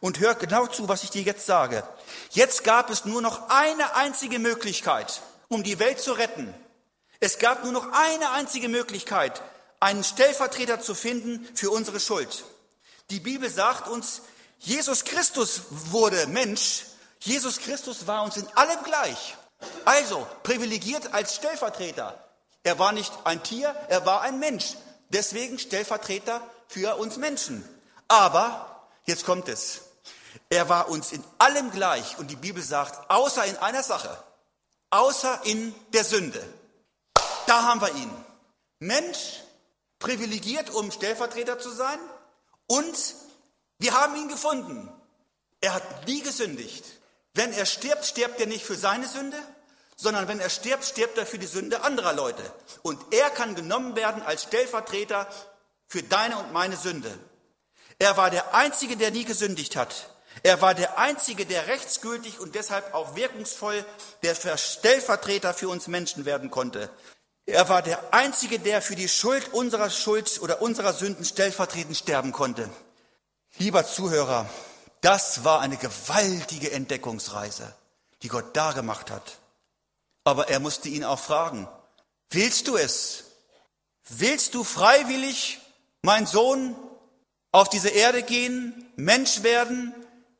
Und 0.00 0.20
hör 0.20 0.34
genau 0.36 0.66
zu, 0.66 0.88
was 0.88 1.04
ich 1.04 1.10
dir 1.10 1.20
jetzt 1.20 1.44
sage. 1.44 1.86
Jetzt 2.30 2.64
gab 2.64 2.88
es 2.88 3.04
nur 3.04 3.20
noch 3.20 3.50
eine 3.50 3.94
einzige 3.94 4.38
Möglichkeit, 4.38 5.20
um 5.48 5.62
die 5.62 5.78
Welt 5.78 6.00
zu 6.00 6.12
retten. 6.12 6.54
Es 7.20 7.38
gab 7.38 7.62
nur 7.64 7.72
noch 7.72 7.92
eine 7.92 8.30
einzige 8.30 8.68
Möglichkeit, 8.68 9.42
einen 9.78 10.02
Stellvertreter 10.02 10.80
zu 10.80 10.94
finden 10.94 11.46
für 11.54 11.70
unsere 11.70 12.00
Schuld. 12.00 12.44
Die 13.10 13.20
Bibel 13.20 13.50
sagt 13.50 13.88
uns, 13.88 14.22
Jesus 14.58 15.04
Christus 15.04 15.62
wurde 15.70 16.26
Mensch. 16.26 16.84
Jesus 17.20 17.58
Christus 17.58 18.06
war 18.06 18.22
uns 18.22 18.38
in 18.38 18.46
allem 18.56 18.82
gleich. 18.84 19.36
Also 19.84 20.26
privilegiert 20.42 21.12
als 21.12 21.36
Stellvertreter. 21.36 22.24
Er 22.62 22.78
war 22.78 22.92
nicht 22.92 23.12
ein 23.24 23.42
Tier, 23.42 23.74
er 23.88 24.06
war 24.06 24.22
ein 24.22 24.38
Mensch. 24.38 24.76
Deswegen 25.10 25.58
Stellvertreter 25.58 26.42
für 26.68 26.96
uns 26.96 27.16
Menschen. 27.16 27.68
Aber, 28.08 28.86
jetzt 29.04 29.26
kommt 29.26 29.48
es, 29.48 29.82
er 30.48 30.68
war 30.68 30.88
uns 30.88 31.12
in 31.12 31.22
allem 31.38 31.70
gleich. 31.70 32.18
Und 32.18 32.30
die 32.30 32.36
Bibel 32.36 32.62
sagt, 32.62 33.10
außer 33.10 33.44
in 33.44 33.56
einer 33.58 33.82
Sache, 33.82 34.22
außer 34.90 35.40
in 35.44 35.74
der 35.92 36.04
Sünde. 36.04 36.42
Da 37.50 37.64
haben 37.64 37.80
wir 37.80 37.92
ihn. 37.96 38.24
Mensch, 38.78 39.40
privilegiert, 39.98 40.70
um 40.70 40.92
Stellvertreter 40.92 41.58
zu 41.58 41.70
sein. 41.72 41.98
Und 42.68 43.16
wir 43.80 43.92
haben 43.92 44.14
ihn 44.14 44.28
gefunden. 44.28 44.88
Er 45.60 45.74
hat 45.74 46.06
nie 46.06 46.22
gesündigt. 46.22 46.84
Wenn 47.34 47.52
er 47.52 47.66
stirbt, 47.66 48.04
stirbt 48.04 48.38
er 48.38 48.46
nicht 48.46 48.64
für 48.64 48.76
seine 48.76 49.08
Sünde, 49.08 49.36
sondern 49.96 50.28
wenn 50.28 50.38
er 50.38 50.48
stirbt, 50.48 50.84
stirbt 50.84 51.18
er 51.18 51.26
für 51.26 51.40
die 51.40 51.48
Sünde 51.48 51.82
anderer 51.82 52.12
Leute. 52.12 52.40
Und 52.82 53.00
er 53.12 53.30
kann 53.30 53.56
genommen 53.56 53.96
werden 53.96 54.22
als 54.22 54.44
Stellvertreter 54.44 55.26
für 55.88 56.04
deine 56.04 56.38
und 56.38 56.52
meine 56.52 56.76
Sünde. 56.76 57.18
Er 57.98 58.16
war 58.16 58.30
der 58.30 58.54
Einzige, 58.54 58.96
der 58.96 59.10
nie 59.10 59.24
gesündigt 59.24 59.74
hat. 59.74 60.14
Er 60.44 60.62
war 60.62 60.74
der 60.74 60.98
Einzige, 60.98 61.46
der 61.46 61.66
rechtsgültig 61.66 62.38
und 62.38 62.54
deshalb 62.54 62.94
auch 62.94 63.16
wirkungsvoll 63.16 63.84
der 64.22 64.36
Stellvertreter 64.56 65.52
für 65.52 65.68
uns 65.68 65.88
Menschen 65.88 66.24
werden 66.24 66.52
konnte. 66.52 66.88
Er 67.50 67.68
war 67.68 67.82
der 67.82 68.14
Einzige, 68.14 68.60
der 68.60 68.80
für 68.80 68.94
die 68.94 69.08
Schuld 69.08 69.52
unserer 69.52 69.90
Schuld 69.90 70.40
oder 70.40 70.62
unserer 70.62 70.92
Sünden 70.92 71.24
stellvertretend 71.24 71.96
sterben 71.96 72.30
konnte. 72.30 72.70
Lieber 73.58 73.84
Zuhörer, 73.84 74.48
das 75.00 75.42
war 75.42 75.60
eine 75.60 75.76
gewaltige 75.76 76.70
Entdeckungsreise, 76.70 77.74
die 78.22 78.28
Gott 78.28 78.56
da 78.56 78.70
gemacht 78.72 79.10
hat. 79.10 79.38
Aber 80.22 80.48
er 80.48 80.60
musste 80.60 80.88
ihn 80.88 81.04
auch 81.04 81.18
fragen, 81.18 81.66
willst 82.30 82.68
du 82.68 82.76
es? 82.76 83.24
Willst 84.08 84.54
du 84.54 84.62
freiwillig, 84.62 85.58
mein 86.02 86.26
Sohn, 86.26 86.76
auf 87.50 87.68
diese 87.68 87.88
Erde 87.88 88.22
gehen, 88.22 88.92
Mensch 88.94 89.42
werden, 89.42 89.92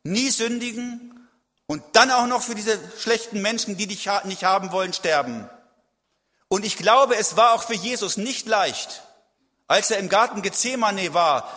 nie 0.05 0.31
sündigen 0.31 1.29
und 1.67 1.83
dann 1.93 2.13
auch 2.13 2.27
noch 2.27 2.43
für 2.43 2.55
diese 2.55 2.79
schlechten 3.01 3.43
Menschen, 3.43 3.77
die 3.77 3.89
dich 3.89 4.09
nicht 4.25 4.45
haben 4.45 4.71
wollen, 4.71 4.93
sterben? 4.93 5.51
Und 6.53 6.65
ich 6.67 6.77
glaube, 6.77 7.17
es 7.17 7.37
war 7.37 7.53
auch 7.53 7.63
für 7.63 7.75
Jesus 7.75 8.17
nicht 8.17 8.49
leicht. 8.49 9.05
Als 9.69 9.93
er 9.93 9.99
im 9.99 10.09
Garten 10.09 10.43
Gethsemane 10.43 11.15
war, 11.15 11.49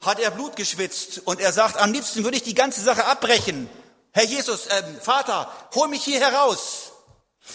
hat 0.00 0.18
er 0.18 0.32
Blut 0.32 0.56
geschwitzt 0.56 1.20
und 1.24 1.40
er 1.40 1.52
sagt, 1.52 1.76
am 1.76 1.92
liebsten 1.92 2.24
würde 2.24 2.36
ich 2.36 2.42
die 2.42 2.54
ganze 2.54 2.80
Sache 2.80 3.04
abbrechen. 3.04 3.70
Herr 4.10 4.24
Jesus, 4.24 4.66
äh, 4.66 4.82
Vater, 5.00 5.52
hol 5.76 5.86
mich 5.86 6.02
hier 6.02 6.18
heraus. 6.18 6.90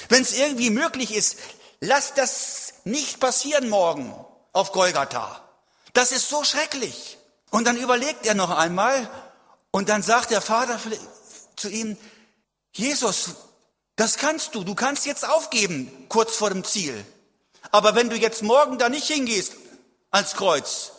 Wenn 0.07 0.21
es 0.21 0.37
irgendwie 0.37 0.69
möglich 0.69 1.13
ist, 1.13 1.37
lass 1.81 2.13
das 2.13 2.75
nicht 2.85 3.19
passieren 3.19 3.67
morgen 3.67 4.15
auf 4.53 4.71
Golgatha. 4.71 5.41
Das 5.91 6.13
ist 6.13 6.29
so 6.29 6.45
schrecklich. 6.45 7.17
Und 7.51 7.65
dann 7.65 7.75
überlegt 7.75 8.25
er 8.25 8.35
noch 8.35 8.51
einmal 8.51 9.09
und 9.71 9.89
dann 9.89 10.01
sagt 10.01 10.31
der 10.31 10.41
Vater 10.41 10.79
zu 11.57 11.67
ihm, 11.67 11.97
Jesus, 12.71 13.31
das 13.95 14.17
kannst 14.17 14.55
du, 14.55 14.63
du 14.63 14.75
kannst 14.75 15.05
jetzt 15.05 15.27
aufgeben, 15.27 16.07
kurz 16.09 16.35
vor 16.35 16.49
dem 16.49 16.63
Ziel. 16.63 17.05
Aber 17.71 17.95
wenn 17.95 18.09
du 18.09 18.15
jetzt 18.15 18.43
morgen 18.43 18.77
da 18.77 18.89
nicht 18.89 19.07
hingehst 19.07 19.53
ans 20.11 20.33
Kreuz, 20.33 20.91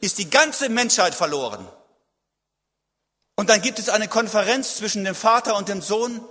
ist 0.00 0.18
die 0.18 0.30
ganze 0.30 0.68
Menschheit 0.68 1.14
verloren. 1.14 1.66
Und 3.36 3.50
dann 3.50 3.62
gibt 3.62 3.78
es 3.78 3.88
eine 3.88 4.08
Konferenz 4.08 4.76
zwischen 4.76 5.04
dem 5.04 5.14
Vater 5.14 5.56
und 5.56 5.68
dem 5.68 5.82
Sohn 5.82 6.24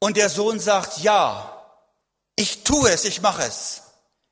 und 0.00 0.16
der 0.16 0.28
Sohn 0.28 0.60
sagt, 0.60 0.98
ja, 0.98 1.54
ich 2.36 2.62
tue 2.62 2.90
es, 2.90 3.04
ich 3.04 3.20
mache 3.20 3.42
es. 3.42 3.82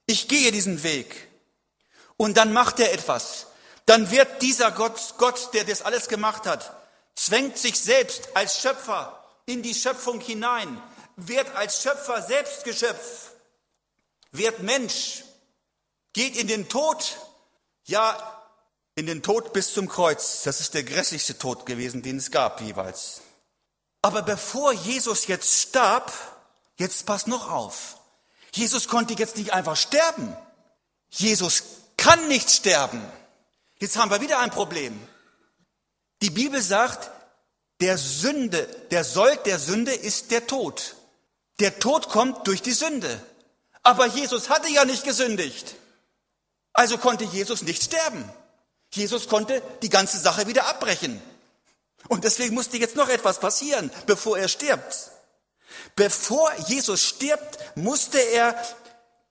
Ich 0.06 0.28
gehe 0.28 0.52
diesen 0.52 0.82
Weg. 0.82 1.28
Und 2.16 2.36
dann 2.36 2.52
macht 2.52 2.78
er 2.78 2.92
etwas. 2.92 3.46
Dann 3.84 4.10
wird 4.10 4.42
dieser 4.42 4.70
Gott, 4.70 5.14
Gott, 5.18 5.52
der 5.54 5.64
das 5.64 5.82
alles 5.82 6.08
gemacht 6.08 6.46
hat, 6.46 6.72
zwängt 7.14 7.58
sich 7.58 7.78
selbst 7.80 8.28
als 8.34 8.60
Schöpfer 8.60 9.15
in 9.46 9.62
die 9.62 9.74
Schöpfung 9.74 10.20
hinein, 10.20 10.82
wird 11.16 11.54
als 11.54 11.82
Schöpfer 11.82 12.20
selbst 12.22 12.64
Geschöpf, 12.64 13.30
wird 14.32 14.60
Mensch, 14.62 15.24
geht 16.12 16.36
in 16.36 16.48
den 16.48 16.68
Tod, 16.68 17.16
ja, 17.84 18.44
in 18.96 19.06
den 19.06 19.22
Tod 19.22 19.52
bis 19.52 19.72
zum 19.72 19.88
Kreuz. 19.88 20.42
Das 20.42 20.60
ist 20.60 20.74
der 20.74 20.82
grässlichste 20.82 21.38
Tod 21.38 21.66
gewesen, 21.66 22.02
den 22.02 22.18
es 22.18 22.30
gab 22.30 22.60
jeweils. 22.60 23.20
Aber 24.02 24.22
bevor 24.22 24.72
Jesus 24.72 25.26
jetzt 25.26 25.62
starb, 25.62 26.12
jetzt 26.76 27.06
passt 27.06 27.26
noch 27.28 27.50
auf. 27.50 27.96
Jesus 28.52 28.88
konnte 28.88 29.14
jetzt 29.14 29.36
nicht 29.36 29.52
einfach 29.52 29.76
sterben. 29.76 30.36
Jesus 31.10 31.62
kann 31.96 32.28
nicht 32.28 32.50
sterben. 32.50 33.02
Jetzt 33.78 33.96
haben 33.96 34.10
wir 34.10 34.20
wieder 34.20 34.38
ein 34.38 34.50
Problem. 34.50 34.98
Die 36.22 36.30
Bibel 36.30 36.62
sagt, 36.62 37.10
der 37.80 37.98
Sünde, 37.98 38.66
der 38.90 39.04
Sold 39.04 39.46
der 39.46 39.58
Sünde 39.58 39.92
ist 39.92 40.30
der 40.30 40.46
Tod. 40.46 40.96
Der 41.60 41.78
Tod 41.78 42.08
kommt 42.08 42.46
durch 42.46 42.62
die 42.62 42.72
Sünde. 42.72 43.20
Aber 43.82 44.06
Jesus 44.06 44.48
hatte 44.48 44.68
ja 44.68 44.84
nicht 44.84 45.04
gesündigt. 45.04 45.76
Also 46.72 46.98
konnte 46.98 47.24
Jesus 47.24 47.62
nicht 47.62 47.82
sterben. 47.82 48.30
Jesus 48.92 49.28
konnte 49.28 49.62
die 49.82 49.88
ganze 49.88 50.18
Sache 50.18 50.46
wieder 50.46 50.66
abbrechen. 50.66 51.20
Und 52.08 52.24
deswegen 52.24 52.54
musste 52.54 52.78
jetzt 52.78 52.96
noch 52.96 53.08
etwas 53.08 53.40
passieren, 53.40 53.90
bevor 54.06 54.38
er 54.38 54.48
stirbt. 54.48 55.10
Bevor 55.96 56.52
Jesus 56.68 57.02
stirbt, 57.02 57.58
musste 57.76 58.18
er 58.18 58.54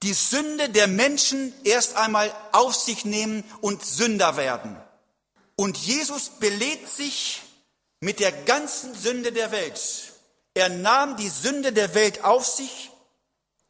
die 0.02 0.12
Sünde 0.12 0.68
der 0.68 0.86
Menschen 0.86 1.52
erst 1.64 1.96
einmal 1.96 2.34
auf 2.52 2.74
sich 2.74 3.04
nehmen 3.04 3.44
und 3.60 3.84
Sünder 3.84 4.36
werden. 4.36 4.76
Und 5.56 5.76
Jesus 5.78 6.28
belädt 6.38 6.88
sich 6.88 7.42
mit 8.00 8.20
der 8.20 8.32
ganzen 8.32 8.94
Sünde 8.94 9.32
der 9.32 9.52
Welt. 9.52 9.80
Er 10.54 10.68
nahm 10.68 11.16
die 11.16 11.28
Sünde 11.28 11.72
der 11.72 11.94
Welt 11.94 12.24
auf 12.24 12.46
sich 12.46 12.90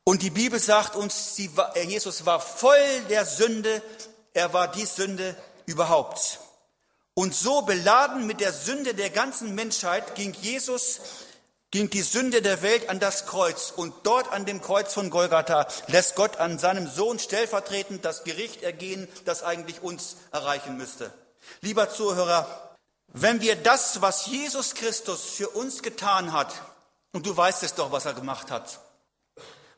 und 0.05 0.22
die 0.22 0.31
Bibel 0.31 0.61
sagt 0.61 0.95
uns, 0.95 1.37
war, 1.57 1.77
Jesus 1.77 2.24
war 2.27 2.41
voll 2.41 3.01
der 3.09 3.24
Sünde, 3.24 3.83
er 4.35 4.53
war 4.53 4.68
die 4.68 4.87
Sünde 4.87 5.35
überhaupt. 5.66 6.39
Und 7.14 7.35
so 7.35 7.62
beladen 7.62 8.27
mit 8.27 8.41
der 8.41 8.53
Sünde 8.53 8.95
der 8.95 9.11
ganzen 9.11 9.55
Menschheit 9.55 10.14
ging 10.14 10.35
Jesus, 10.41 11.01
ging 11.70 11.91
die 11.91 12.03
Sünde 12.03 12.43
der 12.43 12.62
Welt 12.62 12.89
an 12.89 13.01
das 13.01 13.27
Kreuz. 13.27 13.72
Und 13.74 13.95
dort 14.05 14.31
an 14.31 14.45
dem 14.45 14.61
Kreuz 14.61 14.95
von 14.95 15.11
Golgatha 15.11 15.66
lässt 15.89 16.14
Gott 16.14 16.37
an 16.37 16.59
seinem 16.59 16.87
Sohn 16.87 17.18
stellvertretend 17.18 18.05
das 18.05 18.22
Gericht 18.22 18.62
ergehen, 18.62 19.09
das 19.24 19.43
eigentlich 19.43 19.83
uns 19.83 20.16
erreichen 20.31 20.77
müsste. 20.77 21.12
Lieber 21.62 21.91
Zuhörer, 21.91 22.66
wenn 23.19 23.41
wir 23.41 23.57
das, 23.57 24.03
was 24.03 24.27
Jesus 24.27 24.75
Christus 24.75 25.23
für 25.23 25.49
uns 25.49 25.83
getan 25.83 26.33
hat, 26.33 26.55
und 27.12 27.25
du 27.25 27.35
weißt 27.35 27.62
es 27.62 27.75
doch, 27.75 27.91
was 27.91 28.05
er 28.05 28.12
gemacht 28.12 28.51
hat, 28.51 28.81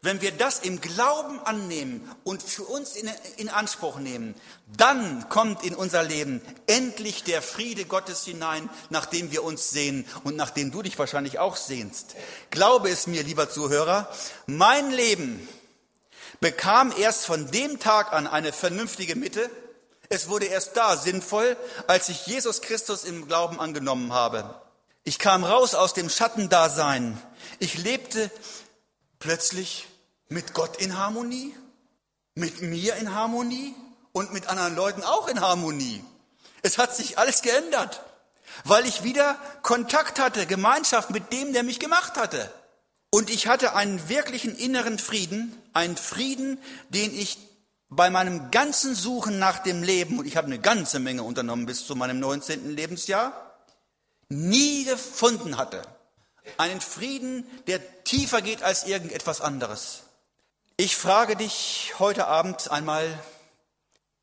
wenn 0.00 0.20
wir 0.20 0.30
das 0.30 0.60
im 0.60 0.80
Glauben 0.80 1.40
annehmen 1.40 2.08
und 2.22 2.42
für 2.42 2.62
uns 2.62 2.94
in, 2.94 3.10
in, 3.36 3.48
Anspruch 3.48 3.98
nehmen, 3.98 4.34
dann 4.76 5.28
kommt 5.28 5.64
in 5.64 5.74
unser 5.74 6.04
Leben 6.04 6.40
endlich 6.66 7.24
der 7.24 7.42
Friede 7.42 7.84
Gottes 7.84 8.24
hinein, 8.24 8.70
nach 8.90 9.06
dem 9.06 9.32
wir 9.32 9.42
uns 9.42 9.70
sehen 9.70 10.06
und 10.22 10.36
nach 10.36 10.50
dem 10.50 10.70
du 10.70 10.82
dich 10.82 10.98
wahrscheinlich 10.98 11.40
auch 11.40 11.56
sehnst. 11.56 12.14
Glaube 12.50 12.90
es 12.90 13.08
mir, 13.08 13.24
lieber 13.24 13.50
Zuhörer, 13.50 14.08
mein 14.46 14.90
Leben 14.92 15.48
bekam 16.40 16.92
erst 16.96 17.26
von 17.26 17.50
dem 17.50 17.80
Tag 17.80 18.12
an 18.12 18.26
eine 18.26 18.52
vernünftige 18.52 19.16
Mitte. 19.16 19.50
Es 20.08 20.28
wurde 20.28 20.46
erst 20.46 20.76
da 20.76 20.96
sinnvoll, 20.96 21.56
als 21.86 22.08
ich 22.08 22.26
Jesus 22.26 22.62
Christus 22.62 23.04
im 23.04 23.26
Glauben 23.26 23.60
angenommen 23.60 24.12
habe. 24.12 24.60
Ich 25.04 25.18
kam 25.18 25.44
raus 25.44 25.74
aus 25.74 25.92
dem 25.94 26.08
Schattendasein. 26.08 27.20
Ich 27.58 27.78
lebte 27.78 28.30
plötzlich 29.18 29.86
mit 30.28 30.54
Gott 30.54 30.76
in 30.76 30.98
Harmonie, 30.98 31.54
mit 32.34 32.62
mir 32.62 32.96
in 32.96 33.14
Harmonie 33.14 33.74
und 34.12 34.32
mit 34.32 34.48
anderen 34.48 34.76
Leuten 34.76 35.02
auch 35.02 35.28
in 35.28 35.40
Harmonie. 35.40 36.04
Es 36.62 36.78
hat 36.78 36.96
sich 36.96 37.18
alles 37.18 37.42
geändert, 37.42 38.02
weil 38.64 38.86
ich 38.86 39.02
wieder 39.02 39.38
Kontakt 39.62 40.18
hatte, 40.18 40.46
Gemeinschaft 40.46 41.10
mit 41.10 41.32
dem, 41.32 41.52
der 41.52 41.62
mich 41.62 41.80
gemacht 41.80 42.16
hatte. 42.16 42.52
Und 43.10 43.30
ich 43.30 43.46
hatte 43.46 43.74
einen 43.74 44.08
wirklichen 44.08 44.56
inneren 44.56 44.98
Frieden, 44.98 45.56
einen 45.72 45.96
Frieden, 45.96 46.60
den 46.90 47.14
ich 47.14 47.38
bei 47.90 48.10
meinem 48.10 48.50
ganzen 48.50 48.94
Suchen 48.94 49.38
nach 49.38 49.60
dem 49.60 49.82
Leben, 49.82 50.18
und 50.18 50.26
ich 50.26 50.36
habe 50.36 50.46
eine 50.46 50.58
ganze 50.58 50.98
Menge 50.98 51.22
unternommen 51.22 51.66
bis 51.66 51.86
zu 51.86 51.96
meinem 51.96 52.20
19. 52.20 52.70
Lebensjahr, 52.76 53.54
nie 54.28 54.84
gefunden 54.84 55.56
hatte. 55.56 55.82
Einen 56.56 56.80
Frieden, 56.80 57.46
der 57.66 58.04
tiefer 58.04 58.42
geht 58.42 58.62
als 58.62 58.84
irgendetwas 58.84 59.40
anderes. 59.40 60.02
Ich 60.76 60.96
frage 60.96 61.34
dich 61.36 61.94
heute 61.98 62.26
Abend 62.26 62.70
einmal, 62.70 63.06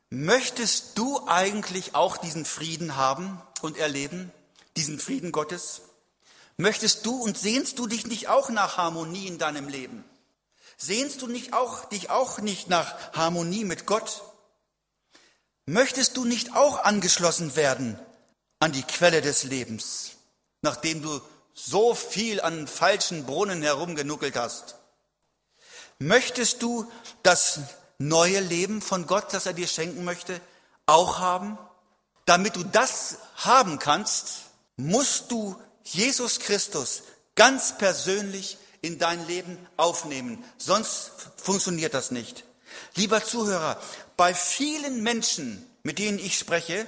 möchtest 0.10 0.98
du 0.98 1.28
eigentlich 1.28 1.96
auch 1.96 2.18
diesen 2.18 2.46
Frieden 2.46 2.96
haben 2.96 3.42
und 3.62 3.78
erleben, 3.78 4.32
diesen 4.78 5.00
Frieden 5.00 5.32
Gottes? 5.32 5.82
Möchtest 6.58 7.06
du 7.06 7.22
und 7.22 7.38
sehnst 7.38 7.80
du 7.80 7.88
dich 7.88 8.08
nicht 8.08 8.30
auch 8.30 8.50
nach 8.50 8.78
Harmonie 8.78 9.28
in 9.28 9.38
deinem 9.38 9.68
Leben? 9.68 10.06
Sehnst 10.78 11.22
du 11.22 11.28
nicht 11.28 11.54
auch, 11.54 11.86
dich 11.86 12.10
auch 12.10 12.40
nicht 12.40 12.70
nach 12.70 13.14
Harmonie 13.14 13.64
mit 13.64 13.86
Gott? 13.86 14.24
Möchtest 15.66 16.18
du 16.18 16.26
nicht 16.26 16.56
auch 16.56 16.84
angeschlossen 16.84 17.56
werden 17.56 18.00
an 18.60 18.72
die 18.72 18.84
Quelle 18.84 19.22
des 19.22 19.44
Lebens, 19.44 20.12
nachdem 20.62 21.02
du 21.02 21.22
so 21.54 21.96
viel 21.96 22.42
an 22.42 22.68
falschen 22.68 23.26
Brunnen 23.26 23.62
herumgenuckelt 23.62 24.36
hast? 24.36 24.76
Möchtest 25.98 26.62
du 26.62 26.92
das 27.24 27.60
neue 27.98 28.42
Leben 28.42 28.82
von 28.82 29.08
Gott, 29.08 29.34
das 29.34 29.46
er 29.46 29.54
dir 29.54 29.68
schenken 29.68 30.04
möchte, 30.04 30.42
auch 30.86 31.20
haben? 31.20 31.58
Damit 32.26 32.56
du 32.56 32.64
das 32.64 33.18
haben 33.38 33.80
kannst, 33.80 34.44
musst 34.76 35.32
du 35.32 35.56
Jesus 35.84 36.40
Christus 36.40 37.04
ganz 37.36 37.78
persönlich 37.78 38.58
in 38.86 39.00
dein 39.00 39.26
Leben 39.28 39.58
aufnehmen. 39.78 40.44
Sonst 40.58 41.12
funktioniert 41.38 41.96
das 41.96 42.12
nicht. 42.12 42.44
Lieber 42.96 43.24
Zuhörer, 43.24 43.82
bei 44.16 44.34
vielen 44.34 45.02
Menschen, 45.02 45.68
mit 45.84 45.98
denen 45.98 46.20
ich 46.20 46.38
spreche, 46.38 46.86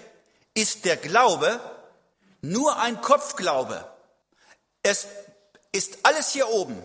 ist 0.54 0.86
der 0.86 0.98
Glaube 0.98 1.60
nur 2.42 2.80
ein 2.80 3.02
Kopfglaube. 3.02 3.84
Es 4.84 5.08
ist 5.72 5.98
alles 6.04 6.32
hier 6.32 6.50
oben. 6.50 6.82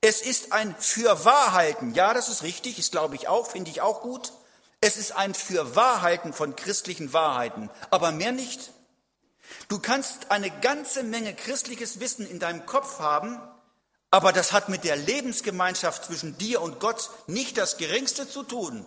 Es 0.00 0.20
ist 0.20 0.52
ein 0.52 0.74
Fürwahrhalten. 0.76 1.94
Ja, 1.94 2.12
das 2.12 2.28
ist 2.28 2.42
richtig, 2.42 2.80
ist 2.80 2.90
glaube 2.90 3.14
ich 3.14 3.28
auch, 3.28 3.48
finde 3.48 3.70
ich 3.70 3.80
auch 3.80 4.02
gut. 4.02 4.32
Es 4.80 4.96
ist 4.96 5.12
ein 5.12 5.34
Fürwahrhalten 5.34 6.32
von 6.32 6.56
christlichen 6.56 7.12
Wahrheiten, 7.12 7.70
aber 7.90 8.10
mehr 8.10 8.32
nicht. 8.32 8.72
Du 9.68 9.78
kannst 9.78 10.32
eine 10.32 10.50
ganze 10.50 11.04
Menge 11.04 11.32
christliches 11.32 12.00
Wissen 12.00 12.28
in 12.28 12.40
deinem 12.40 12.66
Kopf 12.66 12.98
haben, 12.98 13.40
aber 14.12 14.32
das 14.32 14.52
hat 14.52 14.68
mit 14.68 14.84
der 14.84 14.94
Lebensgemeinschaft 14.94 16.04
zwischen 16.04 16.36
dir 16.36 16.60
und 16.60 16.80
Gott 16.80 17.10
nicht 17.26 17.56
das 17.56 17.78
geringste 17.78 18.28
zu 18.28 18.42
tun. 18.42 18.84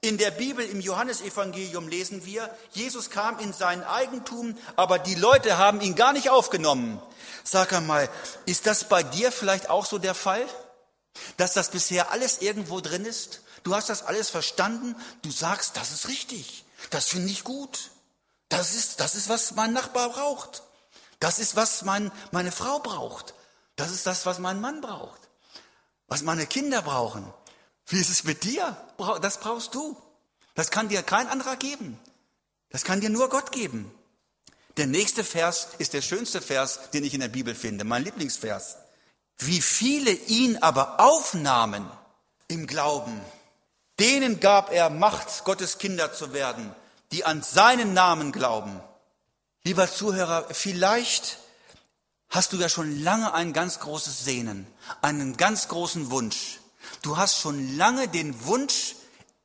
In 0.00 0.18
der 0.18 0.30
Bibel 0.30 0.64
im 0.64 0.80
Johannesevangelium 0.80 1.88
lesen 1.88 2.24
wir, 2.24 2.48
Jesus 2.70 3.10
kam 3.10 3.40
in 3.40 3.52
sein 3.52 3.82
Eigentum, 3.82 4.56
aber 4.76 5.00
die 5.00 5.16
Leute 5.16 5.58
haben 5.58 5.80
ihn 5.80 5.96
gar 5.96 6.12
nicht 6.12 6.30
aufgenommen. 6.30 7.02
Sag 7.42 7.72
einmal, 7.72 8.08
ist 8.46 8.66
das 8.66 8.88
bei 8.88 9.02
dir 9.02 9.32
vielleicht 9.32 9.68
auch 9.68 9.84
so 9.84 9.98
der 9.98 10.14
Fall? 10.14 10.46
Dass 11.38 11.54
das 11.54 11.70
bisher 11.70 12.12
alles 12.12 12.38
irgendwo 12.38 12.80
drin 12.80 13.04
ist? 13.04 13.40
Du 13.64 13.74
hast 13.74 13.88
das 13.88 14.04
alles 14.04 14.30
verstanden? 14.30 14.94
Du 15.22 15.32
sagst, 15.32 15.76
das 15.76 15.90
ist 15.90 16.06
richtig. 16.08 16.64
Das 16.90 17.06
finde 17.08 17.32
ich 17.32 17.42
gut. 17.42 17.90
Das 18.48 18.74
ist, 18.74 19.00
das 19.00 19.16
ist, 19.16 19.28
was 19.28 19.56
mein 19.56 19.72
Nachbar 19.72 20.10
braucht. 20.10 20.62
Das 21.18 21.40
ist, 21.40 21.56
was 21.56 21.82
mein, 21.82 22.12
meine 22.30 22.52
Frau 22.52 22.78
braucht. 22.78 23.34
Das 23.76 23.90
ist 23.90 24.06
das, 24.06 24.26
was 24.26 24.38
mein 24.38 24.60
Mann 24.60 24.80
braucht. 24.80 25.20
Was 26.06 26.22
meine 26.22 26.46
Kinder 26.46 26.82
brauchen. 26.82 27.32
Wie 27.86 28.00
ist 28.00 28.10
es 28.10 28.24
mit 28.24 28.44
dir? 28.44 28.76
Das 29.20 29.40
brauchst 29.40 29.74
du. 29.74 29.96
Das 30.54 30.70
kann 30.70 30.88
dir 30.88 31.02
kein 31.02 31.28
anderer 31.28 31.56
geben. 31.56 31.98
Das 32.70 32.84
kann 32.84 33.00
dir 33.00 33.10
nur 33.10 33.28
Gott 33.28 33.52
geben. 33.52 33.92
Der 34.76 34.86
nächste 34.86 35.24
Vers 35.24 35.68
ist 35.78 35.92
der 35.92 36.02
schönste 36.02 36.40
Vers, 36.40 36.90
den 36.94 37.04
ich 37.04 37.14
in 37.14 37.20
der 37.20 37.28
Bibel 37.28 37.54
finde, 37.54 37.84
mein 37.84 38.04
Lieblingsvers. 38.04 38.76
Wie 39.38 39.60
viele 39.60 40.12
ihn 40.12 40.58
aber 40.58 41.00
aufnahmen 41.00 41.90
im 42.48 42.66
Glauben, 42.66 43.20
denen 43.98 44.40
gab 44.40 44.72
er 44.72 44.88
Macht, 44.88 45.44
Gottes 45.44 45.78
Kinder 45.78 46.12
zu 46.12 46.32
werden, 46.32 46.74
die 47.10 47.24
an 47.24 47.42
seinen 47.42 47.92
Namen 47.92 48.32
glauben. 48.32 48.80
Lieber 49.64 49.90
Zuhörer, 49.90 50.46
vielleicht 50.50 51.38
hast 52.32 52.54
du 52.54 52.56
ja 52.56 52.68
schon 52.68 53.00
lange 53.02 53.34
ein 53.34 53.52
ganz 53.52 53.78
großes 53.78 54.24
Sehnen, 54.24 54.66
einen 55.02 55.36
ganz 55.36 55.68
großen 55.68 56.10
Wunsch. 56.10 56.60
Du 57.02 57.16
hast 57.18 57.38
schon 57.38 57.76
lange 57.76 58.08
den 58.08 58.46
Wunsch, 58.46 58.96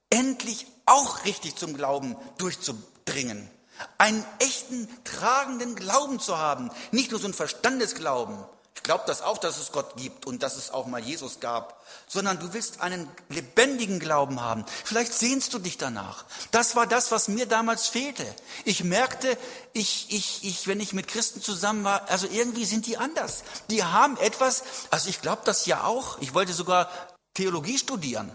endlich 0.10 0.66
auch 0.86 1.26
richtig 1.26 1.58
zum 1.58 1.76
Glauben 1.76 2.16
durchzudringen. 2.38 3.50
Einen 3.98 4.26
echten, 4.40 4.88
tragenden 5.04 5.76
Glauben 5.76 6.20
zu 6.20 6.38
haben. 6.38 6.72
Nicht 6.92 7.12
nur 7.12 7.20
so 7.20 7.28
ein 7.28 7.34
Verstandesglauben. 7.34 8.44
Ich 8.78 8.84
glaube 8.84 9.04
das 9.06 9.22
auch, 9.22 9.38
dass 9.38 9.58
es 9.58 9.72
Gott 9.72 9.98
gibt 9.98 10.26
und 10.26 10.44
dass 10.44 10.56
es 10.56 10.72
auch 10.72 10.86
mal 10.86 11.02
Jesus 11.02 11.40
gab. 11.40 11.84
Sondern 12.08 12.40
du 12.40 12.54
willst 12.54 12.80
einen 12.80 13.10
lebendigen 13.28 14.00
Glauben 14.00 14.40
haben. 14.40 14.66
Vielleicht 14.86 15.14
sehnst 15.14 15.54
du 15.54 15.60
dich 15.60 15.78
danach. 15.78 16.24
Das 16.52 16.76
war 16.76 16.88
das, 16.88 17.12
was 17.12 17.28
mir 17.28 17.48
damals 17.48 17.88
fehlte. 17.88 18.26
Ich 18.64 18.84
merkte, 18.84 19.38
ich, 19.74 20.08
ich, 20.10 20.44
ich, 20.44 20.68
wenn 20.68 20.80
ich 20.80 20.94
mit 20.94 21.08
Christen 21.08 21.42
zusammen 21.42 21.84
war, 21.84 22.10
also 22.10 22.28
irgendwie 22.32 22.66
sind 22.66 22.86
die 22.86 22.98
anders. 22.98 23.44
Die 23.70 23.84
haben 23.84 24.16
etwas, 24.18 24.64
also 24.90 25.10
ich 25.10 25.22
glaube 25.22 25.42
das 25.44 25.66
ja 25.66 25.84
auch. 25.84 26.20
Ich 26.22 26.34
wollte 26.34 26.54
sogar 26.54 26.90
Theologie 27.34 27.78
studieren, 27.78 28.34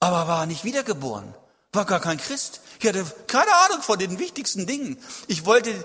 aber 0.00 0.26
war 0.26 0.46
nicht 0.46 0.64
wiedergeboren 0.64 1.34
war 1.72 1.84
gar 1.84 2.00
kein 2.00 2.18
Christ. 2.18 2.60
Ich 2.80 2.88
hatte 2.88 3.04
keine 3.26 3.54
Ahnung 3.66 3.82
von 3.82 3.98
den 3.98 4.18
wichtigsten 4.18 4.66
Dingen. 4.66 4.98
Ich 5.26 5.44
wollte 5.44 5.84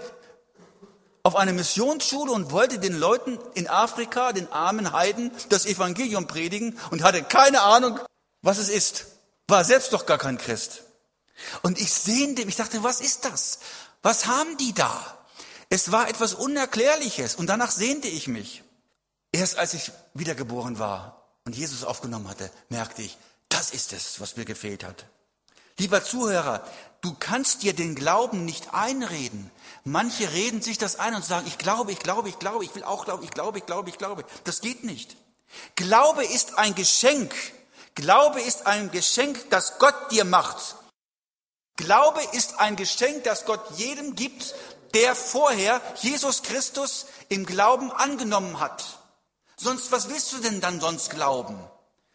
auf 1.23 1.37
eine 1.37 1.53
Missionsschule 1.53 2.31
und 2.31 2.51
wollte 2.51 2.79
den 2.79 2.97
Leuten 2.97 3.39
in 3.53 3.69
Afrika, 3.69 4.33
den 4.33 4.51
armen 4.51 4.91
Heiden, 4.91 5.31
das 5.47 5.65
Evangelium 5.65 6.27
predigen 6.27 6.77
und 6.91 7.01
hatte 7.03 7.23
keine 7.23 7.61
Ahnung, 7.61 7.99
was 8.41 8.57
es 8.57 8.67
ist. 8.67 9.05
War 9.47 9.63
selbst 9.63 9.93
doch 9.93 10.05
gar 10.05 10.17
kein 10.17 10.37
Christ. 10.37 10.83
Und 11.61 11.79
ich 11.79 11.93
sehnte, 11.93 12.41
ich 12.41 12.57
dachte, 12.57 12.83
was 12.83 12.99
ist 12.99 13.25
das? 13.25 13.59
Was 14.01 14.25
haben 14.25 14.57
die 14.57 14.73
da? 14.73 15.17
Es 15.69 15.91
war 15.91 16.09
etwas 16.09 16.33
Unerklärliches 16.33 17.35
und 17.35 17.47
danach 17.47 17.71
sehnte 17.71 18.09
ich 18.09 18.27
mich. 18.27 18.63
Erst 19.31 19.57
als 19.57 19.73
ich 19.73 19.91
wiedergeboren 20.13 20.77
war 20.77 21.23
und 21.45 21.55
Jesus 21.55 21.83
aufgenommen 21.83 22.29
hatte, 22.29 22.51
merkte 22.69 23.01
ich, 23.01 23.17
das 23.49 23.71
ist 23.71 23.93
es, 23.93 24.19
was 24.19 24.35
mir 24.35 24.45
gefehlt 24.45 24.83
hat. 24.83 25.05
Lieber 25.79 26.03
Zuhörer, 26.03 26.63
du 27.01 27.15
kannst 27.17 27.63
dir 27.63 27.73
den 27.73 27.95
Glauben 27.95 28.45
nicht 28.45 28.73
einreden. 28.73 29.49
Manche 29.85 30.31
reden 30.31 30.61
sich 30.61 30.77
das 30.77 30.97
ein 30.97 31.13
und 31.13 31.25
sagen, 31.25 31.45
ich 31.47 31.57
glaube, 31.57 31.91
ich 31.91 31.99
glaube, 31.99 32.29
ich 32.29 32.39
glaube, 32.39 32.63
ich 32.63 32.73
will 32.73 32.83
auch 32.83 33.03
glauben, 33.05 33.23
ich 33.23 33.31
glaube, 33.31 33.57
ich 33.57 33.65
glaube, 33.65 33.89
ich 33.89 33.97
glaube. 33.97 34.23
Das 34.45 34.61
geht 34.61 34.83
nicht. 34.83 35.17
Glaube 35.75 36.23
ist 36.25 36.57
ein 36.57 36.73
Geschenk. 36.73 37.33
Glaube 37.95 38.41
ist 38.41 38.65
ein 38.65 38.91
Geschenk, 38.91 39.49
das 39.49 39.79
Gott 39.79 40.11
dir 40.11 40.23
macht. 40.23 40.77
Glaube 41.75 42.21
ist 42.31 42.59
ein 42.59 42.75
Geschenk, 42.75 43.23
das 43.25 43.45
Gott 43.45 43.61
jedem 43.75 44.15
gibt, 44.15 44.55
der 44.93 45.15
vorher 45.15 45.81
Jesus 46.01 46.43
Christus 46.43 47.07
im 47.29 47.45
Glauben 47.45 47.91
angenommen 47.91 48.59
hat. 48.59 48.99
Sonst, 49.57 49.91
was 49.91 50.09
willst 50.09 50.31
du 50.33 50.39
denn 50.39 50.61
dann 50.61 50.79
sonst 50.79 51.09
glauben? 51.09 51.59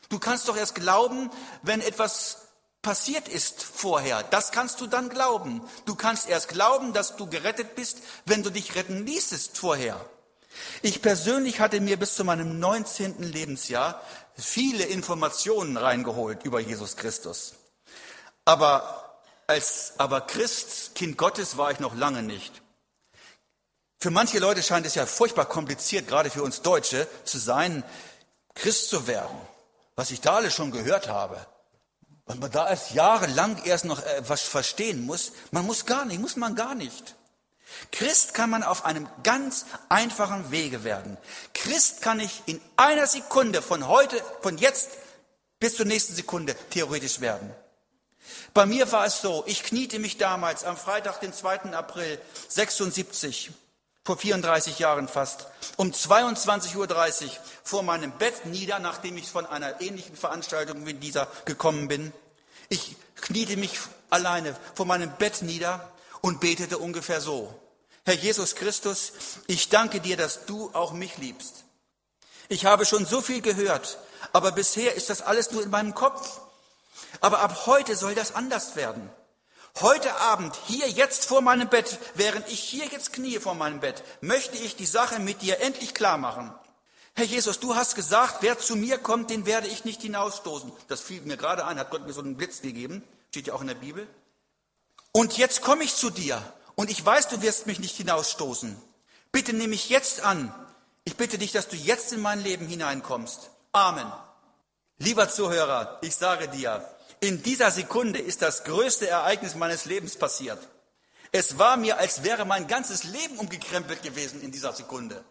Du 0.08 0.18
kannst 0.18 0.48
doch 0.48 0.56
erst 0.56 0.74
glauben, 0.74 1.30
wenn 1.62 1.80
etwas 1.80 2.47
passiert 2.82 3.28
ist 3.28 3.62
vorher. 3.62 4.22
Das 4.22 4.52
kannst 4.52 4.80
du 4.80 4.86
dann 4.86 5.08
glauben. 5.08 5.62
Du 5.84 5.94
kannst 5.94 6.28
erst 6.28 6.48
glauben, 6.48 6.92
dass 6.92 7.16
du 7.16 7.26
gerettet 7.28 7.74
bist, 7.74 7.98
wenn 8.24 8.42
du 8.42 8.50
dich 8.50 8.74
retten 8.74 9.04
ließest 9.06 9.58
vorher. 9.58 10.04
Ich 10.82 11.02
persönlich 11.02 11.60
hatte 11.60 11.80
mir 11.80 11.98
bis 11.98 12.14
zu 12.14 12.24
meinem 12.24 12.58
19. 12.58 13.22
Lebensjahr 13.22 14.02
viele 14.36 14.84
Informationen 14.84 15.76
reingeholt 15.76 16.44
über 16.44 16.60
Jesus 16.60 16.96
Christus. 16.96 17.54
Aber 18.44 19.20
als 19.46 19.94
aber 19.98 20.22
Christ, 20.22 20.94
Kind 20.94 21.18
Gottes, 21.18 21.56
war 21.56 21.70
ich 21.70 21.80
noch 21.80 21.94
lange 21.94 22.22
nicht. 22.22 22.62
Für 24.00 24.10
manche 24.10 24.38
Leute 24.38 24.62
scheint 24.62 24.86
es 24.86 24.94
ja 24.94 25.06
furchtbar 25.06 25.46
kompliziert, 25.46 26.06
gerade 26.06 26.30
für 26.30 26.42
uns 26.42 26.62
Deutsche, 26.62 27.08
zu 27.24 27.38
sein, 27.38 27.82
Christ 28.54 28.88
zu 28.88 29.06
werden. 29.06 29.36
Was 29.96 30.12
ich 30.12 30.20
da 30.20 30.36
alles 30.36 30.54
schon 30.54 30.70
gehört 30.70 31.08
habe. 31.08 31.44
Weil 32.28 32.36
man 32.36 32.50
da 32.50 32.68
erst 32.68 32.92
jahrelang 32.92 33.64
erst 33.64 33.86
noch 33.86 34.00
äh, 34.00 34.22
was 34.28 34.42
verstehen 34.42 35.04
muss. 35.04 35.32
Man 35.50 35.66
muss 35.66 35.86
gar 35.86 36.04
nicht, 36.04 36.20
muss 36.20 36.36
man 36.36 36.54
gar 36.54 36.74
nicht. 36.74 37.16
Christ 37.90 38.34
kann 38.34 38.50
man 38.50 38.62
auf 38.62 38.84
einem 38.84 39.08
ganz 39.22 39.66
einfachen 39.88 40.50
Wege 40.50 40.84
werden. 40.84 41.16
Christ 41.54 42.02
kann 42.02 42.20
ich 42.20 42.42
in 42.46 42.60
einer 42.76 43.06
Sekunde 43.06 43.62
von 43.62 43.88
heute, 43.88 44.22
von 44.42 44.58
jetzt 44.58 44.90
bis 45.58 45.76
zur 45.76 45.86
nächsten 45.86 46.14
Sekunde 46.14 46.54
theoretisch 46.70 47.20
werden. 47.20 47.52
Bei 48.52 48.66
mir 48.66 48.90
war 48.92 49.06
es 49.06 49.20
so, 49.22 49.44
ich 49.46 49.62
kniete 49.62 49.98
mich 49.98 50.18
damals 50.18 50.64
am 50.64 50.76
Freitag, 50.76 51.20
den 51.20 51.32
2. 51.32 51.72
April 51.72 52.20
76, 52.48 53.50
vor 54.08 54.16
34 54.16 54.78
Jahren 54.78 55.06
fast, 55.06 55.48
um 55.76 55.90
22.30 55.90 56.76
Uhr 57.24 57.30
vor 57.62 57.82
meinem 57.82 58.10
Bett 58.12 58.46
nieder, 58.46 58.78
nachdem 58.78 59.18
ich 59.18 59.30
von 59.30 59.44
einer 59.44 59.82
ähnlichen 59.82 60.16
Veranstaltung 60.16 60.86
wie 60.86 60.94
dieser 60.94 61.28
gekommen 61.44 61.88
bin. 61.88 62.14
Ich 62.70 62.96
kniete 63.16 63.58
mich 63.58 63.78
alleine 64.08 64.56
vor 64.74 64.86
meinem 64.86 65.10
Bett 65.18 65.42
nieder 65.42 65.92
und 66.22 66.40
betete 66.40 66.78
ungefähr 66.78 67.20
so. 67.20 67.54
Herr 68.06 68.14
Jesus 68.14 68.54
Christus, 68.54 69.12
ich 69.46 69.68
danke 69.68 70.00
dir, 70.00 70.16
dass 70.16 70.46
du 70.46 70.70
auch 70.72 70.92
mich 70.92 71.18
liebst. 71.18 71.64
Ich 72.48 72.64
habe 72.64 72.86
schon 72.86 73.04
so 73.04 73.20
viel 73.20 73.42
gehört, 73.42 73.98
aber 74.32 74.52
bisher 74.52 74.94
ist 74.94 75.10
das 75.10 75.20
alles 75.20 75.50
nur 75.50 75.62
in 75.62 75.68
meinem 75.68 75.94
Kopf. 75.94 76.40
Aber 77.20 77.40
ab 77.40 77.66
heute 77.66 77.94
soll 77.94 78.14
das 78.14 78.34
anders 78.34 78.74
werden. 78.74 79.10
Heute 79.80 80.12
Abend, 80.16 80.58
hier 80.66 80.88
jetzt 80.88 81.26
vor 81.26 81.40
meinem 81.40 81.68
Bett, 81.68 82.00
während 82.14 82.48
ich 82.48 82.58
hier 82.58 82.86
jetzt 82.86 83.12
knie 83.12 83.38
vor 83.38 83.54
meinem 83.54 83.78
Bett, 83.78 84.02
möchte 84.20 84.56
ich 84.56 84.74
die 84.74 84.86
Sache 84.86 85.20
mit 85.20 85.40
dir 85.40 85.60
endlich 85.60 85.94
klar 85.94 86.18
machen. 86.18 86.52
Herr 87.14 87.24
Jesus, 87.24 87.60
du 87.60 87.76
hast 87.76 87.94
gesagt, 87.94 88.38
wer 88.40 88.58
zu 88.58 88.74
mir 88.74 88.98
kommt, 88.98 89.30
den 89.30 89.46
werde 89.46 89.68
ich 89.68 89.84
nicht 89.84 90.02
hinausstoßen. 90.02 90.72
Das 90.88 91.00
fiel 91.00 91.20
mir 91.20 91.36
gerade 91.36 91.64
ein, 91.64 91.78
hat 91.78 91.90
Gott 91.90 92.04
mir 92.04 92.12
so 92.12 92.20
einen 92.20 92.36
Blitz 92.36 92.60
gegeben, 92.60 93.04
steht 93.30 93.46
ja 93.46 93.54
auch 93.54 93.60
in 93.60 93.68
der 93.68 93.74
Bibel. 93.76 94.08
Und 95.12 95.38
jetzt 95.38 95.62
komme 95.62 95.84
ich 95.84 95.94
zu 95.94 96.10
dir 96.10 96.42
und 96.74 96.90
ich 96.90 97.06
weiß, 97.06 97.28
du 97.28 97.40
wirst 97.42 97.68
mich 97.68 97.78
nicht 97.78 97.96
hinausstoßen. 97.96 98.76
Bitte 99.30 99.52
nimm 99.52 99.70
mich 99.70 99.90
jetzt 99.90 100.22
an. 100.22 100.52
Ich 101.04 101.16
bitte 101.16 101.38
dich, 101.38 101.52
dass 101.52 101.68
du 101.68 101.76
jetzt 101.76 102.12
in 102.12 102.20
mein 102.20 102.42
Leben 102.42 102.66
hineinkommst. 102.66 103.50
Amen. 103.70 104.12
Lieber 104.98 105.28
Zuhörer, 105.28 105.98
ich 106.02 106.16
sage 106.16 106.48
dir, 106.48 106.84
in 107.20 107.42
dieser 107.42 107.70
Sekunde 107.70 108.18
ist 108.18 108.42
das 108.42 108.64
größte 108.64 109.08
Ereignis 109.08 109.54
meines 109.54 109.84
Lebens 109.84 110.16
passiert. 110.16 110.58
Es 111.32 111.58
war 111.58 111.76
mir, 111.76 111.98
als 111.98 112.22
wäre 112.22 112.44
mein 112.44 112.66
ganzes 112.66 113.04
Leben 113.04 113.38
umgekrempelt 113.38 114.02
gewesen 114.02 114.40
in 114.40 114.50
dieser 114.50 114.72
Sekunde. 114.72 115.24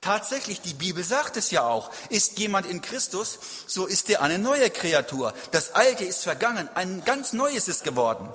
Tatsächlich, 0.00 0.60
die 0.60 0.74
Bibel 0.74 1.02
sagt 1.02 1.36
es 1.36 1.50
ja 1.50 1.66
auch. 1.66 1.90
Ist 2.10 2.38
jemand 2.38 2.66
in 2.66 2.80
Christus, 2.80 3.38
so 3.66 3.86
ist 3.86 4.08
er 4.10 4.22
eine 4.22 4.38
neue 4.38 4.70
Kreatur. 4.70 5.34
Das 5.52 5.74
Alte 5.74 6.04
ist 6.04 6.22
vergangen, 6.22 6.68
ein 6.74 7.04
ganz 7.04 7.32
Neues 7.32 7.68
ist 7.68 7.84
geworden. 7.84 8.28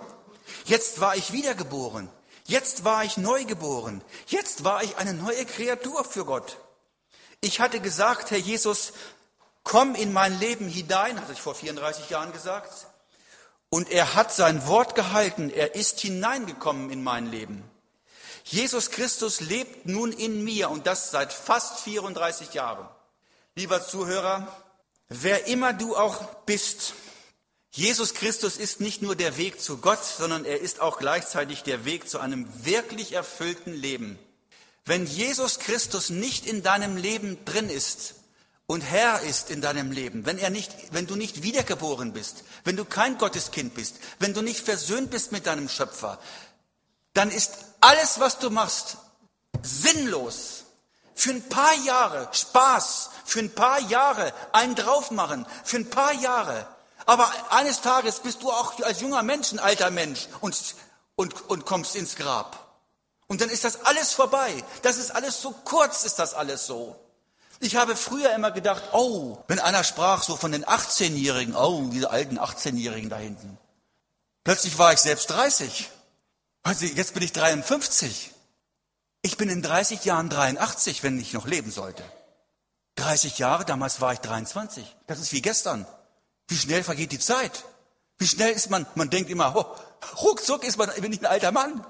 Jetzt 0.65 0.99
war 0.99 1.15
ich 1.15 1.31
wiedergeboren. 1.31 2.09
Jetzt 2.45 2.83
war 2.83 3.03
ich 3.03 3.17
neu 3.17 3.45
geboren. 3.45 4.03
Jetzt 4.27 4.63
war 4.63 4.83
ich 4.83 4.97
eine 4.97 5.13
neue 5.13 5.45
Kreatur 5.45 6.03
für 6.03 6.25
Gott. 6.25 6.57
Ich 7.39 7.59
hatte 7.59 7.79
gesagt, 7.79 8.31
Herr 8.31 8.37
Jesus, 8.37 8.93
komm 9.63 9.95
in 9.95 10.13
mein 10.13 10.39
Leben 10.39 10.67
hinein, 10.67 11.19
hatte 11.19 11.33
ich 11.33 11.41
vor 11.41 11.55
34 11.55 12.09
Jahren 12.09 12.31
gesagt. 12.33 12.87
Und 13.69 13.89
er 13.89 14.15
hat 14.15 14.33
sein 14.33 14.67
Wort 14.67 14.95
gehalten. 14.95 15.49
Er 15.49 15.75
ist 15.75 15.99
hineingekommen 16.01 16.89
in 16.89 17.03
mein 17.03 17.31
Leben. 17.31 17.63
Jesus 18.43 18.91
Christus 18.91 19.39
lebt 19.39 19.85
nun 19.85 20.11
in 20.11 20.43
mir 20.43 20.69
und 20.69 20.87
das 20.87 21.11
seit 21.11 21.31
fast 21.31 21.79
34 21.81 22.53
Jahren. 22.53 22.87
Lieber 23.55 23.85
Zuhörer, 23.85 24.47
wer 25.07 25.47
immer 25.47 25.73
du 25.73 25.95
auch 25.95 26.25
bist, 26.45 26.93
Jesus 27.71 28.13
Christus 28.13 28.57
ist 28.57 28.81
nicht 28.81 29.01
nur 29.01 29.15
der 29.15 29.37
Weg 29.37 29.61
zu 29.61 29.77
Gott, 29.77 30.03
sondern 30.03 30.43
er 30.43 30.59
ist 30.59 30.81
auch 30.81 30.97
gleichzeitig 30.97 31.63
der 31.63 31.85
Weg 31.85 32.09
zu 32.09 32.19
einem 32.19 32.65
wirklich 32.65 33.13
erfüllten 33.13 33.73
Leben. 33.73 34.19
Wenn 34.83 35.05
Jesus 35.05 35.59
Christus 35.59 36.09
nicht 36.09 36.45
in 36.45 36.63
deinem 36.63 36.97
Leben 36.97 37.45
drin 37.45 37.69
ist 37.69 38.15
und 38.71 38.79
Herr 38.79 39.19
ist 39.19 39.49
in 39.49 39.59
deinem 39.59 39.91
Leben, 39.91 40.25
wenn 40.25 40.37
er 40.37 40.49
nicht, 40.49 40.71
wenn 40.91 41.05
du 41.05 41.17
nicht 41.17 41.43
wiedergeboren 41.43 42.13
bist, 42.13 42.45
wenn 42.63 42.77
du 42.77 42.85
kein 42.85 43.17
Gotteskind 43.17 43.73
bist, 43.73 43.97
wenn 44.19 44.33
du 44.33 44.41
nicht 44.41 44.63
versöhnt 44.63 45.11
bist 45.11 45.33
mit 45.33 45.45
deinem 45.45 45.67
Schöpfer, 45.67 46.19
dann 47.13 47.31
ist 47.31 47.51
alles, 47.81 48.21
was 48.21 48.39
du 48.39 48.49
machst, 48.49 48.95
sinnlos. 49.61 50.63
Für 51.15 51.31
ein 51.31 51.49
paar 51.49 51.75
Jahre 51.83 52.29
Spaß, 52.31 53.09
für 53.25 53.39
ein 53.39 53.53
paar 53.53 53.81
Jahre 53.81 54.33
einen 54.53 54.75
draufmachen, 54.75 55.45
für 55.65 55.75
ein 55.75 55.89
paar 55.89 56.13
Jahre. 56.13 56.65
Aber 57.05 57.29
eines 57.49 57.81
Tages 57.81 58.21
bist 58.21 58.41
du 58.41 58.51
auch 58.51 58.79
als 58.83 59.01
junger 59.01 59.21
Mensch 59.21 59.51
ein 59.51 59.59
alter 59.59 59.91
Mensch 59.91 60.29
und, 60.39 60.55
und, 61.15 61.49
und 61.49 61.65
kommst 61.65 61.97
ins 61.97 62.15
Grab. 62.15 62.73
Und 63.27 63.41
dann 63.41 63.49
ist 63.49 63.65
das 63.65 63.83
alles 63.83 64.13
vorbei. 64.13 64.63
Das 64.81 64.95
ist 64.95 65.11
alles 65.11 65.41
so 65.41 65.51
kurz, 65.65 66.05
ist 66.05 66.19
das 66.19 66.33
alles 66.33 66.65
so. 66.65 67.00
Ich 67.63 67.75
habe 67.75 67.95
früher 67.95 68.33
immer 68.33 68.49
gedacht, 68.49 68.81
oh, 68.91 69.37
wenn 69.47 69.59
einer 69.59 69.83
sprach 69.83 70.23
so 70.23 70.35
von 70.35 70.51
den 70.51 70.65
18-Jährigen, 70.65 71.55
oh, 71.55 71.89
diese 71.91 72.09
alten 72.09 72.39
18-Jährigen 72.39 73.11
da 73.11 73.17
hinten. 73.17 73.55
Plötzlich 74.43 74.79
war 74.79 74.93
ich 74.93 74.99
selbst 74.99 75.29
30. 75.29 75.91
Also 76.63 76.85
jetzt 76.87 77.13
bin 77.13 77.21
ich 77.21 77.33
53. 77.33 78.31
Ich 79.21 79.37
bin 79.37 79.47
in 79.47 79.61
30 79.61 80.03
Jahren 80.05 80.29
83, 80.29 81.03
wenn 81.03 81.19
ich 81.19 81.33
noch 81.33 81.45
leben 81.45 81.69
sollte. 81.69 82.03
30 82.95 83.37
Jahre, 83.37 83.63
damals 83.63 84.01
war 84.01 84.11
ich 84.13 84.19
23. 84.19 84.95
Das 85.05 85.19
ist 85.19 85.31
wie 85.31 85.43
gestern. 85.43 85.85
Wie 86.47 86.57
schnell 86.57 86.83
vergeht 86.83 87.11
die 87.11 87.19
Zeit? 87.19 87.63
Wie 88.17 88.27
schnell 88.27 88.53
ist 88.53 88.71
man? 88.71 88.87
Man 88.95 89.11
denkt 89.11 89.29
immer, 89.29 89.55
oh, 89.55 90.15
ruckzuck 90.23 90.63
ist 90.63 90.79
man, 90.79 90.89
bin 90.99 91.13
ich 91.13 91.19
ein 91.19 91.27
alter 91.27 91.51
Mann. 91.51 91.85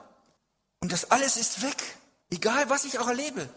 Und 0.81 0.91
das 0.91 1.11
alles 1.11 1.37
ist 1.37 1.61
weg. 1.61 1.81
Egal, 2.29 2.69
was 2.69 2.83
ich 2.83 2.99
auch 2.99 3.07
erlebe. 3.07 3.47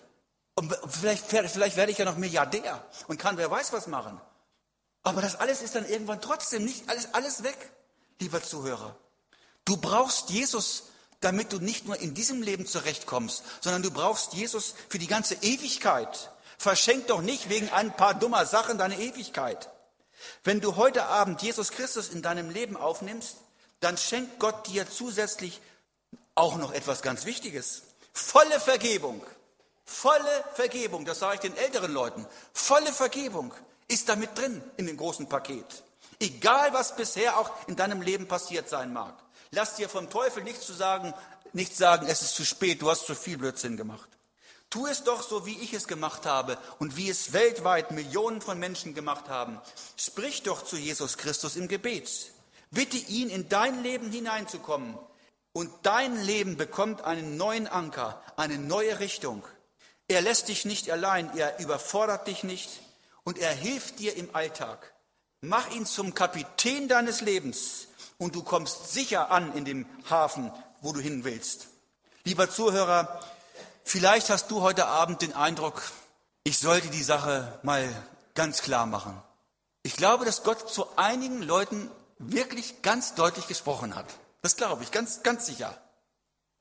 Und 0.55 0.77
vielleicht, 0.89 1.27
vielleicht 1.27 1.77
werde 1.77 1.91
ich 1.91 1.99
ja 1.99 2.05
noch 2.05 2.17
Milliardär 2.17 2.85
und 3.09 3.19
kann 3.19 3.37
wer 3.37 3.51
weiß 3.51 3.73
was 3.73 3.87
machen. 3.87 4.21
Aber 5.03 5.21
das 5.21 5.37
alles 5.37 5.63
ist 5.63 5.75
dann 5.75 5.87
irgendwann 5.87 6.21
trotzdem 6.21 6.65
nicht 6.65 6.89
alles, 6.89 7.13
alles 7.13 7.43
weg, 7.43 7.57
lieber 8.21 8.43
Zuhörer. 8.43 8.97
Du 9.65 9.77
brauchst 9.77 10.31
Jesus, 10.31 10.85
damit 11.21 11.53
du 11.53 11.59
nicht 11.59 11.87
nur 11.87 11.99
in 11.99 12.15
diesem 12.15 12.43
Leben 12.43 12.67
zurechtkommst, 12.67 13.43
sondern 13.61 13.83
du 13.83 13.91
brauchst 13.91 14.35
Jesus 14.35 14.75
für 14.89 14.99
die 14.99 15.07
ganze 15.07 15.35
Ewigkeit. 15.35 16.31
Verschenk 16.57 17.09
doch 17.09 17.21
nicht 17.21 17.49
wegen 17.49 17.71
ein 17.71 17.97
paar 17.97 18.15
dummer 18.15 18.47
Sachen 18.47 18.79
deine 18.79 18.99
Ewigkeit. 18.99 19.71
Wenn 20.45 20.61
du 20.61 20.77
heute 20.77 21.05
Abend 21.07 21.43
Jesus 21.43 21.71
Christus 21.71 22.09
in 22.09 22.23
deinem 22.23 22.51
Leben 22.51 22.77
aufnimmst, 22.77 23.37
dann 23.81 23.99
schenkt 23.99 24.39
Gott 24.39 24.67
dir 24.69 24.89
zusätzlich 24.89 25.61
auch 26.35 26.57
noch 26.57 26.73
etwas 26.73 27.03
ganz 27.03 27.25
Wichtiges. 27.27 27.83
Volle 28.13 28.61
Vergebung. 28.61 29.23
Volle 29.85 30.45
Vergebung, 30.55 31.05
das 31.05 31.19
sage 31.19 31.35
ich 31.35 31.41
den 31.41 31.57
älteren 31.57 31.93
Leuten. 31.93 32.27
Volle 32.53 32.93
Vergebung 32.93 33.53
ist 33.89 34.09
damit 34.09 34.37
drin 34.37 34.63
in 34.77 34.87
dem 34.87 34.97
großen 34.97 35.29
Paket. 35.29 35.85
Egal, 36.21 36.73
was 36.73 36.97
bisher 36.97 37.39
auch 37.39 37.51
in 37.67 37.77
deinem 37.77 38.01
Leben 38.01 38.27
passiert 38.27 38.69
sein 38.69 38.93
mag. 38.93 39.15
Lass 39.51 39.77
dir 39.77 39.89
vom 39.89 40.11
Teufel 40.11 40.43
nichts 40.43 40.67
zu 40.67 40.73
sagen, 40.73 41.13
nicht 41.53 41.77
sagen, 41.77 42.07
es 42.09 42.23
ist 42.23 42.35
zu 42.35 42.45
spät, 42.45 42.83
du 42.83 42.91
hast 42.91 43.07
zu 43.07 43.15
viel 43.15 43.39
Blödsinn 43.39 43.77
gemacht. 43.77 44.09
Tu 44.71 44.87
es 44.87 45.05
doch 45.05 45.23
so, 45.23 45.47
wie 45.47 45.59
ich 45.61 45.73
es 45.73 45.87
gemacht 45.87 46.27
habe 46.27 46.59
und 46.81 46.97
wie 46.97 47.09
es 47.09 47.33
weltweit 47.33 47.93
Millionen 47.93 48.41
von 48.41 48.59
Menschen 48.59 48.95
gemacht 48.95 49.29
haben. 49.29 49.61
Sprich 49.97 50.43
doch 50.43 50.65
zu 50.65 50.77
Jesus 50.77 51.17
Christus 51.17 51.55
im 51.55 51.69
Gebet. 51.69 52.33
Bitte 52.73 52.97
ihn, 52.97 53.31
in 53.31 53.49
dein 53.49 53.85
Leben 53.85 54.11
hineinzukommen. 54.11 54.99
Und 55.53 55.71
dein 55.85 56.21
Leben 56.25 56.57
bekommt 56.57 57.03
einen 57.03 57.37
neuen 57.37 57.69
Anker, 57.69 58.21
eine 58.35 58.59
neue 58.59 58.99
Richtung. 58.99 59.45
Er 60.09 60.23
lässt 60.23 60.49
dich 60.49 60.65
nicht 60.65 60.91
allein, 60.91 61.37
er 61.37 61.59
überfordert 61.59 62.27
dich 62.27 62.45
nicht 62.45 62.81
und 63.25 63.39
er 63.39 63.53
hilft 63.53 63.99
dir 63.99 64.17
im 64.17 64.35
Alltag. 64.35 64.93
Mach 65.41 65.71
ihn 65.71 65.87
zum 65.87 66.15
Kapitän 66.15 66.89
deines 66.89 67.21
Lebens 67.21 67.89
und 68.19 68.35
du 68.35 68.43
kommst 68.43 68.93
sicher 68.93 69.31
an 69.31 69.55
in 69.55 69.65
dem 69.65 69.87
Hafen, 70.09 70.51
wo 70.81 70.93
du 70.93 71.01
hin 71.01 71.25
willst. 71.25 71.69
Lieber 72.25 72.51
Zuhörer, 72.51 73.21
Vielleicht 73.85 74.31
hast 74.31 74.51
du 74.51 74.63
heute 74.63 74.87
Abend 74.87 75.21
den 75.21 75.35
Eindruck, 75.35 75.83
ich 76.43 76.59
sollte 76.59 76.89
die 76.89 77.03
Sache 77.03 77.59
mal 77.63 77.89
ganz 78.35 78.63
klar 78.63 78.87
machen. 78.87 79.23
Ich 79.83 79.95
glaube, 79.97 80.25
dass 80.25 80.43
Gott 80.43 80.73
zu 80.73 80.87
einigen 80.97 81.43
Leuten 81.43 81.91
wirklich 82.19 82.81
ganz 82.81 83.15
deutlich 83.15 83.47
gesprochen 83.47 83.95
hat. 83.95 84.07
Das 84.41 84.57
glaube 84.57 84.83
ich, 84.83 84.91
ganz, 84.91 85.23
ganz 85.23 85.47
sicher. 85.47 85.79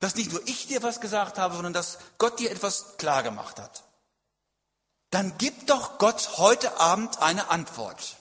Dass 0.04 0.16
nicht 0.16 0.32
nur 0.32 0.46
ich 0.46 0.66
dir 0.66 0.82
was 0.82 1.00
gesagt 1.00 1.38
habe, 1.38 1.54
sondern 1.54 1.72
dass 1.72 1.96
Gott 2.18 2.38
dir 2.38 2.50
etwas 2.50 2.98
klar 2.98 3.22
gemacht 3.22 3.58
hat. 3.58 3.84
Dann 5.08 5.32
gib 5.38 5.66
doch 5.66 5.96
Gott 5.96 6.36
heute 6.36 6.78
Abend 6.78 7.22
eine 7.22 7.48
Antwort. 7.48 8.18